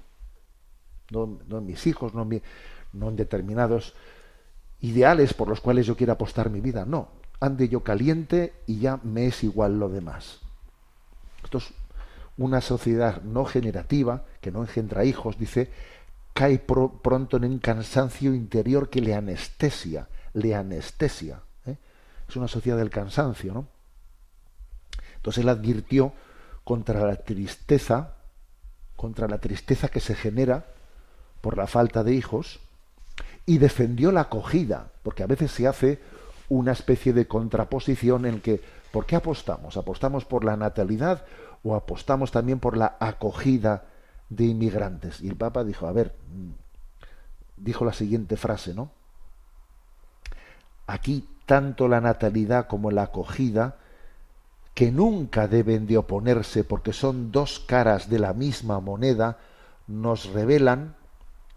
no, 1.11 1.39
en 1.49 1.65
mis 1.65 1.85
hijos, 1.87 2.13
no 2.13 2.23
en, 2.23 3.15
determinados 3.15 3.93
ideales 4.81 5.33
por 5.33 5.47
los 5.47 5.61
cuales 5.61 5.85
yo 5.85 5.95
quiera 5.95 6.13
apostar 6.13 6.49
mi 6.49 6.59
vida. 6.59 6.85
No, 6.85 7.09
ande 7.39 7.69
yo 7.69 7.83
caliente 7.83 8.53
y 8.67 8.79
ya 8.79 8.99
me 9.03 9.27
es 9.27 9.43
igual 9.43 9.79
lo 9.79 9.89
demás. 9.89 10.39
Esto 11.43 11.57
es 11.57 11.73
una 12.37 12.61
sociedad 12.61 13.21
no 13.21 13.45
generativa, 13.45 14.25
que 14.41 14.51
no 14.51 14.61
engendra 14.61 15.05
hijos, 15.05 15.37
dice, 15.37 15.69
cae 16.33 16.57
pro- 16.59 16.99
pronto 17.01 17.37
en 17.37 17.45
un 17.45 17.59
cansancio 17.59 18.33
interior 18.33 18.89
que 18.89 19.01
le 19.01 19.13
anestesia, 19.13 20.07
le 20.33 20.55
anestesia. 20.55 21.41
¿eh? 21.65 21.77
Es 22.27 22.35
una 22.35 22.47
sociedad 22.47 22.77
del 22.77 22.89
cansancio, 22.89 23.53
¿no? 23.53 23.67
Entonces 25.15 25.43
él 25.43 25.49
advirtió 25.49 26.11
contra 26.63 27.05
la 27.05 27.15
tristeza, 27.15 28.15
contra 28.95 29.27
la 29.27 29.37
tristeza 29.37 29.87
que 29.89 29.99
se 29.99 30.15
genera 30.15 30.65
por 31.43 31.57
la 31.57 31.67
falta 31.67 32.05
de 32.05 32.13
hijos, 32.13 32.61
y 33.45 33.57
defendió 33.57 34.13
la 34.13 34.21
acogida, 34.21 34.87
porque 35.03 35.23
a 35.23 35.27
veces 35.27 35.51
se 35.51 35.67
hace 35.67 35.99
una 36.47 36.71
especie 36.71 37.11
de 37.11 37.27
contraposición 37.27 38.25
en 38.25 38.39
que, 38.39 38.61
¿por 38.93 39.05
qué 39.05 39.17
apostamos? 39.17 39.75
¿Apostamos 39.75 40.23
por 40.23 40.45
la 40.45 40.55
natalidad 40.55 41.25
o 41.61 41.75
apostamos 41.75 42.31
también 42.31 42.59
por 42.59 42.77
la 42.77 42.95
acogida 42.97 43.83
de 44.29 44.45
inmigrantes? 44.45 45.19
Y 45.19 45.27
el 45.27 45.35
Papa 45.35 45.65
dijo, 45.65 45.85
a 45.85 45.91
ver, 45.91 46.15
mm, 46.33 46.51
dijo 47.57 47.83
la 47.83 47.91
siguiente 47.91 48.37
frase, 48.37 48.73
¿no? 48.73 48.91
Aquí 50.87 51.27
tanto 51.45 51.89
la 51.89 51.99
natalidad 51.99 52.67
como 52.67 52.89
la 52.89 53.03
acogida, 53.03 53.75
que 54.73 54.93
nunca 54.93 55.49
deben 55.49 55.87
de 55.87 55.97
oponerse 55.97 56.63
porque 56.63 56.93
son 56.93 57.33
dos 57.33 57.59
caras 57.59 58.09
de 58.09 58.19
la 58.19 58.31
misma 58.31 58.79
moneda, 58.79 59.39
nos 59.87 60.31
revelan 60.31 60.95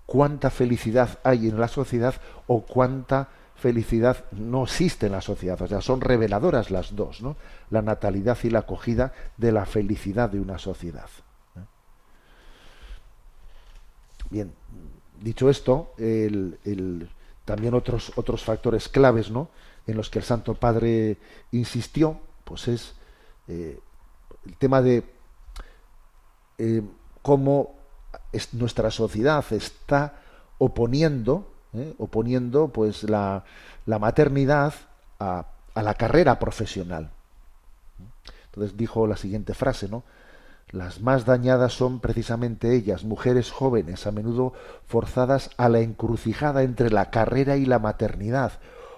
cuánta 0.07 0.51
felicidad 0.51 1.19
hay 1.25 1.49
en 1.49 1.59
la 1.61 1.69
sociedad 1.69 2.15
o 2.47 2.63
cuánta 2.63 3.29
felicidad 3.57 4.25
no 4.33 4.65
existe 4.65 5.07
en 5.07 5.13
la 5.13 5.21
sociedad. 5.21 5.61
O 5.63 5.67
sea, 5.67 5.81
son 5.81 6.01
reveladoras 6.01 6.71
las 6.71 6.95
dos, 6.95 7.23
¿no? 7.23 7.37
La 7.71 7.83
natalidad 7.83 8.39
y 8.43 8.51
la 8.51 8.61
acogida 8.61 9.13
de 9.37 9.53
la 9.53 9.67
felicidad 9.67 10.31
de 10.31 10.41
una 10.41 10.59
sociedad. 10.59 11.09
¿eh? 11.57 11.61
Bien, 14.31 14.53
dicho 15.21 15.49
esto, 15.51 15.93
el- 15.99 16.59
el- 16.65 17.09
también 17.45 17.75
otros, 17.75 18.13
otros 18.17 18.43
factores 18.45 18.89
claves, 18.89 19.31
¿no? 19.31 19.49
En 19.87 19.97
los 19.97 20.11
que 20.11 20.19
el 20.19 20.25
Santo 20.25 20.55
Padre 20.55 21.17
insistió, 21.53 22.19
pues 22.45 22.67
es 22.69 22.95
eh, 23.49 23.79
el 24.45 24.57
tema 24.57 24.83
de 24.83 25.05
eh, 26.59 26.83
cómo 27.23 27.76
es- 28.33 28.55
nuestra 28.55 28.91
sociedad 28.91 29.45
está 29.51 30.15
oponiendo, 30.59 31.53
¿eh? 31.75 31.95
oponiendo 31.99 32.69
pues 32.69 33.03
la, 33.05 33.45
la 33.87 33.99
maternidad 33.99 34.75
a, 35.19 35.47
a 35.75 35.83
la 35.83 35.95
carrera 35.95 36.39
profesional. 36.39 37.11
Entonces 38.47 38.77
dijo 38.77 39.07
la 39.07 39.17
siguiente 39.17 39.55
frase, 39.55 39.89
¿no? 39.89 40.03
Las 40.71 41.01
más 41.01 41.25
dañadas 41.25 41.75
son 41.75 42.01
precisamente 42.01 42.75
ellas, 42.75 43.05
mujeres 43.05 43.53
jóvenes, 43.53 44.07
a 44.07 44.11
menudo 44.13 44.53
forzadas 44.87 45.51
a 45.59 45.69
la 45.69 45.79
encrucijada 45.79 46.65
entre 46.65 46.91
la 46.91 47.11
carrera 47.11 47.57
y 47.57 47.67
la 47.67 47.79
maternidad, 47.79 48.53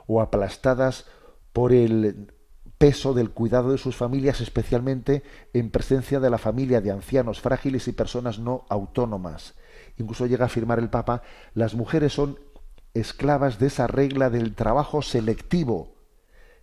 o 0.06 0.22
aplastadas 0.22 1.04
por 1.52 1.72
el 1.72 2.32
peso 2.78 3.12
del 3.12 3.30
cuidado 3.30 3.72
de 3.72 3.78
sus 3.78 3.96
familias, 3.96 4.40
especialmente 4.40 5.22
en 5.52 5.70
presencia 5.70 6.20
de 6.20 6.30
la 6.30 6.38
familia 6.38 6.80
de 6.80 6.92
ancianos 6.92 7.40
frágiles 7.40 7.88
y 7.88 7.92
personas 7.92 8.38
no 8.38 8.64
autónomas. 8.68 9.54
Incluso 9.98 10.26
llega 10.26 10.44
a 10.44 10.46
afirmar 10.46 10.78
el 10.78 10.88
Papa, 10.88 11.22
las 11.54 11.74
mujeres 11.74 12.12
son 12.12 12.38
esclavas 12.94 13.58
de 13.58 13.66
esa 13.66 13.88
regla 13.88 14.30
del 14.30 14.54
trabajo 14.54 15.02
selectivo 15.02 15.94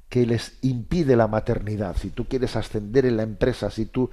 que 0.09 0.25
les 0.25 0.57
impide 0.61 1.15
la 1.15 1.27
maternidad. 1.27 1.97
Si 1.97 2.09
tú 2.09 2.25
quieres 2.25 2.55
ascender 2.55 3.05
en 3.05 3.17
la 3.17 3.23
empresa, 3.23 3.69
si 3.69 3.87
tú... 3.87 4.09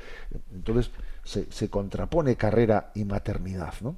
Entonces 0.52 0.90
se, 1.24 1.70
contrapone 1.70 2.36
carrera 2.36 2.90
y 2.94 3.04
maternidad, 3.04 3.74
¿no? 3.80 3.96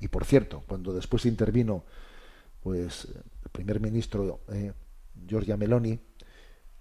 Y 0.00 0.08
por 0.08 0.24
cierto, 0.24 0.62
cuando 0.66 0.92
después 0.92 1.26
intervino 1.26 1.84
pues 2.62 3.06
el 3.06 3.50
primer 3.50 3.80
ministro 3.80 4.40
eh, 4.52 4.72
Giorgia 5.26 5.56
Meloni, 5.56 6.00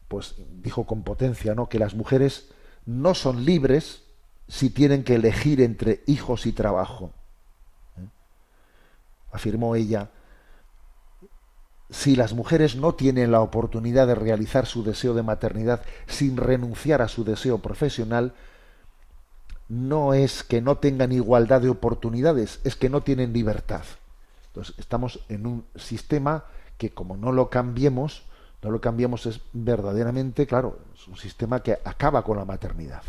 pues 0.08 0.36
dijo 0.62 0.86
con 0.86 1.04
potencia, 1.04 1.56
¿no? 1.56 1.68
que 1.68 1.80
las 1.80 1.96
mujeres 1.96 2.50
no 2.86 3.14
son 3.14 3.46
libres 3.46 4.04
si 4.48 4.70
tienen 4.70 5.04
que 5.04 5.16
elegir 5.16 5.62
entre 5.62 6.04
hijos 6.08 6.46
y 6.46 6.54
trabajo. 6.54 7.12
¿eh? 7.98 8.08
Afirmó 9.32 9.76
ella, 9.76 10.10
si 11.90 12.16
las 12.16 12.34
mujeres 12.34 12.76
no 12.76 12.96
tienen 12.96 13.32
la 13.32 13.42
oportunidad 13.42 14.08
de 14.08 14.16
realizar 14.16 14.66
su 14.66 14.84
deseo 14.84 15.14
de 15.14 15.24
maternidad 15.24 15.84
sin 16.06 16.38
renunciar 16.38 17.02
a 17.02 17.08
su 17.08 17.24
deseo 17.24 17.60
profesional, 17.60 18.34
no 19.70 20.14
es 20.14 20.44
que 20.44 20.62
no 20.62 20.78
tengan 20.78 21.12
igualdad 21.12 21.62
de 21.62 21.70
oportunidades, 21.70 22.60
es 22.64 22.76
que 22.76 22.90
no 22.90 23.02
tienen 23.02 23.34
libertad. 23.34 23.84
Entonces, 24.48 24.76
estamos 24.78 25.20
en 25.30 25.46
un 25.46 25.66
sistema 25.76 26.46
que 26.78 26.92
como 26.92 27.18
no 27.18 27.32
lo 27.32 27.50
cambiemos, 27.50 28.24
no 28.62 28.72
lo 28.72 28.82
cambiemos 28.82 29.26
es 29.26 29.40
verdaderamente, 29.54 30.48
claro, 30.48 30.80
es 30.96 31.08
un 31.08 31.18
sistema 31.18 31.62
que 31.62 31.74
acaba 31.74 32.24
con 32.24 32.38
la 32.38 32.46
maternidad. 32.46 33.04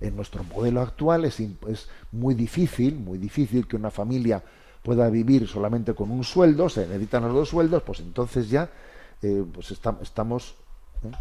En 0.00 0.16
nuestro 0.16 0.42
modelo 0.42 0.80
actual 0.80 1.24
es, 1.24 1.40
muy 2.10 2.34
difícil, 2.34 2.96
muy 2.96 3.18
difícil 3.18 3.68
que 3.68 3.76
una 3.76 3.90
familia 3.90 4.42
pueda 4.82 5.08
vivir 5.08 5.46
solamente 5.46 5.94
con 5.94 6.10
un 6.10 6.24
sueldo, 6.24 6.68
se 6.68 6.86
necesitan 6.88 7.22
los 7.22 7.32
dos 7.32 7.48
sueldos, 7.48 7.84
pues 7.84 8.00
entonces 8.00 8.50
ya 8.50 8.68
eh, 9.22 9.44
pues 9.54 9.70
esta- 9.70 9.96
estamos, 10.02 10.56
¿eh? 11.04 11.12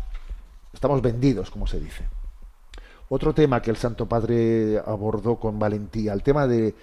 estamos 0.73 0.99
vendidos, 1.03 1.51
como 1.51 1.67
se 1.67 1.79
dice. 1.79 2.03
Otro 3.09 3.35
tema 3.35 3.61
que 3.61 3.69
el 3.69 3.77
Santo 3.77 4.07
Padre 4.07 4.81
abordó 4.83 5.35
con 5.35 5.59
valentía, 5.59 6.13
el 6.13 6.23
tema 6.23 6.47
de, 6.47 6.73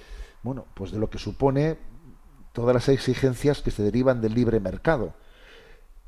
bueno, 0.45 0.67
pues 0.75 0.93
de 0.93 0.99
lo 1.01 1.11
que 1.11 1.19
supone 1.19 1.79
todas 2.59 2.75
las 2.75 2.89
exigencias 2.89 3.63
que 3.63 3.71
se 3.71 3.85
derivan 3.85 4.21
del 4.21 4.35
libre 4.35 4.59
mercado. 4.59 5.15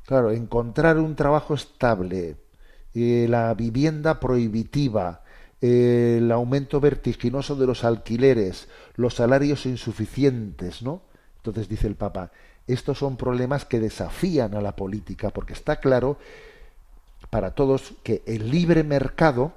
Claro, 0.05 0.31
encontrar 0.31 0.97
un 0.97 1.15
trabajo 1.15 1.53
estable, 1.53 2.35
eh, 2.93 3.25
la 3.29 3.53
vivienda 3.53 4.19
prohibitiva, 4.19 5.23
eh, 5.61 6.17
el 6.17 6.29
aumento 6.31 6.81
vertiginoso 6.81 7.55
de 7.55 7.67
los 7.67 7.85
alquileres, 7.85 8.67
los 8.95 9.15
salarios 9.15 9.65
insuficientes, 9.65 10.81
¿no? 10.81 11.03
Entonces 11.37 11.69
dice 11.69 11.87
el 11.87 11.95
Papa, 11.95 12.31
estos 12.67 12.97
son 12.97 13.15
problemas 13.15 13.63
que 13.63 13.79
desafían 13.79 14.53
a 14.53 14.61
la 14.61 14.75
política, 14.75 15.29
porque 15.29 15.53
está 15.53 15.77
claro 15.77 16.17
para 17.29 17.51
todos 17.51 17.93
que 18.03 18.23
el 18.25 18.51
libre 18.51 18.83
mercado, 18.83 19.53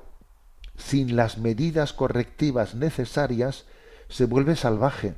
sin 0.77 1.17
las 1.17 1.39
medidas 1.39 1.93
correctivas 1.93 2.77
necesarias, 2.77 3.65
se 4.09 4.27
vuelve 4.27 4.55
salvaje 4.55 5.15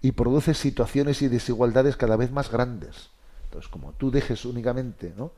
y 0.00 0.12
produce 0.12 0.54
situaciones 0.54 1.22
y 1.22 1.28
desigualdades 1.28 1.96
cada 1.96 2.16
vez 2.16 2.30
más 2.30 2.50
grandes. 2.50 3.10
Entonces, 3.44 3.70
como 3.70 3.92
tú 3.92 4.10
dejes 4.10 4.44
únicamente 4.44 5.12
¿no? 5.16 5.32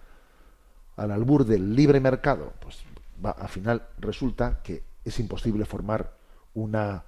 al 0.96 1.10
albur 1.10 1.44
del 1.44 1.74
libre 1.74 2.00
mercado, 2.00 2.52
pues 2.60 2.78
va, 3.24 3.30
al 3.30 3.48
final 3.48 3.86
resulta 3.98 4.60
que 4.62 4.82
es 5.04 5.18
imposible 5.18 5.64
formar 5.64 6.12
una, 6.54 7.04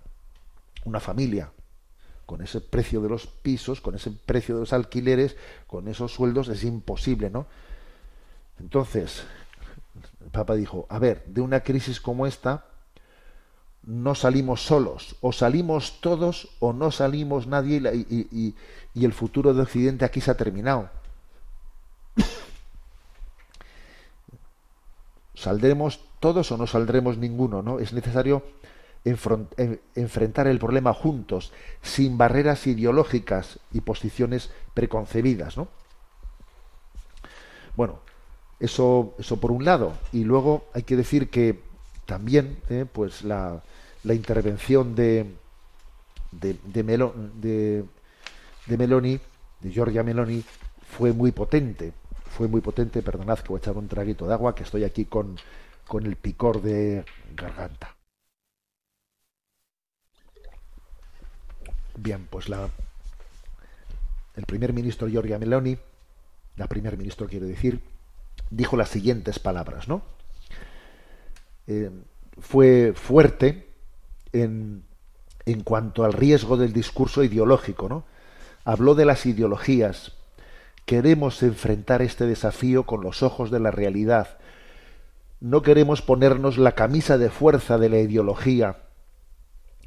una 0.84 1.00
familia 1.00 1.50
con 2.26 2.40
ese 2.40 2.60
precio 2.60 3.00
de 3.02 3.08
los 3.08 3.26
pisos, 3.26 3.80
con 3.80 3.94
ese 3.94 4.10
precio 4.10 4.54
de 4.54 4.62
los 4.62 4.72
alquileres, 4.72 5.36
con 5.66 5.88
esos 5.88 6.12
sueldos, 6.12 6.48
es 6.48 6.64
imposible, 6.64 7.30
¿no? 7.30 7.46
Entonces, 8.58 9.24
Papa 10.32 10.54
dijo, 10.54 10.86
a 10.88 10.98
ver, 10.98 11.24
de 11.26 11.40
una 11.40 11.60
crisis 11.60 12.00
como 12.00 12.26
esta 12.26 12.66
no 13.86 14.14
salimos 14.14 14.62
solos, 14.62 15.16
o 15.20 15.32
salimos 15.32 16.00
todos 16.00 16.48
o 16.58 16.72
no 16.72 16.90
salimos 16.90 17.46
nadie 17.46 17.76
y, 17.94 18.54
y- 18.94 19.04
el 19.04 19.12
futuro 19.12 19.52
de 19.52 19.62
Occidente 19.62 20.04
aquí 20.04 20.20
se 20.20 20.30
ha 20.30 20.36
terminado. 20.36 20.88
¿Saldremos 25.34 26.00
todos 26.20 26.50
o 26.52 26.56
no 26.56 26.66
saldremos 26.66 27.18
ninguno? 27.18 27.60
¿no? 27.62 27.78
Es 27.80 27.92
necesario 27.92 28.42
enfrentar 29.04 30.46
el 30.46 30.58
problema 30.58 30.94
juntos, 30.94 31.52
sin 31.82 32.16
barreras 32.16 32.66
ideológicas 32.66 33.58
y 33.72 33.80
posiciones 33.82 34.50
preconcebidas. 34.72 35.58
¿no? 35.58 35.68
Bueno, 37.76 37.98
eso, 38.60 39.14
eso 39.18 39.38
por 39.40 39.50
un 39.50 39.64
lado. 39.64 39.92
Y 40.12 40.24
luego 40.24 40.66
hay 40.72 40.84
que 40.84 40.96
decir 40.96 41.28
que 41.28 41.60
también 42.06 42.58
eh, 42.70 42.86
pues 42.90 43.24
la, 43.24 43.62
la 44.04 44.14
intervención 44.14 44.94
de, 44.94 45.34
de, 46.30 46.56
de, 46.64 46.84
Melo- 46.84 47.14
de, 47.34 47.84
de 48.66 48.78
Meloni, 48.78 49.20
de 49.60 49.70
Giorgia 49.70 50.02
Meloni, 50.02 50.44
fue 50.86 51.12
muy 51.12 51.32
potente. 51.32 51.92
Fue 52.26 52.48
muy 52.48 52.60
potente, 52.60 53.02
perdonad 53.02 53.38
que 53.38 53.48
voy 53.48 53.58
a 53.58 53.60
echar 53.60 53.76
un 53.76 53.86
traguito 53.88 54.26
de 54.26 54.34
agua, 54.34 54.54
que 54.54 54.64
estoy 54.64 54.82
aquí 54.84 55.04
con, 55.04 55.36
con 55.86 56.04
el 56.04 56.16
picor 56.16 56.60
de 56.60 57.04
garganta. 57.34 57.94
Bien, 61.96 62.26
pues 62.28 62.48
la, 62.48 62.68
el 64.34 64.44
primer 64.46 64.72
ministro 64.72 65.06
Giorgia 65.08 65.38
Meloni, 65.38 65.78
la 66.56 66.66
primer 66.66 66.96
ministro 66.98 67.28
quiero 67.28 67.46
decir, 67.46 67.80
dijo 68.50 68.76
las 68.76 68.88
siguientes 68.88 69.38
palabras, 69.38 69.86
¿no? 69.86 70.02
Eh, 71.68 71.90
fue 72.40 72.94
fuerte 72.96 73.63
en, 74.34 74.84
cuanto 75.64 76.04
al 76.04 76.12
riesgo 76.12 76.56
del 76.56 76.72
discurso 76.72 77.22
ideológico, 77.22 77.88
¿no? 77.88 78.04
Habló 78.64 78.94
de 78.94 79.04
las 79.04 79.26
ideologías. 79.26 80.12
Queremos 80.84 81.42
enfrentar 81.42 82.02
este 82.02 82.26
desafío 82.26 82.84
con 82.84 83.02
los 83.02 83.22
ojos 83.22 83.50
de 83.50 83.60
la 83.60 83.70
realidad. 83.70 84.38
No 85.40 85.62
queremos 85.62 86.02
ponernos 86.02 86.58
la 86.58 86.72
camisa 86.72 87.18
de 87.18 87.30
fuerza 87.30 87.78
de 87.78 87.88
la 87.88 87.98
ideología. 87.98 88.78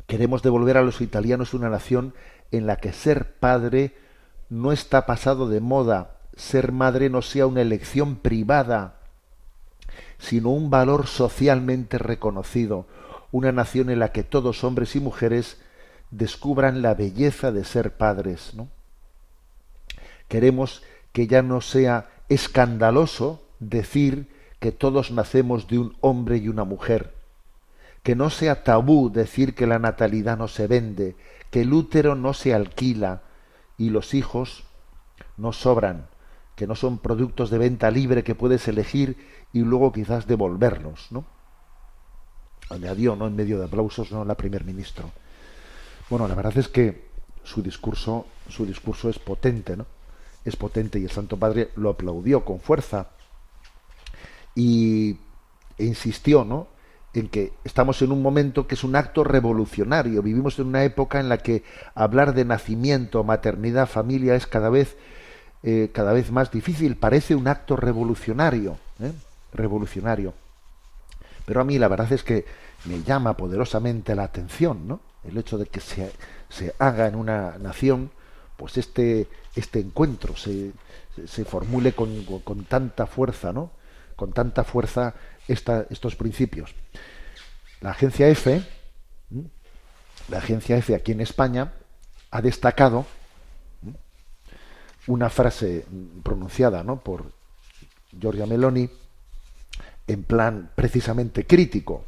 Queremos 0.05 0.41
devolver 0.41 0.77
a 0.77 0.83
los 0.83 1.01
italianos 1.01 1.53
una 1.53 1.69
nación 1.69 2.13
en 2.51 2.65
la 2.65 2.77
que 2.77 2.93
ser 2.93 3.33
padre 3.33 3.95
no 4.49 4.71
está 4.71 5.05
pasado 5.05 5.49
de 5.49 5.59
moda, 5.59 6.17
ser 6.35 6.71
madre 6.71 7.09
no 7.09 7.21
sea 7.21 7.47
una 7.47 7.61
elección 7.61 8.15
privada, 8.15 8.95
sino 10.19 10.49
un 10.49 10.69
valor 10.69 11.07
socialmente 11.07 11.97
reconocido, 11.97 12.85
una 13.31 13.51
nación 13.51 13.89
en 13.89 13.99
la 13.99 14.11
que 14.11 14.23
todos 14.23 14.63
hombres 14.63 14.95
y 14.95 14.99
mujeres 14.99 15.57
descubran 16.11 16.81
la 16.81 16.93
belleza 16.93 17.51
de 17.51 17.63
ser 17.63 17.97
padres. 17.97 18.53
¿no? 18.53 18.69
Queremos 20.27 20.83
que 21.11 21.27
ya 21.27 21.41
no 21.41 21.61
sea 21.61 22.09
escandaloso 22.29 23.43
decir 23.59 24.29
que 24.59 24.71
todos 24.71 25.11
nacemos 25.11 25.67
de 25.67 25.79
un 25.79 25.97
hombre 26.01 26.37
y 26.37 26.47
una 26.47 26.63
mujer, 26.63 27.13
que 28.03 28.15
no 28.15 28.29
sea 28.29 28.63
tabú 28.63 29.09
decir 29.09 29.55
que 29.55 29.67
la 29.67 29.79
natalidad 29.79 30.37
no 30.37 30.47
se 30.47 30.67
vende, 30.67 31.15
que 31.51 31.61
el 31.61 31.73
útero 31.73 32.15
no 32.15 32.33
se 32.33 32.53
alquila 32.53 33.21
y 33.77 33.89
los 33.89 34.13
hijos 34.13 34.63
no 35.37 35.53
sobran, 35.53 36.07
que 36.55 36.67
no 36.67 36.75
son 36.75 36.97
productos 36.97 37.49
de 37.49 37.59
venta 37.59 37.91
libre 37.91 38.23
que 38.23 38.35
puedes 38.35 38.67
elegir 38.67 39.17
y 39.53 39.59
luego 39.59 39.91
quizás 39.91 40.27
devolverlos, 40.27 41.11
¿no? 41.11 41.25
Añadió, 42.69 43.15
¿no? 43.15 43.27
En 43.27 43.35
medio 43.35 43.59
de 43.59 43.65
aplausos, 43.65 44.11
¿no? 44.11 44.25
La 44.25 44.35
primer 44.35 44.63
ministro. 44.63 45.11
Bueno, 46.09 46.27
la 46.27 46.35
verdad 46.35 46.57
es 46.57 46.67
que 46.67 47.07
su 47.43 47.61
discurso, 47.61 48.25
su 48.49 48.65
discurso 48.65 49.09
es 49.09 49.19
potente, 49.19 49.77
¿no? 49.77 49.85
Es 50.43 50.55
potente 50.55 50.99
y 50.99 51.03
el 51.03 51.11
Santo 51.11 51.37
Padre 51.37 51.71
lo 51.75 51.89
aplaudió 51.89 52.43
con 52.45 52.59
fuerza 52.59 53.07
y 54.55 55.17
e 55.77 55.85
insistió, 55.85 56.43
¿no? 56.43 56.67
En 57.13 57.29
que 57.29 57.53
estamos 57.63 58.01
en 58.01 58.11
un 58.11 58.21
momento 58.21 58.67
que 58.67 58.75
es 58.75 58.83
un 58.83 58.95
acto 58.95 59.23
revolucionario. 59.23 60.21
Vivimos 60.21 60.59
en 60.59 60.67
una 60.67 60.83
época 60.83 61.19
en 61.19 61.29
la 61.29 61.37
que 61.37 61.63
hablar 61.95 62.33
de 62.33 62.45
nacimiento, 62.45 63.23
maternidad, 63.23 63.87
familia 63.87 64.35
es 64.35 64.45
cada 64.45 64.69
vez 64.69 64.97
eh, 65.63 65.89
cada 65.93 66.13
vez 66.13 66.31
más 66.31 66.51
difícil. 66.51 66.95
Parece 66.95 67.35
un 67.35 67.47
acto 67.47 67.75
revolucionario, 67.75 68.77
¿eh? 68.99 69.11
revolucionario. 69.53 70.33
Pero 71.47 71.61
a 71.61 71.63
mí 71.63 71.79
la 71.79 71.87
verdad 71.87 72.11
es 72.11 72.25
que 72.25 72.43
me 72.83 73.01
llama 73.03 73.37
poderosamente 73.37 74.13
la 74.15 74.25
atención, 74.25 74.85
¿no? 74.85 74.99
El 75.23 75.37
hecho 75.37 75.57
de 75.57 75.65
que 75.67 75.79
se, 75.79 76.11
se 76.49 76.75
haga 76.77 77.07
en 77.07 77.15
una 77.15 77.57
nación, 77.57 78.11
pues 78.57 78.77
este, 78.77 79.29
este 79.55 79.79
encuentro 79.79 80.35
se, 80.35 80.73
se, 81.25 81.45
formule 81.45 81.93
con, 81.93 82.25
con, 82.43 82.65
tanta 82.65 83.07
fuerza, 83.07 83.53
¿no? 83.53 83.71
Con 84.17 84.33
tanta 84.33 84.65
fuerza 84.65 85.13
esta, 85.47 85.85
estos 85.89 86.17
principios. 86.17 86.75
La 87.79 87.91
agencia 87.91 88.27
¿m? 88.27 88.61
la 90.27 90.39
agencia 90.39 90.75
EFE 90.75 90.95
aquí 90.95 91.13
en 91.13 91.21
España, 91.21 91.71
ha 92.29 92.41
destacado 92.41 93.05
una 95.07 95.29
frase 95.29 95.85
pronunciada 96.23 96.83
¿no? 96.83 96.99
por 96.99 97.31
Giorgia 98.19 98.45
Meloni 98.45 98.89
en 100.07 100.23
plan 100.23 100.69
precisamente 100.75 101.45
crítico. 101.45 102.05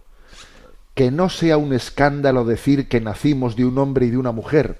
Que 0.95 1.11
no 1.11 1.29
sea 1.29 1.57
un 1.57 1.73
escándalo 1.73 2.43
decir 2.45 2.87
que 2.89 2.99
nacimos 3.01 3.55
de 3.55 3.65
un 3.65 3.77
hombre 3.77 4.05
y 4.07 4.09
de 4.09 4.17
una 4.17 4.31
mujer. 4.31 4.77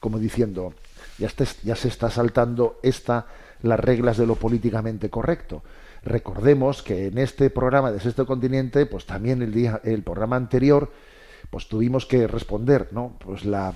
Como 0.00 0.18
diciendo, 0.18 0.72
ya, 1.18 1.26
está- 1.26 1.44
ya 1.62 1.76
se 1.76 1.88
está 1.88 2.10
saltando 2.10 2.78
esta 2.82 3.26
las 3.62 3.78
reglas 3.78 4.16
de 4.16 4.26
lo 4.26 4.36
políticamente 4.36 5.10
correcto. 5.10 5.62
Recordemos 6.02 6.82
que 6.82 7.08
en 7.08 7.18
este 7.18 7.50
programa 7.50 7.92
de 7.92 8.00
Sexto 8.00 8.24
Continente, 8.24 8.86
pues 8.86 9.04
también 9.04 9.42
el 9.42 9.52
día, 9.52 9.80
el 9.84 10.02
programa 10.02 10.36
anterior, 10.36 10.90
pues 11.50 11.68
tuvimos 11.68 12.06
que 12.06 12.26
responder, 12.26 12.88
¿no? 12.92 13.16
Pues 13.22 13.44
la, 13.44 13.74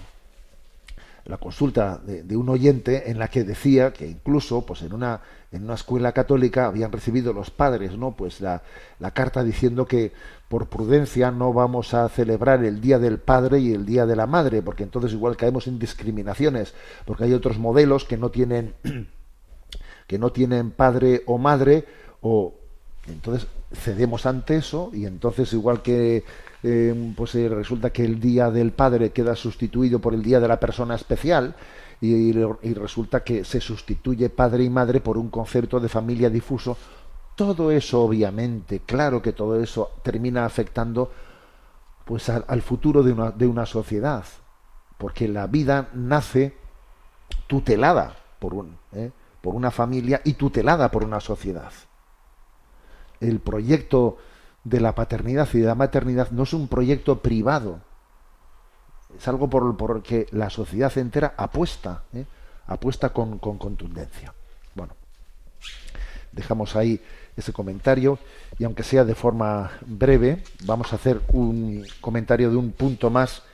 la 1.26 1.38
consulta 1.38 2.00
de, 2.04 2.22
de 2.22 2.36
un 2.36 2.48
oyente 2.48 3.10
en 3.10 3.18
la 3.18 3.28
que 3.28 3.44
decía 3.44 3.92
que 3.92 4.06
incluso 4.06 4.66
pues 4.66 4.82
en 4.82 4.92
una 4.92 5.20
en 5.52 5.64
una 5.64 5.74
escuela 5.74 6.12
católica 6.12 6.66
habían 6.66 6.92
recibido 6.92 7.32
los 7.32 7.50
padres 7.50 7.96
no 7.96 8.12
pues 8.12 8.40
la, 8.40 8.62
la 8.98 9.12
carta 9.12 9.44
diciendo 9.44 9.86
que 9.86 10.12
por 10.48 10.66
prudencia 10.68 11.30
no 11.30 11.52
vamos 11.52 11.94
a 11.94 12.08
celebrar 12.08 12.64
el 12.64 12.80
día 12.80 12.98
del 12.98 13.18
padre 13.18 13.60
y 13.60 13.72
el 13.72 13.86
día 13.86 14.04
de 14.04 14.16
la 14.16 14.26
madre 14.26 14.62
porque 14.62 14.82
entonces 14.82 15.12
igual 15.12 15.36
caemos 15.36 15.66
en 15.66 15.78
discriminaciones 15.78 16.74
porque 17.06 17.24
hay 17.24 17.32
otros 17.32 17.58
modelos 17.58 18.04
que 18.04 18.16
no 18.16 18.30
tienen 18.30 18.74
que 20.06 20.18
no 20.18 20.32
tienen 20.32 20.72
padre 20.72 21.22
o 21.26 21.38
madre 21.38 21.86
o 22.20 22.54
entonces 23.06 23.46
cedemos 23.72 24.26
ante 24.26 24.56
eso 24.56 24.90
y 24.92 25.06
entonces 25.06 25.52
igual 25.52 25.82
que 25.82 26.24
eh, 26.66 27.12
pues 27.14 27.34
eh, 27.34 27.46
resulta 27.46 27.90
que 27.90 28.06
el 28.06 28.18
día 28.18 28.50
del 28.50 28.72
padre 28.72 29.10
queda 29.10 29.36
sustituido 29.36 29.98
por 29.98 30.14
el 30.14 30.22
día 30.22 30.40
de 30.40 30.48
la 30.48 30.58
persona 30.58 30.94
especial 30.94 31.54
y, 32.00 32.32
resulta 32.32 33.22
que 33.22 33.44
se 33.44 33.60
sustituye 33.60 34.30
padre 34.30 34.64
y 34.64 34.70
madre 34.70 35.00
por 35.00 35.18
un 35.18 35.28
concepto 35.28 35.78
de 35.78 35.90
familia 35.90 36.30
difuso 36.30 36.78
todo 37.34 37.70
eso 37.70 38.00
obviamente 38.00 38.80
claro 38.80 39.20
que 39.20 39.34
todo 39.34 39.60
eso 39.60 39.90
termina 40.02 40.46
afectando 40.46 41.10
pues 42.06 42.30
al, 42.30 42.46
al 42.48 42.62
futuro 42.62 43.02
de 43.02 43.12
una, 43.12 43.30
de 43.30 43.46
una 43.46 43.66
sociedad 43.66 44.24
porque 44.96 45.28
la 45.28 45.46
vida 45.46 45.90
nace 45.92 46.56
tutelada 47.46 48.16
por 48.38 48.54
un 48.54 48.78
¿eh? 48.94 49.10
por 49.42 49.54
una 49.54 49.70
familia 49.70 50.22
y 50.24 50.32
tutelada 50.32 50.90
por 50.90 51.04
una 51.04 51.20
sociedad 51.20 51.72
el 53.20 53.40
proyecto 53.40 54.16
de 54.64 54.80
la 54.80 54.94
paternidad 54.94 55.48
y 55.52 55.60
de 55.60 55.66
la 55.66 55.74
maternidad 55.74 56.30
no 56.30 56.44
es 56.44 56.54
un 56.54 56.68
proyecto 56.68 57.20
privado, 57.20 57.80
es 59.16 59.28
algo 59.28 59.48
por, 59.48 59.76
por 59.76 60.02
que 60.02 60.26
la 60.32 60.50
sociedad 60.50 60.98
entera 60.98 61.34
apuesta, 61.36 62.02
¿eh? 62.14 62.24
apuesta 62.66 63.10
con, 63.10 63.38
con 63.38 63.58
contundencia. 63.58 64.34
Bueno, 64.74 64.94
dejamos 66.32 66.74
ahí 66.76 67.00
ese 67.36 67.52
comentario 67.52 68.18
y 68.58 68.64
aunque 68.64 68.82
sea 68.82 69.04
de 69.04 69.14
forma 69.14 69.70
breve, 69.86 70.42
vamos 70.64 70.92
a 70.92 70.96
hacer 70.96 71.20
un 71.32 71.86
comentario 72.00 72.50
de 72.50 72.56
un 72.56 72.72
punto 72.72 73.08
más 73.10 73.44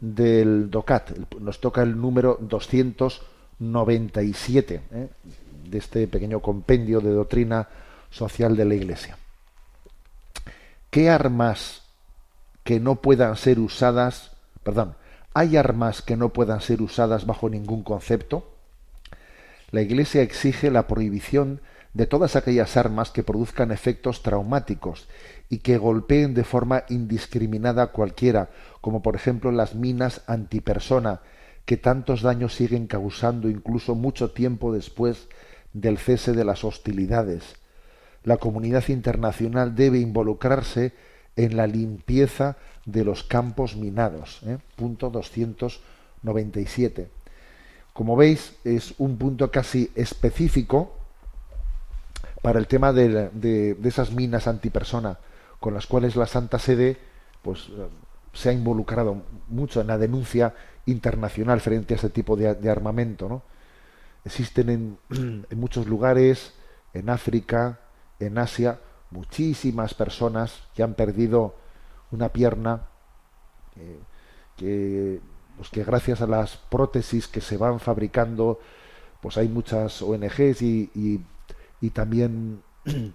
del 0.00 0.68
DOCAT. 0.70 1.10
Nos 1.40 1.60
toca 1.60 1.82
el 1.82 2.00
número 2.00 2.38
297 2.40 4.80
¿eh? 4.92 5.08
de 5.68 5.78
este 5.78 6.08
pequeño 6.08 6.40
compendio 6.40 7.00
de 7.00 7.10
doctrina 7.10 7.68
social 8.10 8.56
de 8.56 8.64
la 8.64 8.74
Iglesia. 8.74 9.18
¿Qué 10.96 11.10
armas 11.10 11.82
que 12.64 12.80
no 12.80 13.02
puedan 13.02 13.36
ser 13.36 13.58
usadas, 13.58 14.30
perdón, 14.62 14.96
hay 15.34 15.58
armas 15.58 16.00
que 16.00 16.16
no 16.16 16.30
puedan 16.30 16.62
ser 16.62 16.80
usadas 16.80 17.26
bajo 17.26 17.50
ningún 17.50 17.82
concepto? 17.82 18.56
La 19.72 19.82
Iglesia 19.82 20.22
exige 20.22 20.70
la 20.70 20.86
prohibición 20.86 21.60
de 21.92 22.06
todas 22.06 22.34
aquellas 22.34 22.78
armas 22.78 23.10
que 23.10 23.22
produzcan 23.22 23.72
efectos 23.72 24.22
traumáticos 24.22 25.06
y 25.50 25.58
que 25.58 25.76
golpeen 25.76 26.32
de 26.32 26.44
forma 26.44 26.84
indiscriminada 26.88 27.82
a 27.82 27.86
cualquiera, 27.88 28.48
como 28.80 29.02
por 29.02 29.16
ejemplo 29.16 29.52
las 29.52 29.74
minas 29.74 30.22
antipersona, 30.26 31.20
que 31.66 31.76
tantos 31.76 32.22
daños 32.22 32.54
siguen 32.54 32.86
causando 32.86 33.50
incluso 33.50 33.94
mucho 33.94 34.30
tiempo 34.30 34.72
después 34.72 35.28
del 35.74 35.98
cese 35.98 36.32
de 36.32 36.46
las 36.46 36.64
hostilidades. 36.64 37.56
La 38.26 38.38
comunidad 38.38 38.88
internacional 38.88 39.76
debe 39.76 40.00
involucrarse 40.00 40.92
en 41.36 41.56
la 41.56 41.68
limpieza 41.68 42.56
de 42.84 43.04
los 43.04 43.22
campos 43.22 43.76
minados. 43.76 44.40
¿eh? 44.44 44.58
Punto 44.74 45.10
297. 45.10 47.08
Como 47.92 48.16
veis, 48.16 48.56
es 48.64 48.94
un 48.98 49.16
punto 49.16 49.52
casi 49.52 49.92
específico 49.94 50.96
para 52.42 52.58
el 52.58 52.66
tema 52.66 52.92
de, 52.92 53.30
de, 53.30 53.76
esas 53.84 54.10
minas 54.10 54.48
antipersona 54.48 55.18
con 55.60 55.72
las 55.72 55.86
cuales 55.86 56.16
la 56.16 56.26
Santa 56.26 56.58
Sede 56.58 56.96
pues, 57.42 57.70
se 58.32 58.48
ha 58.48 58.52
involucrado 58.52 59.22
mucho 59.46 59.80
en 59.80 59.86
la 59.86 59.98
denuncia 59.98 60.52
internacional 60.86 61.60
frente 61.60 61.94
a 61.94 61.96
ese 61.96 62.10
tipo 62.10 62.34
de, 62.34 62.68
armamento. 62.68 63.28
¿no? 63.28 63.42
Existen 64.24 64.68
en, 64.68 64.98
en, 65.10 65.60
muchos 65.60 65.86
lugares, 65.86 66.54
en 66.92 67.08
África, 67.08 67.78
en 68.18 68.38
Asia, 68.38 68.80
muchísimas 69.10 69.94
personas 69.94 70.62
que 70.74 70.82
han 70.82 70.94
perdido 70.94 71.54
una 72.10 72.30
pierna, 72.30 72.82
eh, 73.76 73.98
que, 74.56 75.20
pues 75.56 75.68
que 75.70 75.84
gracias 75.84 76.20
a 76.22 76.26
las 76.26 76.56
prótesis 76.56 77.28
que 77.28 77.40
se 77.40 77.56
van 77.56 77.80
fabricando, 77.80 78.58
pues 79.20 79.36
hay 79.36 79.48
muchas 79.48 80.02
ONGs 80.02 80.62
y, 80.62 80.90
y, 81.80 81.90
también 81.90 82.62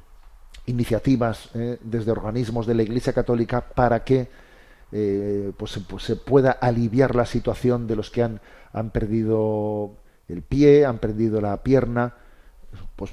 iniciativas 0.65 1.49
eh, 1.55 1.77
desde 1.81 2.11
organismos 2.11 2.65
de 2.65 2.75
la 2.75 2.83
Iglesia 2.83 3.13
Católica 3.13 3.61
para 3.61 4.03
que 4.03 4.29
eh, 4.93 5.51
pues, 5.57 5.79
pues, 5.87 6.03
se 6.03 6.15
pueda 6.15 6.51
aliviar 6.51 7.15
la 7.15 7.25
situación 7.25 7.87
de 7.87 7.95
los 7.95 8.09
que 8.09 8.23
han, 8.23 8.41
han 8.73 8.91
perdido 8.91 9.91
el 10.27 10.41
pie, 10.41 10.85
han 10.85 10.99
perdido 10.99 11.41
la 11.41 11.63
pierna, 11.63 12.15
pues 12.95 13.11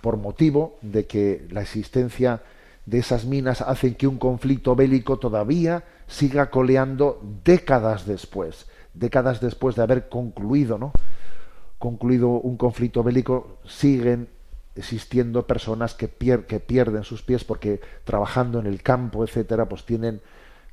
por 0.00 0.16
motivo 0.16 0.78
de 0.82 1.06
que 1.06 1.46
la 1.50 1.62
existencia 1.62 2.42
de 2.86 2.98
esas 2.98 3.24
minas 3.24 3.60
hace 3.60 3.96
que 3.96 4.06
un 4.06 4.18
conflicto 4.18 4.76
bélico 4.76 5.18
todavía 5.18 5.84
siga 6.06 6.50
coleando 6.50 7.20
décadas 7.44 8.06
después, 8.06 8.66
décadas 8.92 9.40
después 9.40 9.74
de 9.76 9.82
haber 9.82 10.08
concluido, 10.08 10.78
¿no? 10.78 10.92
Concluido 11.78 12.28
un 12.28 12.56
conflicto 12.56 13.02
bélico, 13.02 13.58
siguen 13.66 14.28
existiendo 14.76 15.46
personas 15.46 15.94
que 15.94 16.08
pierden 16.08 17.04
sus 17.04 17.22
pies 17.22 17.44
porque 17.44 17.80
trabajando 18.04 18.58
en 18.58 18.66
el 18.66 18.82
campo, 18.82 19.24
etcétera, 19.24 19.68
pues 19.68 19.84
tienen 19.84 20.20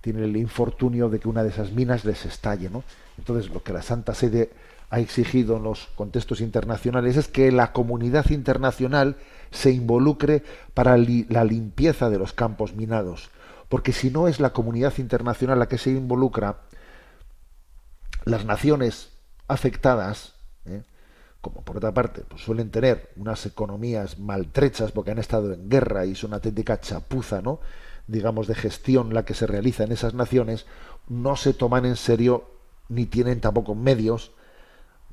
tienen 0.02 0.24
el 0.24 0.36
infortunio 0.36 1.10
de 1.10 1.20
que 1.20 1.30
una 1.30 1.44
de 1.44 1.50
esas 1.50 1.72
minas 1.72 2.04
les 2.06 2.26
estalle, 2.26 2.70
¿no? 2.70 2.84
Entonces, 3.18 3.52
lo 3.52 3.64
que 3.64 3.72
la 3.72 3.84
Santa 3.84 4.14
Sede 4.14 4.50
ha 4.92 5.00
exigido 5.00 5.56
en 5.58 5.64
los 5.64 5.88
contextos 5.96 6.42
internacionales 6.42 7.16
es 7.16 7.30
que 7.30 7.52
la 7.52 7.72
comunidad 7.72 8.30
internacional 8.30 9.16
se 9.50 9.72
involucre 9.72 10.44
para 10.74 10.98
la 10.98 11.46
limpieza 11.46 12.10
de 12.10 12.20
los 12.20 12.34
campos 12.34 12.76
minados, 12.76 13.32
porque 13.70 13.94
si 13.94 14.12
no 14.12 14.28
es 14.28 14.42
la 14.42 14.52
comunidad 14.52 14.94
internacional 14.98 15.58
la 15.60 15.70
que 15.70 15.78
se 15.78 15.92
involucra, 15.92 16.58
las 18.26 18.44
naciones 18.44 19.14
afectadas, 19.48 20.34
¿eh? 20.66 20.84
como 21.40 21.62
por 21.62 21.78
otra 21.78 21.94
parte 21.94 22.24
pues 22.28 22.42
suelen 22.42 22.70
tener 22.70 23.12
unas 23.16 23.46
economías 23.46 24.20
maltrechas 24.20 24.92
porque 24.92 25.12
han 25.12 25.20
estado 25.20 25.54
en 25.54 25.70
guerra 25.70 26.06
y 26.06 26.12
es 26.12 26.24
una 26.26 26.36
auténtica 26.36 26.82
chapuza, 26.82 27.42
¿no? 27.42 27.62
digamos, 28.08 28.48
de 28.48 28.56
gestión 28.56 29.14
la 29.14 29.24
que 29.24 29.36
se 29.36 29.48
realiza 29.48 29.86
en 29.86 29.94
esas 29.94 30.14
naciones, 30.14 30.66
no 31.08 31.38
se 31.38 31.54
toman 31.54 31.86
en 31.86 31.96
serio, 31.96 32.50
ni 32.90 33.06
tienen 33.06 33.40
tampoco 33.40 33.74
medios, 33.74 34.34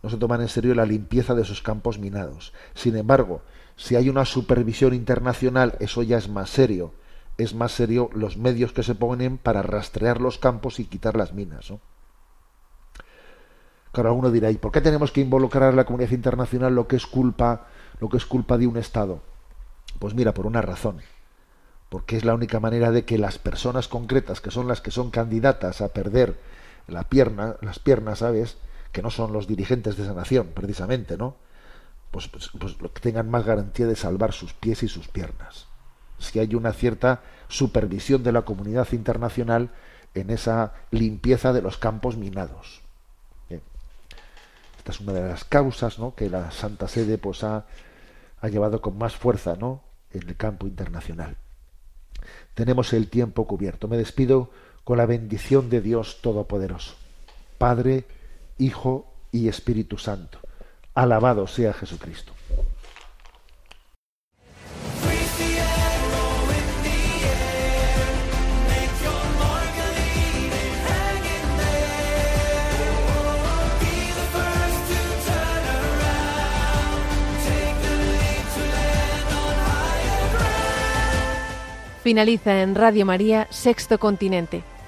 no 0.08 0.12
se 0.12 0.16
toman 0.16 0.40
en 0.40 0.48
serio 0.48 0.74
la 0.74 0.86
limpieza 0.86 1.34
de 1.34 1.42
esos 1.42 1.60
campos 1.60 1.98
minados. 1.98 2.54
Sin 2.74 2.96
embargo, 2.96 3.42
si 3.76 3.94
hay 3.94 4.08
una 4.08 4.24
supervisión 4.24 4.94
internacional, 4.94 5.76
eso 5.80 6.02
ya 6.02 6.16
es 6.16 6.30
más 6.30 6.48
serio. 6.48 6.94
Es 7.36 7.54
más 7.54 7.72
serio 7.72 8.08
los 8.14 8.38
medios 8.38 8.72
que 8.72 8.82
se 8.82 8.94
ponen 8.94 9.36
para 9.36 9.60
rastrear 9.60 10.20
los 10.22 10.38
campos 10.38 10.80
y 10.80 10.86
quitar 10.86 11.14
las 11.14 11.34
minas. 11.34 11.70
¿no? 11.70 11.80
Claro, 13.92 14.14
uno 14.14 14.30
dirá, 14.30 14.50
¿y 14.50 14.56
por 14.56 14.72
qué 14.72 14.80
tenemos 14.80 15.12
que 15.12 15.20
involucrar 15.20 15.72
a 15.74 15.76
la 15.76 15.84
comunidad 15.84 16.12
internacional 16.12 16.74
lo 16.74 16.88
que 16.88 16.96
es 16.96 17.06
culpa, 17.06 17.66
lo 18.00 18.08
que 18.08 18.16
es 18.16 18.24
culpa 18.24 18.56
de 18.56 18.66
un 18.66 18.78
Estado? 18.78 19.20
Pues 19.98 20.14
mira, 20.14 20.32
por 20.32 20.46
una 20.46 20.62
razón 20.62 21.02
porque 21.88 22.18
es 22.18 22.24
la 22.26 22.34
única 22.34 22.60
manera 22.60 22.90
de 22.90 23.06
que 23.06 23.16
las 23.16 23.38
personas 23.38 23.88
concretas, 23.88 24.42
que 24.42 24.50
son 24.50 24.68
las 24.68 24.82
que 24.82 24.90
son 24.90 25.10
candidatas 25.10 25.80
a 25.80 25.88
perder 25.88 26.38
la 26.86 27.04
pierna, 27.04 27.56
las 27.62 27.78
piernas, 27.78 28.18
¿sabes? 28.18 28.58
Que 28.98 29.02
no 29.02 29.10
son 29.12 29.32
los 29.32 29.46
dirigentes 29.46 29.96
de 29.96 30.02
esa 30.02 30.12
nación, 30.12 30.48
precisamente, 30.52 31.16
¿no? 31.16 31.36
Pues, 32.10 32.26
pues, 32.26 32.50
pues 32.58 32.74
que 32.74 33.00
tengan 33.00 33.30
más 33.30 33.44
garantía 33.44 33.86
de 33.86 33.94
salvar 33.94 34.32
sus 34.32 34.54
pies 34.54 34.82
y 34.82 34.88
sus 34.88 35.06
piernas. 35.06 35.66
Si 36.18 36.40
hay 36.40 36.56
una 36.56 36.72
cierta 36.72 37.22
supervisión 37.46 38.24
de 38.24 38.32
la 38.32 38.42
comunidad 38.42 38.88
internacional 38.90 39.70
en 40.14 40.30
esa 40.30 40.72
limpieza 40.90 41.52
de 41.52 41.62
los 41.62 41.78
campos 41.78 42.16
minados. 42.16 42.80
Esta 43.50 44.90
es 44.90 44.98
una 44.98 45.12
de 45.12 45.28
las 45.28 45.44
causas 45.44 46.00
¿no? 46.00 46.16
que 46.16 46.28
la 46.28 46.50
Santa 46.50 46.88
Sede 46.88 47.18
pues, 47.18 47.44
ha, 47.44 47.66
ha 48.40 48.48
llevado 48.48 48.80
con 48.80 48.98
más 48.98 49.14
fuerza 49.14 49.54
¿no? 49.54 49.82
en 50.12 50.28
el 50.28 50.36
campo 50.36 50.66
internacional 50.66 51.36
tenemos 52.54 52.92
el 52.92 53.08
tiempo 53.08 53.46
cubierto. 53.46 53.86
Me 53.86 53.96
despido 53.96 54.50
con 54.82 54.98
la 54.98 55.06
bendición 55.06 55.70
de 55.70 55.80
Dios 55.80 56.18
Todopoderoso, 56.22 56.96
Padre, 57.56 58.04
Hijo 58.58 59.12
y 59.32 59.48
Espíritu 59.48 59.98
Santo. 59.98 60.38
Alabado 60.94 61.46
sea 61.46 61.72
Jesucristo. 61.72 62.32
Finaliza 82.08 82.62
en 82.62 82.74
Radio 82.74 83.04
María 83.04 83.46
Sexto 83.50 83.98
Continente, 83.98 84.62